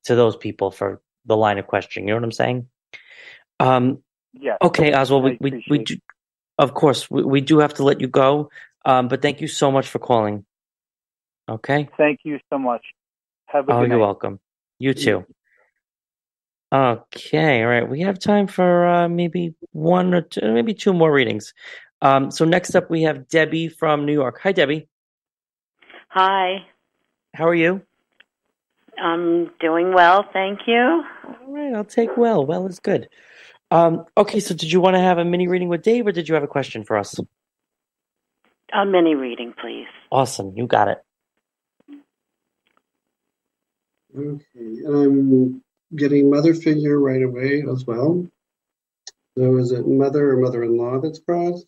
to 0.05 0.15
those 0.17 0.37
people 0.37 0.71
for 0.71 1.03
the 1.27 1.37
line 1.37 1.59
of 1.59 1.67
questioning. 1.67 2.09
You 2.09 2.15
know 2.15 2.21
what 2.21 2.25
I'm 2.25 2.33
saying? 2.33 2.69
Um, 3.61 4.03
Yeah. 4.35 4.59
okay, 4.63 4.95
Oswald, 4.95 5.25
we, 5.25 5.39
we, 5.41 5.65
we 5.69 5.79
do, 5.81 5.97
of 6.59 6.75
course, 6.75 7.11
we, 7.11 7.25
we 7.25 7.41
do 7.41 7.59
have 7.61 7.75
to 7.75 7.85
let 7.85 8.01
you 8.01 8.09
go, 8.09 8.51
um, 8.85 9.09
but 9.09 9.23
thank 9.23 9.41
you 9.41 9.49
so 9.49 9.71
much 9.73 9.89
for 9.89 9.99
calling. 10.01 10.45
Okay? 11.49 11.89
Thank 11.99 12.21
you 12.25 12.39
so 12.51 12.59
much. 12.59 12.85
Have 13.47 13.69
a 13.69 13.75
Oh, 13.75 13.81
good 13.81 13.91
you're 13.91 13.99
night. 13.99 14.01
welcome. 14.01 14.41
You 14.79 14.95
too. 14.95 15.27
Okay, 16.73 17.63
all 17.63 17.69
right. 17.69 17.89
We 17.89 18.03
have 18.03 18.19
time 18.19 18.47
for 18.47 18.87
uh, 18.89 19.09
maybe 19.09 19.55
one 19.73 20.15
or 20.15 20.23
two, 20.23 20.53
maybe 20.53 20.75
two 20.75 20.93
more 20.93 21.13
readings. 21.13 21.55
Um, 22.05 22.31
so 22.31 22.45
next 22.45 22.75
up, 22.75 22.91
we 22.91 23.03
have 23.03 23.29
Debbie 23.29 23.67
from 23.67 24.05
New 24.05 24.13
York. 24.13 24.39
Hi, 24.43 24.53
Debbie. 24.53 24.87
Hi, 26.09 26.67
How 27.33 27.49
are 27.49 27.55
you? 27.55 27.81
I'm 29.03 29.51
doing 29.59 29.93
well, 29.93 30.25
thank 30.33 30.61
you. 30.69 31.03
All 31.25 31.37
right, 31.49 31.75
I'll 31.75 31.85
take 31.85 32.17
well. 32.17 32.47
Well 32.47 32.67
is 32.67 32.79
good. 32.79 33.09
Um, 33.73 34.05
okay, 34.17 34.39
so 34.39 34.55
did 34.55 34.71
you 34.71 34.81
want 34.81 34.95
to 34.95 35.01
have 35.01 35.19
a 35.19 35.25
mini 35.25 35.49
reading 35.49 35.69
with 35.69 35.83
Dave, 35.83 36.07
or 36.07 36.13
did 36.13 36.29
you 36.29 36.35
have 36.35 36.45
a 36.45 36.49
question 36.49 36.85
for 36.85 36.97
us? 36.97 37.19
A 38.73 38.85
mini 38.85 39.17
reading, 39.17 39.55
please. 39.61 39.89
Awesome, 40.13 40.53
you 40.55 40.69
got 40.69 40.89
it. 40.89 41.03
Okay, 44.17 44.85
I'm 44.87 45.61
getting 45.97 46.31
mother 46.31 46.55
figure 46.55 47.01
right 47.01 47.23
away 47.23 47.65
as 47.69 47.85
well. 47.85 48.25
So 49.37 49.57
is 49.57 49.73
it 49.73 49.89
mother 49.89 50.31
or 50.31 50.37
mother-in-law 50.37 51.01
that's 51.01 51.19
crossed? 51.19 51.67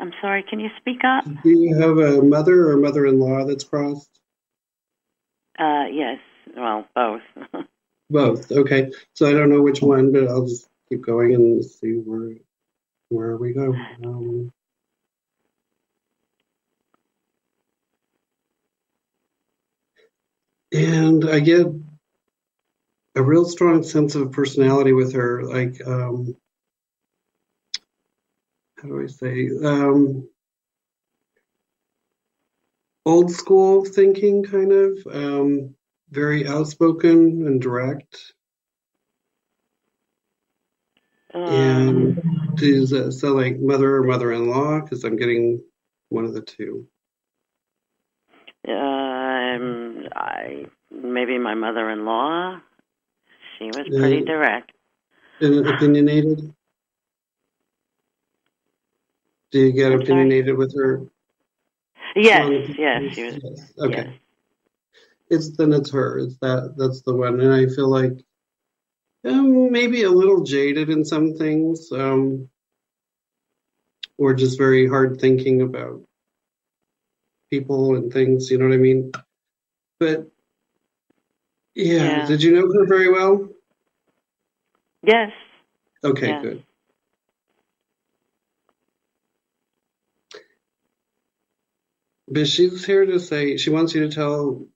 I'm 0.00 0.12
sorry, 0.22 0.42
can 0.42 0.60
you 0.60 0.70
speak 0.78 1.04
up? 1.04 1.24
Do 1.42 1.50
you 1.50 1.76
have 1.78 1.98
a 1.98 2.22
mother 2.22 2.70
or 2.70 2.78
mother-in-law 2.78 3.44
that's 3.44 3.64
crossed? 3.64 4.08
Uh, 5.58 5.84
yes. 5.92 6.18
Well, 6.56 6.86
both. 6.94 7.22
Both. 8.10 8.50
Okay. 8.50 8.90
So 9.14 9.28
I 9.28 9.32
don't 9.32 9.50
know 9.50 9.62
which 9.62 9.82
one, 9.82 10.10
but 10.10 10.26
I'll 10.26 10.46
just 10.46 10.68
keep 10.88 11.00
going 11.00 11.32
and 11.32 11.64
see 11.64 11.92
where 11.92 12.34
where 13.08 13.36
we 13.36 13.52
go. 13.52 13.72
Um, 14.04 14.52
and 20.72 21.28
I 21.30 21.38
get 21.38 21.68
a 23.14 23.22
real 23.22 23.44
strong 23.44 23.84
sense 23.84 24.16
of 24.16 24.32
personality 24.32 24.92
with 24.92 25.12
her. 25.12 25.44
Like, 25.44 25.80
um, 25.86 26.34
how 28.80 28.88
do 28.88 29.02
I 29.02 29.06
say? 29.06 29.50
Um, 29.64 30.28
old 33.04 33.30
school 33.30 33.84
thinking, 33.84 34.44
kind 34.44 34.72
of. 34.72 34.98
Um, 35.10 35.74
very 36.10 36.46
outspoken 36.46 37.46
and 37.46 37.60
direct. 37.60 38.32
Um, 41.32 41.42
And 41.44 42.56
does 42.56 42.90
that 42.90 43.12
sound 43.12 43.36
like 43.36 43.60
mother 43.60 43.96
or 43.96 44.02
mother-in-law? 44.02 44.80
Because 44.80 45.04
I'm 45.04 45.16
getting 45.16 45.62
one 46.08 46.24
of 46.24 46.34
the 46.34 46.42
two. 46.42 46.86
um, 48.68 50.06
I 50.14 50.66
maybe 50.90 51.38
my 51.38 51.54
mother-in-law. 51.54 52.60
She 53.58 53.66
was 53.66 53.86
pretty 53.88 54.22
direct. 54.22 54.72
And 55.40 55.66
opinionated? 55.66 56.54
Do 59.52 59.60
you 59.60 59.72
get 59.72 59.92
opinionated 59.92 60.56
with 60.56 60.74
her? 60.76 61.02
Yes, 62.16 62.50
yes, 62.78 63.04
she 63.14 63.22
was. 63.24 63.38
Yes. 63.42 63.72
Okay. 63.80 63.96
Yes. 63.96 64.14
It's 65.30 65.56
then 65.56 65.72
it's 65.72 65.90
her. 65.92 66.18
It's 66.18 66.36
that 66.38 66.74
that's 66.76 67.02
the 67.02 67.14
one. 67.14 67.40
And 67.40 67.52
I 67.52 67.66
feel 67.66 67.88
like 67.88 68.12
um, 69.24 69.72
maybe 69.72 70.04
a 70.04 70.10
little 70.10 70.42
jaded 70.44 70.90
in 70.90 71.04
some 71.04 71.34
things, 71.34 71.92
um, 71.92 72.48
or 74.18 74.34
just 74.34 74.58
very 74.58 74.88
hard 74.88 75.20
thinking 75.20 75.62
about 75.62 76.02
people 77.50 77.96
and 77.96 78.12
things. 78.12 78.50
You 78.50 78.58
know 78.58 78.66
what 78.68 78.74
I 78.74 78.78
mean? 78.78 79.12
But 80.00 80.30
yeah, 81.74 82.04
Yeah. 82.04 82.26
did 82.26 82.42
you 82.42 82.52
know 82.54 82.72
her 82.72 82.86
very 82.86 83.10
well? 83.12 83.48
Yes. 85.04 85.32
Okay, 86.04 86.28
Yes. 86.28 86.42
good. 86.42 86.64
But 92.30 92.46
she's 92.46 92.84
here 92.84 93.04
to 93.04 93.18
say 93.18 93.56
she 93.56 93.70
wants 93.70 93.94
you 93.94 94.08
to 94.08 94.14
tell 94.14 94.66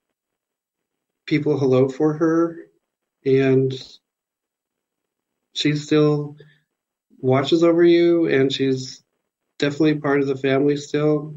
people 1.27 1.59
hello 1.59 1.89
for 1.89 2.15
her, 2.15 2.67
and 3.25 3.73
she 5.55 5.77
still 5.77 6.37
watches 7.19 7.63
over 7.63 7.85
you, 7.85 8.27
and 8.27 8.53
she's 8.53 9.05
definitely 9.59 9.95
part 9.95 10.21
of 10.21 10.27
the 10.27 10.37
family 10.37 10.77
still. 10.77 11.35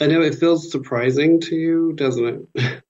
I 0.00 0.06
know 0.06 0.22
it 0.22 0.36
feels 0.36 0.70
surprising 0.70 1.40
to 1.40 1.56
you, 1.56 1.92
doesn't 1.94 2.48
it? 2.54 2.82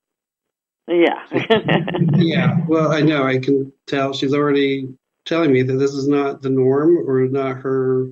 Yeah. 0.89 1.27
yeah, 2.15 2.61
well, 2.69 2.93
I 2.93 3.01
know. 3.01 3.25
I 3.25 3.39
can 3.39 3.73
tell 3.87 4.13
she's 4.13 4.35
already 4.35 4.89
telling 5.25 5.53
me 5.53 5.63
that 5.63 5.75
this 5.75 5.93
is 5.93 6.07
not 6.07 6.43
the 6.43 6.51
norm 6.51 6.99
or 7.09 7.27
not 7.27 7.57
her 7.57 8.09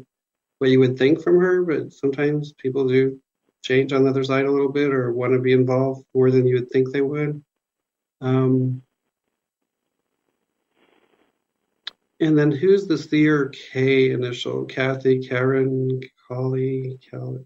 what 0.58 0.70
you 0.70 0.80
would 0.80 0.98
think 0.98 1.22
from 1.22 1.40
her, 1.40 1.62
but 1.62 1.92
sometimes 1.92 2.52
people 2.52 2.86
do 2.86 3.20
change 3.62 3.92
on 3.92 4.04
the 4.04 4.10
other 4.10 4.24
side 4.24 4.44
a 4.44 4.50
little 4.50 4.70
bit 4.70 4.92
or 4.92 5.12
want 5.12 5.32
to 5.32 5.40
be 5.40 5.52
involved 5.52 6.04
more 6.14 6.30
than 6.30 6.46
you 6.46 6.56
would 6.56 6.70
think 6.70 6.92
they 6.92 7.00
would. 7.00 7.42
Um, 8.20 8.82
and 12.20 12.38
then 12.38 12.52
who's 12.52 12.86
the 12.86 12.98
C 12.98 13.26
or 13.28 13.48
K 13.48 14.10
initial? 14.10 14.64
Kathy, 14.64 15.26
Karen, 15.26 16.00
Collie, 16.28 16.98
Cal. 17.10 17.38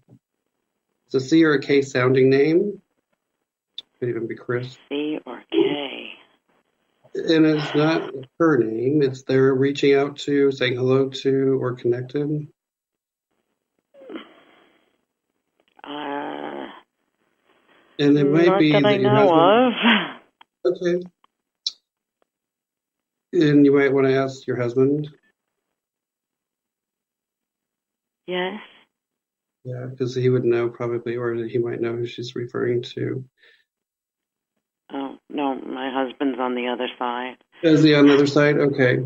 It's 1.05 1.15
a 1.15 1.19
C 1.19 1.43
or 1.43 1.53
a 1.53 1.61
K 1.61 1.81
sounding 1.81 2.29
name. 2.29 2.81
Could 3.99 4.09
even 4.09 4.27
be 4.27 4.35
Chris. 4.35 4.77
C 4.87 5.19
or 5.25 5.43
K. 5.51 6.13
And 7.15 7.45
it's 7.45 7.75
not 7.75 8.13
her 8.39 8.57
name. 8.57 9.01
It's 9.01 9.23
they're 9.23 9.53
reaching 9.55 9.95
out 9.95 10.17
to, 10.19 10.51
saying 10.51 10.75
hello 10.75 11.09
to, 11.09 11.61
or 11.61 11.73
connected. 11.73 12.47
And 17.99 18.17
it 18.17 18.31
might 18.31 18.47
not 18.47 18.59
be 18.59 18.71
that 18.71 18.85
I 18.85 18.93
that 18.93 19.01
your 19.01 19.13
know 19.13 19.71
husband. 19.71 20.21
of. 20.65 20.71
Okay. 20.81 21.05
And 23.33 23.65
you 23.65 23.75
might 23.75 23.93
want 23.93 24.07
to 24.07 24.15
ask 24.15 24.47
your 24.47 24.55
husband. 24.55 25.09
Yes. 28.25 28.61
Yeah, 29.65 29.87
because 29.89 30.15
he 30.15 30.29
would 30.29 30.45
know 30.45 30.69
probably, 30.69 31.17
or 31.17 31.35
he 31.35 31.57
might 31.57 31.81
know 31.81 31.93
who 31.93 32.05
she's 32.05 32.35
referring 32.35 32.83
to. 32.93 33.25
Oh 34.91 35.17
no, 35.29 35.55
my 35.55 35.91
husband's 35.91 36.39
on 36.39 36.55
the 36.55 36.67
other 36.67 36.87
side. 36.97 37.35
Is 37.61 37.83
he 37.83 37.93
on 37.93 38.07
the 38.07 38.13
other 38.13 38.27
side? 38.27 38.57
Okay. 38.57 38.99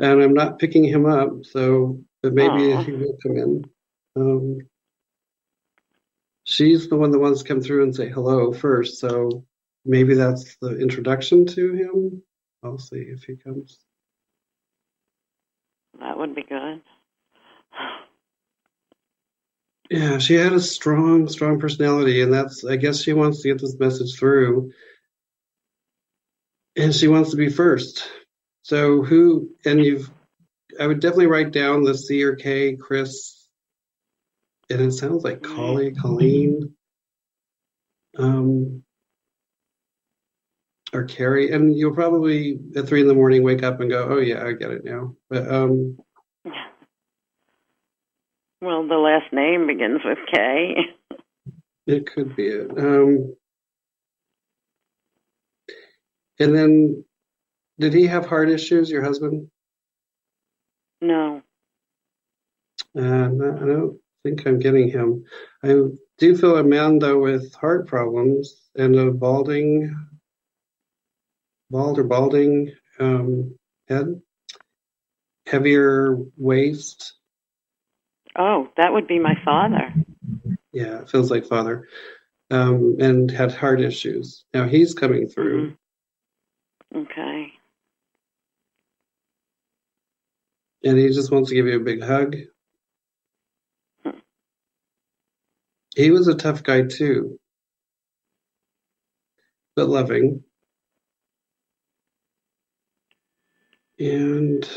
And 0.00 0.22
I'm 0.22 0.34
not 0.34 0.58
picking 0.58 0.84
him 0.84 1.04
up, 1.04 1.44
so 1.44 2.00
but 2.22 2.32
maybe 2.32 2.72
Aw. 2.72 2.82
he 2.82 2.92
will 2.92 3.18
come 3.22 3.36
in. 3.36 3.64
Um, 4.16 4.58
she's 6.50 6.88
the 6.88 6.96
one 6.96 7.12
that 7.12 7.20
wants 7.20 7.42
to 7.42 7.48
come 7.48 7.60
through 7.60 7.84
and 7.84 7.94
say 7.94 8.08
hello 8.08 8.52
first, 8.52 8.98
so 8.98 9.44
maybe 9.84 10.14
that's 10.14 10.56
the 10.60 10.76
introduction 10.78 11.46
to 11.46 11.72
him. 11.72 12.22
I'll 12.62 12.78
see 12.78 12.96
if 12.96 13.22
he 13.22 13.36
comes. 13.36 13.78
That 16.00 16.18
would 16.18 16.34
be 16.34 16.42
good. 16.42 16.82
Yeah, 19.90 20.18
she 20.18 20.34
had 20.34 20.52
a 20.52 20.60
strong, 20.60 21.28
strong 21.28 21.58
personality, 21.58 22.22
and 22.22 22.32
that's, 22.32 22.64
I 22.64 22.76
guess 22.76 23.00
she 23.00 23.12
wants 23.12 23.42
to 23.42 23.48
get 23.48 23.60
this 23.60 23.78
message 23.78 24.18
through. 24.18 24.72
And 26.76 26.94
she 26.94 27.08
wants 27.08 27.30
to 27.30 27.36
be 27.36 27.48
first. 27.48 28.08
So 28.62 29.02
who, 29.02 29.50
and 29.64 29.84
you've, 29.84 30.10
I 30.78 30.86
would 30.86 31.00
definitely 31.00 31.26
write 31.26 31.50
down 31.52 31.82
the 31.82 31.96
C 31.96 32.22
or 32.22 32.36
K, 32.36 32.76
Chris, 32.76 33.39
and 34.70 34.80
it 34.80 34.92
sounds 34.92 35.24
like 35.24 35.42
Collie, 35.42 35.92
Colleen, 35.92 36.74
um, 38.16 38.82
or 40.92 41.04
Carrie, 41.04 41.50
and 41.50 41.76
you'll 41.76 41.94
probably 41.94 42.58
at 42.76 42.86
three 42.86 43.00
in 43.00 43.08
the 43.08 43.14
morning 43.14 43.42
wake 43.42 43.62
up 43.62 43.80
and 43.80 43.90
go, 43.90 44.08
oh 44.08 44.18
yeah, 44.18 44.44
I 44.44 44.52
get 44.52 44.70
it 44.70 44.84
now. 44.84 45.14
But, 45.28 45.52
um, 45.52 45.98
Well, 48.62 48.86
the 48.86 48.96
last 48.96 49.32
name 49.32 49.66
begins 49.66 50.00
with 50.04 50.18
K. 50.32 50.76
It 51.86 52.06
could 52.06 52.36
be 52.36 52.46
it. 52.46 52.70
Um, 52.78 53.34
and 56.38 56.54
then, 56.54 57.04
did 57.80 57.94
he 57.94 58.06
have 58.06 58.26
heart 58.26 58.48
issues, 58.48 58.90
your 58.90 59.02
husband? 59.02 59.50
No. 61.00 61.42
Uh, 62.96 63.00
no, 63.00 63.56
I 63.56 63.66
don't 63.66 63.98
think 64.24 64.46
I'm 64.46 64.58
getting 64.58 64.88
him. 64.88 65.24
I 65.62 65.74
do 66.18 66.36
feel 66.36 66.56
Amanda 66.56 67.18
with 67.18 67.54
heart 67.54 67.86
problems 67.86 68.68
and 68.76 68.96
a 68.96 69.10
balding, 69.10 69.94
bald 71.70 71.98
or 71.98 72.04
balding 72.04 72.72
um, 72.98 73.56
head, 73.88 74.20
heavier 75.46 76.16
waist. 76.36 77.14
Oh, 78.36 78.68
that 78.76 78.92
would 78.92 79.06
be 79.06 79.18
my 79.18 79.36
father. 79.44 79.92
Yeah, 80.72 81.00
it 81.00 81.10
feels 81.10 81.30
like 81.30 81.46
father. 81.46 81.88
Um, 82.50 82.96
and 83.00 83.30
had 83.30 83.52
heart 83.52 83.80
issues. 83.80 84.44
Now 84.52 84.66
he's 84.66 84.92
coming 84.94 85.28
through. 85.28 85.76
Okay. 86.94 87.52
and 90.82 90.98
he 90.98 91.08
just 91.08 91.30
wants 91.30 91.48
to 91.48 91.54
give 91.54 91.66
you 91.66 91.76
a 91.76 91.84
big 91.84 92.02
hug. 92.02 92.36
He 95.96 96.10
was 96.10 96.28
a 96.28 96.34
tough 96.36 96.62
guy 96.64 96.82
too, 96.84 97.38
but 99.76 99.88
loving. 99.88 100.44
And 103.98 104.68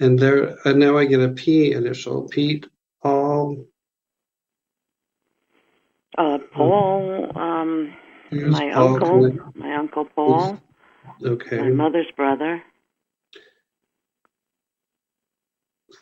and 0.00 0.18
there 0.18 0.56
and 0.64 0.80
now 0.80 0.98
I 0.98 1.06
get 1.06 1.20
a 1.20 1.30
P 1.30 1.72
initial. 1.72 2.28
Pete, 2.28 2.66
Paul, 3.02 3.66
Uh, 6.18 6.38
Paul, 6.56 7.32
um, 7.36 7.94
my 8.48 8.70
Paul? 8.72 8.96
uncle, 8.96 9.32
my 9.54 9.76
uncle 9.76 10.06
Paul, 10.14 10.58
okay. 11.24 11.58
my 11.58 11.70
mother's 11.70 12.10
brother. 12.16 12.62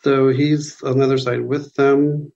So 0.03 0.29
he's 0.29 0.81
on 0.83 0.97
the 0.99 1.05
other 1.05 1.17
side 1.17 1.41
with 1.41 1.73
them, 1.75 2.31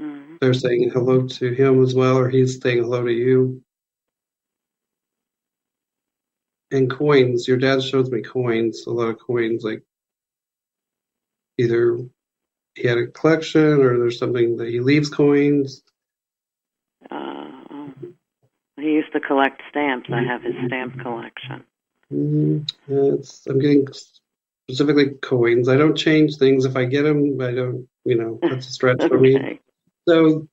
Mhm. 0.00 0.38
they're 0.40 0.54
saying 0.54 0.90
hello 0.90 1.26
to 1.26 1.52
him 1.52 1.82
as 1.82 1.94
well, 1.94 2.18
or 2.18 2.28
he's 2.28 2.60
saying 2.60 2.82
hello 2.82 3.04
to 3.04 3.12
you. 3.12 3.62
And 6.70 6.90
coins. 6.90 7.46
Your 7.46 7.56
dad 7.56 7.82
shows 7.82 8.10
me 8.10 8.22
coins, 8.22 8.86
a 8.86 8.90
lot 8.90 9.08
of 9.08 9.18
coins, 9.18 9.64
like 9.64 9.82
either 11.58 11.98
he 12.74 12.88
had 12.88 12.98
a 12.98 13.06
collection 13.06 13.80
or 13.80 13.98
there's 13.98 14.18
something 14.18 14.56
that 14.56 14.68
he 14.68 14.80
leaves 14.80 15.08
coins. 15.08 15.82
Uh, 17.10 17.88
he 18.76 18.92
used 18.94 19.12
to 19.12 19.20
collect 19.20 19.62
stamps. 19.70 20.10
I 20.10 20.22
have 20.22 20.42
his 20.42 20.56
stamp 20.66 20.98
collection. 21.00 21.64
Mm, 22.12 22.68
it's, 22.88 23.46
I'm 23.46 23.60
getting 23.60 23.86
specifically 24.68 25.10
coins. 25.22 25.68
I 25.68 25.76
don't 25.76 25.96
change 25.96 26.36
things 26.36 26.64
if 26.64 26.76
I 26.76 26.84
get 26.84 27.02
them. 27.02 27.40
I 27.40 27.52
don't, 27.52 27.88
you 28.04 28.16
know, 28.16 28.38
that's 28.42 28.68
a 28.68 28.70
stretch 28.70 29.02
for 29.06 29.18
me. 29.18 29.60
So 30.08 30.48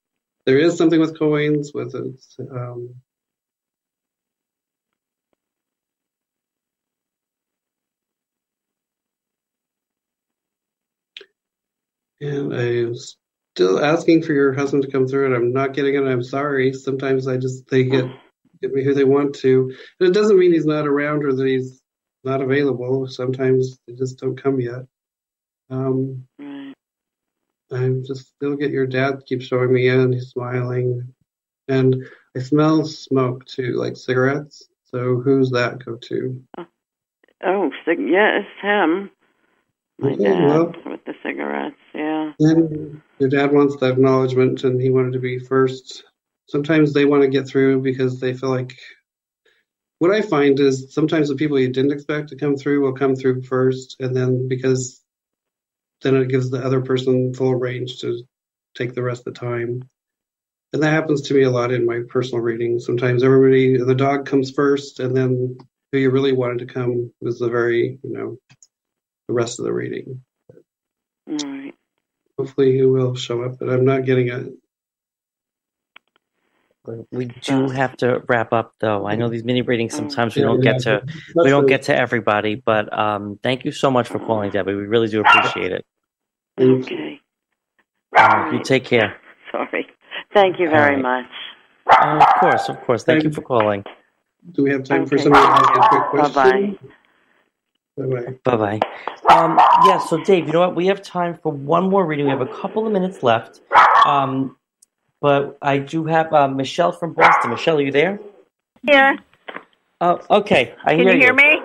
there 0.46 0.60
is 0.60 0.78
something 0.78 1.00
with 1.00 1.18
coins, 1.18 1.72
with 1.74 1.96
it. 1.96 2.24
Um, 2.52 2.96
and 12.20 12.54
I'm 12.54 12.96
still 13.56 13.84
asking 13.84 14.24
for 14.24 14.34
your 14.34 14.54
husband 14.54 14.84
to 14.84 14.92
come 14.92 15.08
through, 15.08 15.28
and 15.28 15.36
I'm 15.36 15.54
not 15.54 15.74
getting 15.74 15.96
it. 15.96 16.04
I'm 16.04 16.24
sorry. 16.24 16.74
Sometimes 16.74 17.28
I 17.28 17.38
just 17.38 17.68
they 17.70 17.84
get 17.84 18.06
get 18.62 18.74
me 18.74 18.84
who 18.84 18.94
they 18.94 19.04
want 19.04 19.36
to, 19.36 19.74
and 20.00 20.10
it 20.10 20.14
doesn't 20.14 20.38
mean 20.38 20.54
he's 20.54 20.66
not 20.66 20.88
around 20.88 21.24
or 21.24 21.34
that 21.34 21.48
he's 21.48 21.81
not 22.24 22.42
available. 22.42 23.08
Sometimes 23.08 23.80
they 23.88 23.94
just 23.94 24.20
don't 24.20 24.42
come 24.42 24.60
yet. 24.60 24.86
Um, 25.70 26.28
Right. 26.40 26.74
I'm 27.72 28.04
just 28.04 28.28
still 28.36 28.56
get 28.56 28.72
your 28.72 28.86
dad 28.88 29.24
keeps 29.26 29.46
showing 29.46 29.72
me 29.72 29.88
in. 29.88 30.12
He's 30.12 30.28
smiling, 30.30 31.14
and 31.68 32.06
I 32.36 32.40
smell 32.40 32.84
smoke 32.86 33.46
too, 33.46 33.74
like 33.76 33.96
cigarettes. 33.96 34.68
So 34.84 35.18
who's 35.22 35.50
that 35.52 35.84
go 35.86 35.96
to? 35.96 36.44
Oh, 37.44 37.72
cig- 37.86 38.00
yeah, 38.10 38.40
it's 38.40 38.62
him. 38.62 39.10
My 40.00 40.12
Okay, 40.12 40.24
dad 40.24 40.46
well. 40.48 40.74
with 40.86 41.04
the 41.06 41.14
cigarettes. 41.24 41.78
Yeah. 41.94 42.34
And 42.40 43.02
your 43.20 43.30
dad 43.30 43.54
wants 43.54 43.78
the 43.78 43.90
acknowledgement, 43.90 44.64
and 44.66 44.82
he 44.82 44.90
wanted 44.90 45.14
to 45.14 45.20
be 45.20 45.40
first. 45.40 46.04
Sometimes 46.48 46.92
they 46.92 47.06
want 47.06 47.22
to 47.22 47.30
get 47.30 47.48
through 47.48 47.82
because 47.82 48.20
they 48.20 48.34
feel 48.34 48.50
like. 48.50 48.78
What 50.02 50.10
I 50.10 50.24
find 50.24 50.60
is 50.60 50.92
sometimes 50.96 51.30
the 51.30 51.36
people 51.36 51.60
you 51.60 51.70
didn't 51.70 51.92
expect 51.92 52.30
to 52.30 52.36
come 52.36 52.56
through 52.56 52.82
will 52.82 52.94
come 52.94 53.16
through 53.16 53.44
first, 53.44 53.98
and 54.00 54.16
then 54.16 54.48
because 54.48 55.00
then 56.02 56.16
it 56.16 56.28
gives 56.28 56.50
the 56.50 56.66
other 56.66 56.82
person 56.82 57.36
full 57.36 57.54
range 57.54 58.00
to 58.00 58.24
take 58.74 58.96
the 58.96 59.04
rest 59.04 59.28
of 59.28 59.36
the 59.36 59.40
time. 59.40 59.88
And 60.74 60.82
that 60.82 60.90
happens 60.90 61.22
to 61.22 61.36
me 61.36 61.44
a 61.44 61.52
lot 61.52 61.72
in 61.72 61.86
my 61.86 62.00
personal 62.10 62.42
readings. 62.42 62.84
Sometimes 62.84 63.24
everybody, 63.24 63.78
the 63.78 63.94
dog 63.94 64.26
comes 64.26 64.50
first, 64.50 65.00
and 65.00 65.16
then 65.16 65.60
who 65.92 66.00
you 66.00 66.10
really 66.10 66.34
wanted 66.34 66.58
to 66.66 66.74
come 66.74 67.14
was 67.22 67.38
the 67.38 67.50
very, 67.50 68.00
you 68.02 68.12
know, 68.12 68.38
the 69.28 69.36
rest 69.36 69.60
of 69.60 69.66
the 69.66 69.74
reading. 69.74 70.24
Right. 71.28 71.76
Hopefully 72.40 72.72
he 72.72 72.82
will 72.82 73.14
show 73.14 73.44
up, 73.44 73.60
but 73.60 73.70
I'm 73.70 73.86
not 73.86 74.06
getting 74.06 74.30
it. 74.30 74.52
We 77.12 77.26
do 77.26 77.70
have 77.70 77.96
to 77.98 78.24
wrap 78.28 78.54
up, 78.54 78.74
though. 78.80 79.06
I 79.06 79.16
know 79.16 79.30
these 79.30 79.44
mini 79.44 79.62
readings 79.62 79.94
sometimes 79.96 80.36
we 80.36 80.42
don't 80.42 80.62
get 80.62 80.80
to 80.82 81.04
we 81.36 81.50
don't 81.50 81.68
get 81.68 81.84
to 81.84 81.96
everybody, 81.96 82.56
but 82.56 82.92
um, 82.98 83.40
thank 83.44 83.66
you 83.66 83.72
so 83.72 83.92
much 83.92 84.08
for 84.08 84.18
calling, 84.18 84.50
Debbie. 84.50 84.74
We 84.74 84.88
really 84.88 85.08
do 85.08 85.22
appreciate 85.22 85.72
it. 85.72 85.86
Okay. 86.60 87.20
Uh, 88.18 88.50
you 88.52 88.64
take 88.64 88.84
care. 88.84 89.16
Sorry. 89.52 89.88
Thank 90.34 90.60
you 90.60 90.70
very 90.70 90.96
All 90.96 91.02
much. 91.02 91.30
Uh, 91.88 92.26
of 92.28 92.40
course, 92.40 92.70
of 92.70 92.82
course. 92.82 93.04
Thank 93.04 93.24
you 93.24 93.32
for 93.32 93.42
calling. 93.42 93.84
Do 94.54 94.64
we 94.64 94.72
have 94.72 94.84
time 94.84 95.06
for 95.06 95.16
Okay. 95.16 95.24
somebody 95.26 95.46
to 95.46 95.52
ask 95.52 95.94
a 95.94 96.10
quick 96.10 96.24
Bye 96.24 96.30
question? 96.30 96.80
bye. 97.98 98.38
Bye-bye. 98.44 98.58
Bye 98.58 98.80
bye. 99.30 99.36
Um, 99.36 99.60
yeah, 99.86 100.00
so 100.00 100.18
Dave, 100.24 100.48
you 100.48 100.54
know 100.54 100.62
what? 100.62 100.76
We 100.76 100.88
have 100.88 101.02
time 101.04 101.38
for 101.44 101.52
one 101.52 101.90
more 101.90 102.06
reading. 102.06 102.26
We 102.26 102.32
have 102.32 102.42
a 102.42 102.48
couple 102.48 102.88
of 102.88 102.92
minutes 102.92 103.22
left. 103.22 103.62
Um, 104.06 104.58
but 105.22 105.58
I 105.62 105.78
do 105.78 106.06
have 106.06 106.34
uh, 106.34 106.48
Michelle 106.48 106.92
from 106.92 107.14
Boston. 107.14 107.52
Michelle, 107.52 107.78
are 107.78 107.82
you 107.82 107.92
there? 107.92 108.20
Yeah. 108.84 109.18
Oh, 110.02 110.20
okay. 110.30 110.74
I 110.84 110.96
Can 110.96 111.00
hear 111.00 111.14
you 111.14 111.20
hear 111.22 111.34
me? 111.34 111.62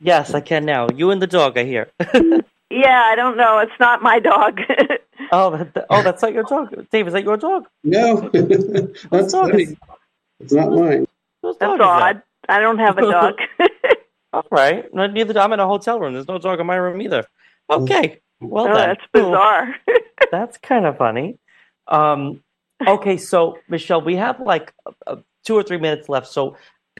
Yes, 0.00 0.34
I 0.34 0.40
can 0.40 0.64
now. 0.64 0.88
You 0.94 1.10
and 1.12 1.22
the 1.22 1.26
dog, 1.26 1.56
I 1.56 1.64
hear. 1.64 1.90
Yeah, 2.68 3.04
I 3.06 3.14
don't 3.14 3.36
know. 3.36 3.58
It's 3.60 3.78
not 3.78 4.02
my 4.02 4.18
dog. 4.18 4.60
oh, 5.32 5.56
that, 5.56 5.74
that- 5.74 5.86
oh, 5.88 6.02
that's 6.02 6.20
not 6.20 6.32
your 6.32 6.42
dog. 6.42 6.74
Dave, 6.90 7.06
is 7.06 7.12
that 7.12 7.22
your 7.22 7.36
dog? 7.36 7.68
No, 7.84 8.28
that's 8.32 9.32
dog 9.32 9.50
funny. 9.52 9.62
is- 9.62 9.76
It's 10.40 10.52
not 10.52 10.72
mine. 10.72 11.06
That's 11.42 11.56
dog 11.58 11.74
is 11.74 11.78
that? 11.78 11.84
odd. 11.86 12.22
I 12.48 12.58
don't 12.58 12.78
have 12.78 12.98
a 12.98 13.02
dog. 13.02 13.34
All 14.32 14.46
right. 14.50 14.92
No, 14.92 15.06
neither. 15.06 15.38
I'm 15.38 15.52
in 15.52 15.60
a 15.60 15.66
hotel 15.66 16.00
room. 16.00 16.14
There's 16.14 16.26
no 16.28 16.38
dog 16.38 16.58
in 16.58 16.66
my 16.66 16.74
room 16.74 17.00
either. 17.00 17.24
Okay. 17.70 18.18
Well, 18.40 18.64
oh, 18.68 18.74
then. 18.74 18.88
that's 18.88 19.02
bizarre. 19.12 19.76
That's 20.30 20.58
kind 20.58 20.86
of 20.86 20.98
funny. 20.98 21.38
Um, 21.88 22.42
okay, 22.86 23.16
so 23.16 23.58
Michelle, 23.68 24.02
we 24.02 24.16
have 24.16 24.40
like 24.40 24.72
uh, 25.06 25.16
two 25.44 25.54
or 25.54 25.62
three 25.62 25.78
minutes 25.78 26.08
left. 26.08 26.26
So, 26.26 26.56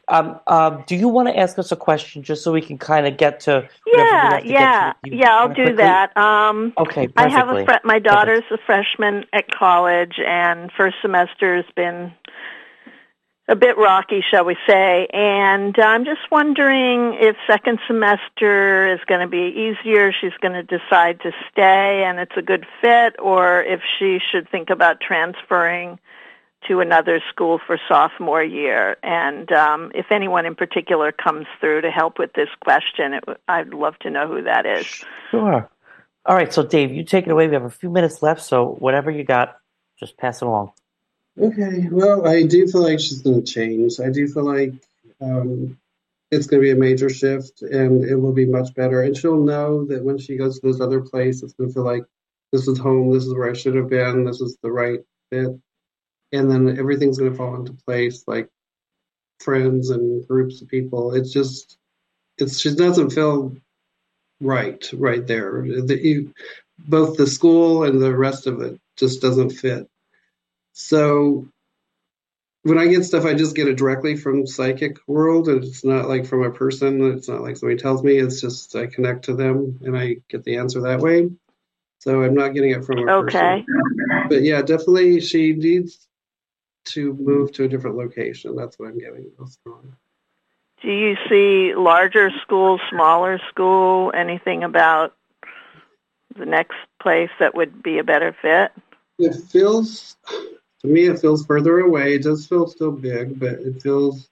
um, 0.08 0.38
um, 0.46 0.84
do 0.86 0.94
you 0.94 1.08
want 1.08 1.28
to 1.28 1.36
ask 1.36 1.58
us 1.58 1.72
a 1.72 1.76
question 1.76 2.22
just 2.22 2.44
so 2.44 2.52
we 2.52 2.60
can 2.60 2.78
kind 2.78 3.06
of 3.06 3.16
get 3.16 3.40
to? 3.40 3.68
yeah, 3.86 4.38
to 4.38 4.42
get 4.42 4.50
yeah, 4.50 4.92
to 5.04 5.16
yeah. 5.16 5.36
I'll 5.36 5.54
do 5.54 5.76
that. 5.76 6.16
Um, 6.16 6.72
Okay, 6.78 7.08
I 7.16 7.28
have 7.28 7.48
a 7.48 7.52
perfectly. 7.52 7.64
fre- 7.64 7.86
my 7.86 7.98
daughter's 7.98 8.44
a 8.50 8.58
freshman 8.66 9.24
at 9.32 9.50
college, 9.50 10.20
and 10.24 10.70
first 10.76 10.96
semester 11.02 11.56
has 11.56 11.64
been 11.74 12.12
a 13.48 13.54
bit 13.54 13.78
rocky, 13.78 14.24
shall 14.28 14.44
we 14.44 14.56
say. 14.66 15.06
And 15.12 15.76
I'm 15.78 16.04
just 16.04 16.30
wondering 16.30 17.16
if 17.20 17.36
second 17.46 17.78
semester 17.86 18.92
is 18.92 19.00
going 19.06 19.20
to 19.20 19.28
be 19.28 19.54
easier. 19.54 20.12
She's 20.12 20.36
going 20.40 20.54
to 20.54 20.62
decide 20.62 21.20
to 21.20 21.30
stay, 21.52 22.04
and 22.06 22.18
it's 22.18 22.36
a 22.36 22.42
good 22.42 22.66
fit, 22.80 23.16
or 23.20 23.62
if 23.62 23.80
she 23.98 24.18
should 24.32 24.48
think 24.50 24.70
about 24.70 25.00
transferring 25.00 25.98
to 26.66 26.80
another 26.80 27.22
school 27.30 27.60
for 27.64 27.78
sophomore 27.88 28.42
year. 28.42 28.96
And 29.04 29.50
um, 29.52 29.92
if 29.94 30.06
anyone 30.10 30.46
in 30.46 30.56
particular 30.56 31.12
comes 31.12 31.46
through 31.60 31.82
to 31.82 31.90
help 31.90 32.18
with 32.18 32.32
this 32.32 32.48
question, 32.60 33.14
it, 33.14 33.24
I'd 33.46 33.72
love 33.72 33.96
to 34.00 34.10
know 34.10 34.26
who 34.26 34.42
that 34.42 34.66
is. 34.66 35.04
Sure. 35.30 35.70
All 36.24 36.34
right, 36.34 36.52
so 36.52 36.64
Dave, 36.64 36.90
you 36.90 37.04
take 37.04 37.26
it 37.26 37.30
away. 37.30 37.46
We 37.46 37.54
have 37.54 37.62
a 37.64 37.70
few 37.70 37.90
minutes 37.90 38.20
left, 38.20 38.42
so 38.42 38.74
whatever 38.80 39.12
you 39.12 39.22
got, 39.22 39.58
just 40.00 40.16
pass 40.16 40.42
it 40.42 40.46
along. 40.46 40.72
Okay, 41.38 41.88
well, 41.90 42.26
I 42.26 42.44
do 42.44 42.66
feel 42.66 42.82
like 42.82 42.98
she's 42.98 43.20
going 43.20 43.44
to 43.44 43.52
change. 43.52 44.00
I 44.00 44.10
do 44.10 44.26
feel 44.26 44.44
like 44.44 44.72
um, 45.20 45.78
it's 46.30 46.46
going 46.46 46.62
to 46.62 46.66
be 46.66 46.70
a 46.70 46.76
major 46.76 47.10
shift 47.10 47.62
and 47.62 48.04
it 48.04 48.16
will 48.16 48.32
be 48.32 48.46
much 48.46 48.74
better. 48.74 49.02
And 49.02 49.16
she'll 49.16 49.44
know 49.44 49.84
that 49.86 50.02
when 50.02 50.18
she 50.18 50.36
goes 50.36 50.58
to 50.58 50.66
this 50.66 50.80
other 50.80 51.00
place, 51.00 51.42
it's 51.42 51.52
going 51.52 51.68
to 51.68 51.74
feel 51.74 51.84
like 51.84 52.04
this 52.52 52.66
is 52.66 52.78
home, 52.78 53.12
this 53.12 53.26
is 53.26 53.34
where 53.34 53.50
I 53.50 53.54
should 53.54 53.74
have 53.74 53.90
been, 53.90 54.24
this 54.24 54.40
is 54.40 54.56
the 54.62 54.72
right 54.72 55.00
fit. 55.30 55.58
And 56.32 56.50
then 56.50 56.78
everything's 56.78 57.18
going 57.18 57.30
to 57.30 57.36
fall 57.36 57.54
into 57.56 57.72
place 57.84 58.24
like 58.26 58.48
friends 59.40 59.90
and 59.90 60.26
groups 60.26 60.62
of 60.62 60.68
people. 60.68 61.14
It's 61.14 61.32
just, 61.32 61.76
it's, 62.38 62.58
she 62.58 62.74
doesn't 62.74 63.10
feel 63.10 63.56
right 64.40 64.84
right 64.92 65.26
there. 65.26 65.62
The, 65.62 65.98
you, 66.02 66.34
both 66.78 67.16
the 67.16 67.26
school 67.26 67.84
and 67.84 68.00
the 68.00 68.14
rest 68.14 68.46
of 68.46 68.60
it 68.62 68.80
just 68.96 69.20
doesn't 69.20 69.50
fit. 69.50 69.88
So 70.78 71.48
when 72.64 72.76
I 72.76 72.86
get 72.86 73.04
stuff, 73.04 73.24
I 73.24 73.32
just 73.32 73.56
get 73.56 73.66
it 73.66 73.78
directly 73.78 74.14
from 74.14 74.46
psychic 74.46 74.98
world, 75.06 75.48
and 75.48 75.64
it's 75.64 75.84
not 75.84 76.06
like 76.06 76.26
from 76.26 76.42
a 76.42 76.50
person. 76.50 77.00
It's 77.16 77.28
not 77.28 77.40
like 77.40 77.56
somebody 77.56 77.80
tells 77.80 78.02
me. 78.02 78.18
It's 78.18 78.42
just 78.42 78.76
I 78.76 78.86
connect 78.86 79.24
to 79.24 79.34
them 79.34 79.78
and 79.82 79.96
I 79.96 80.16
get 80.28 80.44
the 80.44 80.58
answer 80.58 80.82
that 80.82 81.00
way. 81.00 81.30
So 82.00 82.22
I'm 82.22 82.34
not 82.34 82.52
getting 82.52 82.72
it 82.72 82.84
from 82.84 83.08
a 83.08 83.10
Okay. 83.10 83.64
person. 83.64 84.28
But 84.28 84.42
yeah, 84.42 84.60
definitely 84.60 85.20
she 85.20 85.54
needs 85.54 86.06
to 86.86 87.14
move 87.14 87.52
to 87.52 87.64
a 87.64 87.68
different 87.68 87.96
location. 87.96 88.54
That's 88.54 88.78
what 88.78 88.90
I'm 88.90 88.98
getting. 88.98 89.30
Do 90.82 90.90
you 90.90 91.16
see 91.30 91.74
larger 91.74 92.30
school, 92.42 92.78
smaller 92.90 93.40
school, 93.48 94.12
anything 94.14 94.62
about 94.62 95.16
the 96.36 96.44
next 96.44 96.76
place 97.00 97.30
that 97.40 97.54
would 97.54 97.82
be 97.82 97.96
a 97.96 98.04
better 98.04 98.36
fit? 98.42 98.72
It 99.18 99.34
feels 99.50 100.16
to 100.80 100.88
me 100.88 101.06
it 101.06 101.20
feels 101.20 101.46
further 101.46 101.80
away. 101.80 102.14
It 102.14 102.22
does 102.22 102.46
feel 102.46 102.66
still 102.66 102.92
big, 102.92 103.38
but 103.38 103.54
it 103.60 103.82
feels 103.82 104.28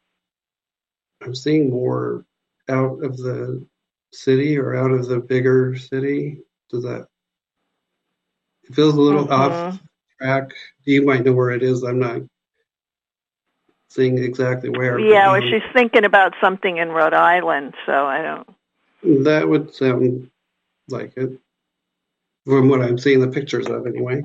I'm 1.22 1.34
seeing 1.34 1.70
more 1.70 2.24
out 2.68 3.02
of 3.02 3.16
the 3.16 3.64
city 4.12 4.58
or 4.58 4.76
out 4.76 4.90
of 4.90 5.06
the 5.08 5.18
bigger 5.20 5.76
city. 5.76 6.40
Does 6.70 6.84
that 6.84 7.08
it 8.64 8.74
feels 8.74 8.94
a 8.94 9.00
little 9.00 9.30
off 9.32 9.52
Mhm. 9.52 9.80
track. 10.20 10.50
You 10.84 11.04
might 11.04 11.24
know 11.24 11.32
where 11.32 11.50
it 11.50 11.62
is. 11.62 11.82
I'm 11.82 11.98
not 11.98 12.22
seeing 13.88 14.18
exactly 14.18 14.70
where. 14.70 14.98
Yeah, 14.98 15.30
well, 15.30 15.40
she's 15.42 15.62
thinking 15.72 16.04
about 16.04 16.34
something 16.40 16.78
in 16.78 16.90
Rhode 16.90 17.14
Island, 17.14 17.74
so 17.86 18.06
I 18.06 18.22
don't. 18.22 18.48
that 19.24 19.46
would 19.48 19.74
sound 19.74 20.30
like 20.88 21.12
it. 21.16 21.38
From 22.46 22.68
what 22.68 22.82
I'm 22.82 22.98
seeing 22.98 23.20
the 23.20 23.28
pictures 23.28 23.66
of 23.68 23.86
anyway. 23.86 24.24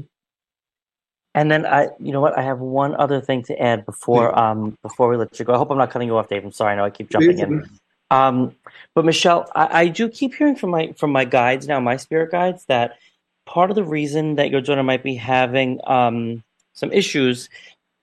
And 1.36 1.52
then 1.52 1.66
I, 1.66 1.90
you 2.00 2.12
know 2.12 2.22
what? 2.22 2.38
I 2.38 2.42
have 2.42 2.60
one 2.60 2.96
other 2.96 3.22
thing 3.22 3.44
to 3.44 3.62
add 3.62 3.86
before 3.86 4.38
um 4.38 4.78
before 4.82 5.10
we 5.10 5.18
let 5.18 5.38
you 5.40 5.46
go. 5.46 5.54
I 5.54 5.58
hope 5.58 5.72
I'm 5.72 5.78
not 5.78 5.92
cutting 5.92 6.08
you 6.08 6.18
off, 6.18 6.30
Dave. 6.30 6.44
I'm 6.44 6.52
sorry. 6.52 6.74
I 6.74 6.76
know 6.76 6.86
I 6.86 6.90
keep 6.90 7.10
jumping 7.10 7.40
in. 7.40 7.70
Um, 8.12 8.56
but 8.96 9.06
Michelle, 9.06 9.50
I, 9.56 9.82
I 9.82 9.88
do 9.88 10.10
keep 10.10 10.34
hearing 10.34 10.56
from 10.56 10.72
my 10.72 10.94
from 10.98 11.12
my 11.12 11.26
guides 11.26 11.68
now, 11.68 11.80
my 11.80 11.98
spirit 11.98 12.32
guides, 12.32 12.66
that 12.66 12.98
part 13.46 13.70
of 13.70 13.76
the 13.76 13.84
reason 13.84 14.36
that 14.36 14.50
your 14.50 14.62
daughter 14.62 14.84
might 14.84 15.04
be 15.04 15.16
having 15.16 15.80
um 15.86 16.44
some 16.74 16.92
issues 16.92 17.50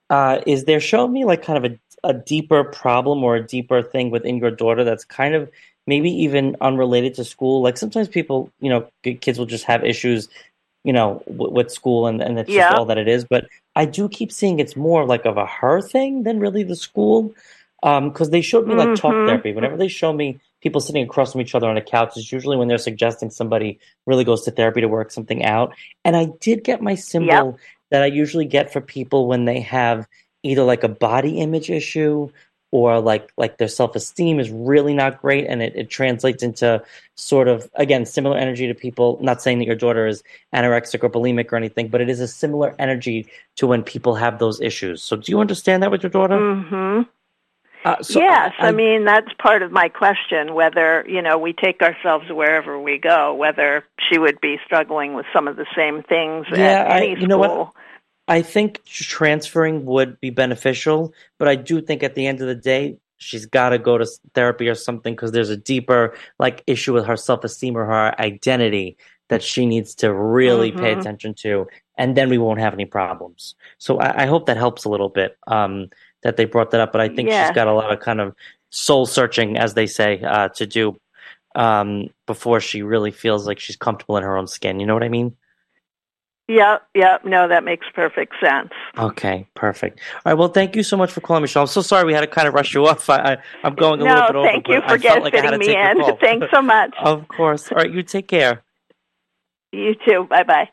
uh, 0.09 0.39
is 0.45 0.63
they're 0.63 0.79
showing 0.79 1.11
me 1.11 1.25
like 1.25 1.43
kind 1.43 1.63
of 1.63 1.71
a 1.71 1.77
a 2.03 2.13
deeper 2.13 2.63
problem 2.63 3.23
or 3.23 3.35
a 3.35 3.45
deeper 3.45 3.81
thing 3.81 4.11
within 4.11 4.37
your 4.37 4.51
daughter 4.51 4.83
that's 4.83 5.03
kind 5.03 5.35
of 5.35 5.49
maybe 5.87 6.09
even 6.11 6.55
unrelated 6.61 7.15
to 7.15 7.23
school. 7.23 7.61
Like 7.61 7.77
sometimes 7.77 8.07
people, 8.07 8.51
you 8.59 8.69
know, 8.69 8.87
kids 9.19 9.39
will 9.39 9.45
just 9.45 9.65
have 9.65 9.83
issues, 9.83 10.29
you 10.87 10.93
know, 10.93 11.21
w- 11.27 11.51
with 11.57 11.69
school 11.69 12.07
and, 12.07 12.21
and 12.21 12.37
that's 12.37 12.49
Yeah. 12.49 12.69
just 12.69 12.79
all 12.79 12.85
that 12.85 12.97
it 12.97 13.09
is. 13.09 13.25
But 13.25 13.43
I 13.75 13.83
do 13.85 14.07
keep 14.07 14.31
seeing 14.31 14.59
it's 14.59 14.77
more 14.77 15.05
like 15.05 15.25
of 15.25 15.35
a 15.37 15.45
her 15.45 15.81
thing 15.81 16.23
than 16.23 16.39
really 16.39 16.63
the 16.63 16.77
school. 16.77 17.33
Um, 17.83 18.09
cause 18.11 18.29
they 18.31 18.41
showed 18.41 18.65
me 18.67 18.73
like 18.73 18.95
talk 18.95 19.13
Mhm. 19.13 19.25
therapy. 19.27 19.51
Whenever 19.53 19.77
they 19.77 19.89
show 19.89 20.11
me 20.13 20.39
people 20.63 20.79
sitting 20.81 21.03
across 21.03 21.33
from 21.33 21.41
each 21.41 21.53
other 21.53 21.67
on 21.69 21.77
a 21.77 21.81
couch, 21.81 22.13
it's 22.15 22.31
usually 22.31 22.57
when 22.57 22.69
they're 22.69 22.77
suggesting 22.89 23.29
somebody 23.29 23.79
really 24.07 24.23
goes 24.23 24.43
to 24.45 24.51
therapy 24.51 24.81
to 24.81 24.87
work 24.87 25.11
something 25.11 25.43
out. 25.43 25.73
And 26.05 26.15
I 26.15 26.25
did 26.39 26.63
get 26.63 26.81
my 26.81 26.95
symbol 26.95 27.59
that 27.91 28.01
I 28.01 28.07
usually 28.07 28.45
get 28.45 28.71
for 28.73 28.81
people 28.81 29.27
when 29.27 29.43
they 29.45 29.59
have 29.59 30.07
either 30.43 30.63
like 30.63 30.83
a 30.83 30.89
body 30.89 31.39
image 31.39 31.69
issue 31.69 32.29
or 32.71 32.99
like 32.99 33.31
like 33.37 33.57
their 33.57 33.67
self-esteem 33.67 34.39
is 34.39 34.49
really 34.49 34.93
not 34.93 35.21
great 35.21 35.45
and 35.47 35.61
it, 35.61 35.73
it 35.75 35.89
translates 35.89 36.43
into 36.43 36.81
sort 37.15 37.47
of 37.47 37.69
again 37.75 38.05
similar 38.05 38.37
energy 38.37 38.67
to 38.67 38.73
people 38.73 39.17
not 39.21 39.41
saying 39.41 39.59
that 39.59 39.65
your 39.65 39.75
daughter 39.75 40.07
is 40.07 40.23
anorexic 40.53 41.03
or 41.03 41.09
bulimic 41.09 41.51
or 41.51 41.55
anything 41.55 41.87
but 41.87 42.01
it 42.01 42.09
is 42.09 42.19
a 42.19 42.27
similar 42.27 42.75
energy 42.79 43.27
to 43.55 43.67
when 43.67 43.83
people 43.83 44.15
have 44.15 44.39
those 44.39 44.59
issues 44.59 45.01
so 45.01 45.15
do 45.15 45.31
you 45.31 45.39
understand 45.39 45.81
that 45.81 45.91
with 45.91 46.03
your 46.03 46.09
daughter 46.09 46.37
hmm 46.39 47.01
uh, 47.85 48.01
so 48.01 48.19
yes, 48.19 48.51
I, 48.59 48.67
I- 48.67 48.71
mean 48.71 49.05
that's 49.05 49.31
part 49.39 49.61
of 49.61 49.71
my 49.71 49.87
question. 49.87 50.55
Whether 50.55 51.05
you 51.07 51.21
know 51.21 51.37
we 51.37 51.53
take 51.53 51.81
ourselves 51.81 52.25
wherever 52.29 52.77
we 52.81 52.97
go, 52.97 53.33
whether 53.33 53.85
she 54.09 54.17
would 54.17 54.41
be 54.41 54.57
struggling 54.65 55.13
with 55.13 55.25
some 55.31 55.47
of 55.47 55.55
the 55.55 55.65
same 55.75 56.03
things 56.03 56.47
Yeah, 56.51 56.81
at 56.81 56.91
I- 56.91 57.01
any 57.03 57.21
you 57.21 57.27
know 57.27 57.37
what? 57.37 57.71
I 58.27 58.41
think 58.41 58.83
transferring 58.85 59.85
would 59.85 60.19
be 60.19 60.29
beneficial, 60.29 61.13
but 61.37 61.47
I 61.47 61.55
do 61.55 61.81
think 61.81 62.03
at 62.03 62.15
the 62.15 62.27
end 62.27 62.41
of 62.41 62.47
the 62.47 62.55
day, 62.55 62.97
she's 63.17 63.45
got 63.45 63.69
to 63.69 63.79
go 63.79 63.97
to 63.97 64.05
therapy 64.33 64.67
or 64.67 64.75
something 64.75 65.15
because 65.15 65.31
there's 65.31 65.49
a 65.49 65.57
deeper 65.57 66.13
like 66.39 66.63
issue 66.67 66.93
with 66.93 67.05
her 67.05 67.17
self-esteem 67.17 67.75
or 67.77 67.85
her 67.85 68.19
identity 68.19 68.97
that 69.29 69.41
she 69.43 69.65
needs 69.65 69.95
to 69.95 70.13
really 70.13 70.71
pay 70.71 70.93
Mhm. 70.95 70.99
attention 70.99 71.33
to, 71.35 71.67
and 71.97 72.15
then 72.15 72.29
we 72.29 72.37
won't 72.37 72.59
have 72.59 72.73
any 72.73 72.85
problems. 72.85 73.55
So 73.77 73.97
I, 73.99 74.23
I 74.23 74.25
hope 74.25 74.45
that 74.45 74.57
helps 74.57 74.85
a 74.85 74.89
little 74.89 75.09
bit 75.09 75.37
um, 75.47 75.89
that 76.23 76.37
they 76.37 76.45
brought 76.45 76.71
that 76.71 76.81
up. 76.81 76.91
But 76.91 77.01
I 77.01 77.09
think 77.09 77.29
Yeah. 77.29 77.47
she's 77.47 77.55
got 77.55 77.67
a 77.67 77.73
lot 77.73 77.91
of 77.91 77.99
kind 77.99 78.21
of 78.21 78.35
soul 78.69 79.05
searching, 79.05 79.57
as 79.57 79.73
they 79.73 79.87
say, 79.87 80.21
uh, 80.21 80.49
to 80.49 80.65
do 80.65 80.95
um, 81.55 82.09
before 82.25 82.59
she 82.59 82.83
really 82.83 83.11
feels 83.11 83.47
like 83.47 83.59
she's 83.59 83.75
comfortable 83.75 84.15
in 84.17 84.23
her 84.23 84.37
own 84.37 84.47
skin. 84.47 84.79
You 84.79 84.85
know 84.85 84.93
what 84.93 85.03
I 85.03 85.09
mean? 85.09 85.35
Yep, 86.49 86.87
yep. 86.95 87.25
No, 87.25 87.47
that 87.47 87.65
makes 87.65 87.85
perfect 87.93 88.33
sense. 88.41 88.69
Okay, 88.97 89.45
perfect. 89.53 89.99
All 90.25 90.31
right. 90.31 90.33
Well, 90.33 90.47
thank 90.47 90.77
you 90.77 90.83
so 90.83 90.95
much 90.95 91.11
for 91.11 91.19
calling, 91.19 91.41
Michelle. 91.41 91.63
I'm 91.63 91.67
so 91.67 91.81
sorry 91.81 92.05
we 92.05 92.13
had 92.13 92.21
to 92.21 92.27
kind 92.27 92.47
of 92.47 92.53
rush 92.53 92.73
you 92.73 92.87
off. 92.87 93.09
I, 93.09 93.33
I, 93.33 93.37
I'm 93.65 93.75
going 93.75 93.99
a 94.01 94.05
no, 94.05 94.13
little 94.13 94.27
bit 94.27 94.35
over. 94.37 94.47
thank 94.47 94.67
you 94.69 94.79
for 94.81 94.93
I 94.93 94.97
felt 94.97 95.23
like 95.23 95.33
fitting 95.33 95.59
me 95.59 95.75
in. 95.75 96.17
Thanks 96.21 96.47
so 96.53 96.61
much. 96.61 96.93
of 97.01 97.27
course. 97.27 97.69
All 97.69 97.77
right. 97.77 97.91
You 97.91 98.01
take 98.01 98.29
care. 98.29 98.63
You 99.73 99.95
too. 100.07 100.25
Bye 100.29 100.43
bye. 100.43 100.69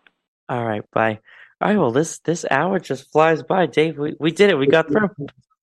All 0.48 0.64
right. 0.64 0.88
Bye. 0.92 1.18
All 1.60 1.68
right. 1.68 1.76
Well, 1.76 1.90
this 1.90 2.20
this 2.20 2.44
hour 2.52 2.78
just 2.78 3.10
flies 3.10 3.42
by, 3.42 3.66
Dave. 3.66 3.98
We 3.98 4.14
we 4.20 4.30
did 4.30 4.50
it. 4.50 4.54
We 4.58 4.68
got 4.68 4.86
through. 4.86 5.10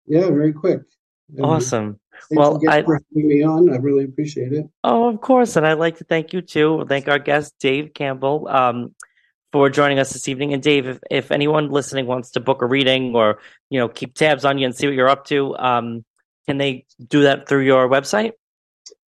Yeah, 0.05 0.27
very 0.29 0.53
quick. 0.53 0.83
And 1.35 1.45
Awesome. 1.45 1.99
Thanks 2.29 2.39
Well, 2.39 2.55
again 2.55 2.69
I- 2.69 2.83
for 2.83 3.01
having 3.13 3.27
me 3.27 3.43
on. 3.43 3.69
I 3.73 3.75
really 3.75 4.05
appreciate 4.05 4.53
it. 4.53 4.65
Oh, 4.85 5.09
of 5.09 5.19
course. 5.19 5.57
And 5.57 5.67
I'd 5.67 5.73
like 5.79 5.97
to 5.97 6.05
thank 6.05 6.31
you 6.31 6.41
too. 6.41 6.85
Thank 6.87 7.09
our 7.09 7.19
guest, 7.19 7.55
Dave 7.59 7.93
Campbell, 7.93 8.47
um, 8.47 8.95
for 9.51 9.69
joining 9.69 9.99
us 9.99 10.13
this 10.13 10.27
evening. 10.27 10.53
And 10.53 10.61
Dave, 10.61 10.87
if, 10.87 10.99
if 11.09 11.31
anyone 11.31 11.69
listening 11.69 12.05
wants 12.05 12.31
to 12.31 12.39
book 12.39 12.61
a 12.61 12.65
reading 12.65 13.15
or, 13.15 13.39
you 13.69 13.79
know, 13.79 13.87
keep 13.87 14.15
tabs 14.15 14.45
on 14.45 14.57
you 14.57 14.65
and 14.65 14.75
see 14.75 14.87
what 14.87 14.95
you're 14.95 15.09
up 15.09 15.25
to, 15.25 15.55
um, 15.57 16.03
can 16.47 16.57
they 16.57 16.85
do 17.05 17.23
that 17.23 17.47
through 17.47 17.65
your 17.65 17.89
website? 17.89 18.31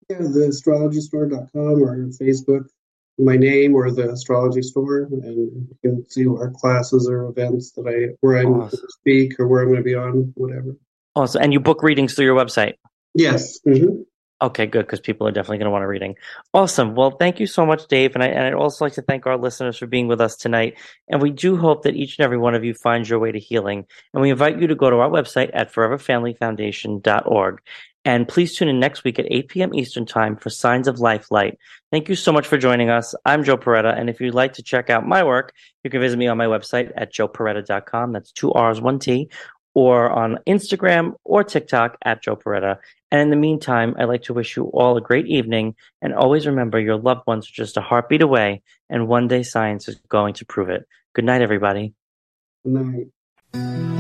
Yeah, 0.08 0.18
the 0.18 0.50
astrologystore.com 0.50 1.82
or 1.82 1.96
Facebook, 2.08 2.66
my 3.18 3.36
name 3.36 3.74
or 3.74 3.90
the 3.90 4.10
astrology 4.10 4.62
store, 4.62 5.08
and 5.10 5.24
you 5.24 5.76
can 5.82 6.08
see 6.08 6.26
our 6.26 6.50
classes 6.50 7.08
or 7.08 7.28
events 7.28 7.72
that 7.72 7.86
I 7.88 8.14
where 8.20 8.38
I'm 8.38 8.52
going 8.52 8.70
to 8.70 8.78
speak 8.88 9.40
or 9.40 9.48
where 9.48 9.62
I'm 9.62 9.68
going 9.68 9.78
to 9.78 9.84
be 9.84 9.94
on, 9.94 10.32
whatever. 10.36 10.76
Also, 11.14 11.38
and 11.38 11.52
you 11.52 11.60
book 11.60 11.82
readings 11.82 12.14
through 12.14 12.26
your 12.26 12.36
website. 12.36 12.74
Yes. 13.14 13.58
hmm 13.64 14.02
Okay, 14.42 14.66
good, 14.66 14.84
because 14.84 15.00
people 15.00 15.26
are 15.26 15.32
definitely 15.32 15.56
going 15.56 15.66
to 15.66 15.70
want 15.70 15.84
a 15.84 15.88
reading. 15.88 16.14
Awesome. 16.52 16.94
Well, 16.94 17.12
thank 17.12 17.40
you 17.40 17.46
so 17.46 17.64
much, 17.64 17.88
Dave. 17.88 18.14
And, 18.14 18.22
I, 18.22 18.26
and 18.26 18.44
I'd 18.44 18.52
also 18.52 18.84
like 18.84 18.92
to 18.94 19.02
thank 19.02 19.26
our 19.26 19.38
listeners 19.38 19.78
for 19.78 19.86
being 19.86 20.08
with 20.08 20.20
us 20.20 20.36
tonight. 20.36 20.76
And 21.08 21.22
we 21.22 21.30
do 21.30 21.56
hope 21.56 21.84
that 21.84 21.96
each 21.96 22.18
and 22.18 22.24
every 22.24 22.36
one 22.36 22.54
of 22.54 22.62
you 22.62 22.74
finds 22.74 23.08
your 23.08 23.18
way 23.18 23.32
to 23.32 23.38
healing. 23.38 23.86
And 24.12 24.20
we 24.20 24.28
invite 24.30 24.60
you 24.60 24.66
to 24.66 24.74
go 24.74 24.90
to 24.90 24.96
our 24.96 25.08
website 25.08 25.50
at 25.54 25.72
foreverfamilyfoundation.org. 25.72 27.60
And 28.04 28.28
please 28.28 28.54
tune 28.54 28.68
in 28.68 28.78
next 28.78 29.04
week 29.04 29.18
at 29.18 29.26
8 29.28 29.48
p.m. 29.48 29.74
Eastern 29.74 30.04
Time 30.04 30.36
for 30.36 30.50
Signs 30.50 30.86
of 30.86 31.00
Life 31.00 31.30
Light. 31.30 31.58
Thank 31.90 32.10
you 32.10 32.14
so 32.14 32.30
much 32.30 32.46
for 32.46 32.58
joining 32.58 32.90
us. 32.90 33.14
I'm 33.24 33.42
Joe 33.42 33.56
Perreta. 33.56 33.98
And 33.98 34.10
if 34.10 34.20
you'd 34.20 34.34
like 34.34 34.52
to 34.54 34.62
check 34.62 34.90
out 34.90 35.08
my 35.08 35.24
work, 35.24 35.54
you 35.82 35.88
can 35.88 36.00
visit 36.00 36.18
me 36.18 36.28
on 36.28 36.36
my 36.36 36.44
website 36.44 36.92
at 36.94 37.12
joeperreta.com. 37.12 38.12
That's 38.12 38.32
two 38.32 38.52
R's, 38.52 38.82
one 38.82 38.98
T 38.98 39.30
or 39.76 40.10
on 40.10 40.38
Instagram 40.46 41.12
or 41.22 41.44
TikTok 41.44 41.98
at 42.02 42.22
Joe 42.22 42.34
Perreta. 42.34 42.78
And 43.10 43.20
in 43.20 43.30
the 43.30 43.36
meantime, 43.36 43.94
I'd 43.98 44.06
like 44.06 44.22
to 44.24 44.34
wish 44.34 44.56
you 44.56 44.64
all 44.64 44.96
a 44.96 45.00
great 45.00 45.26
evening. 45.26 45.76
And 46.02 46.12
always 46.12 46.46
remember 46.46 46.80
your 46.80 46.96
loved 46.96 47.26
ones 47.26 47.48
are 47.48 47.54
just 47.54 47.76
a 47.76 47.80
heartbeat 47.80 48.22
away, 48.22 48.62
and 48.90 49.08
one 49.08 49.28
day 49.28 49.42
science 49.42 49.88
is 49.88 49.96
going 50.08 50.34
to 50.34 50.46
prove 50.46 50.70
it. 50.70 50.86
Good 51.14 51.24
night, 51.24 51.42
everybody. 51.42 51.94
Good 52.64 52.74
night. 53.54 53.95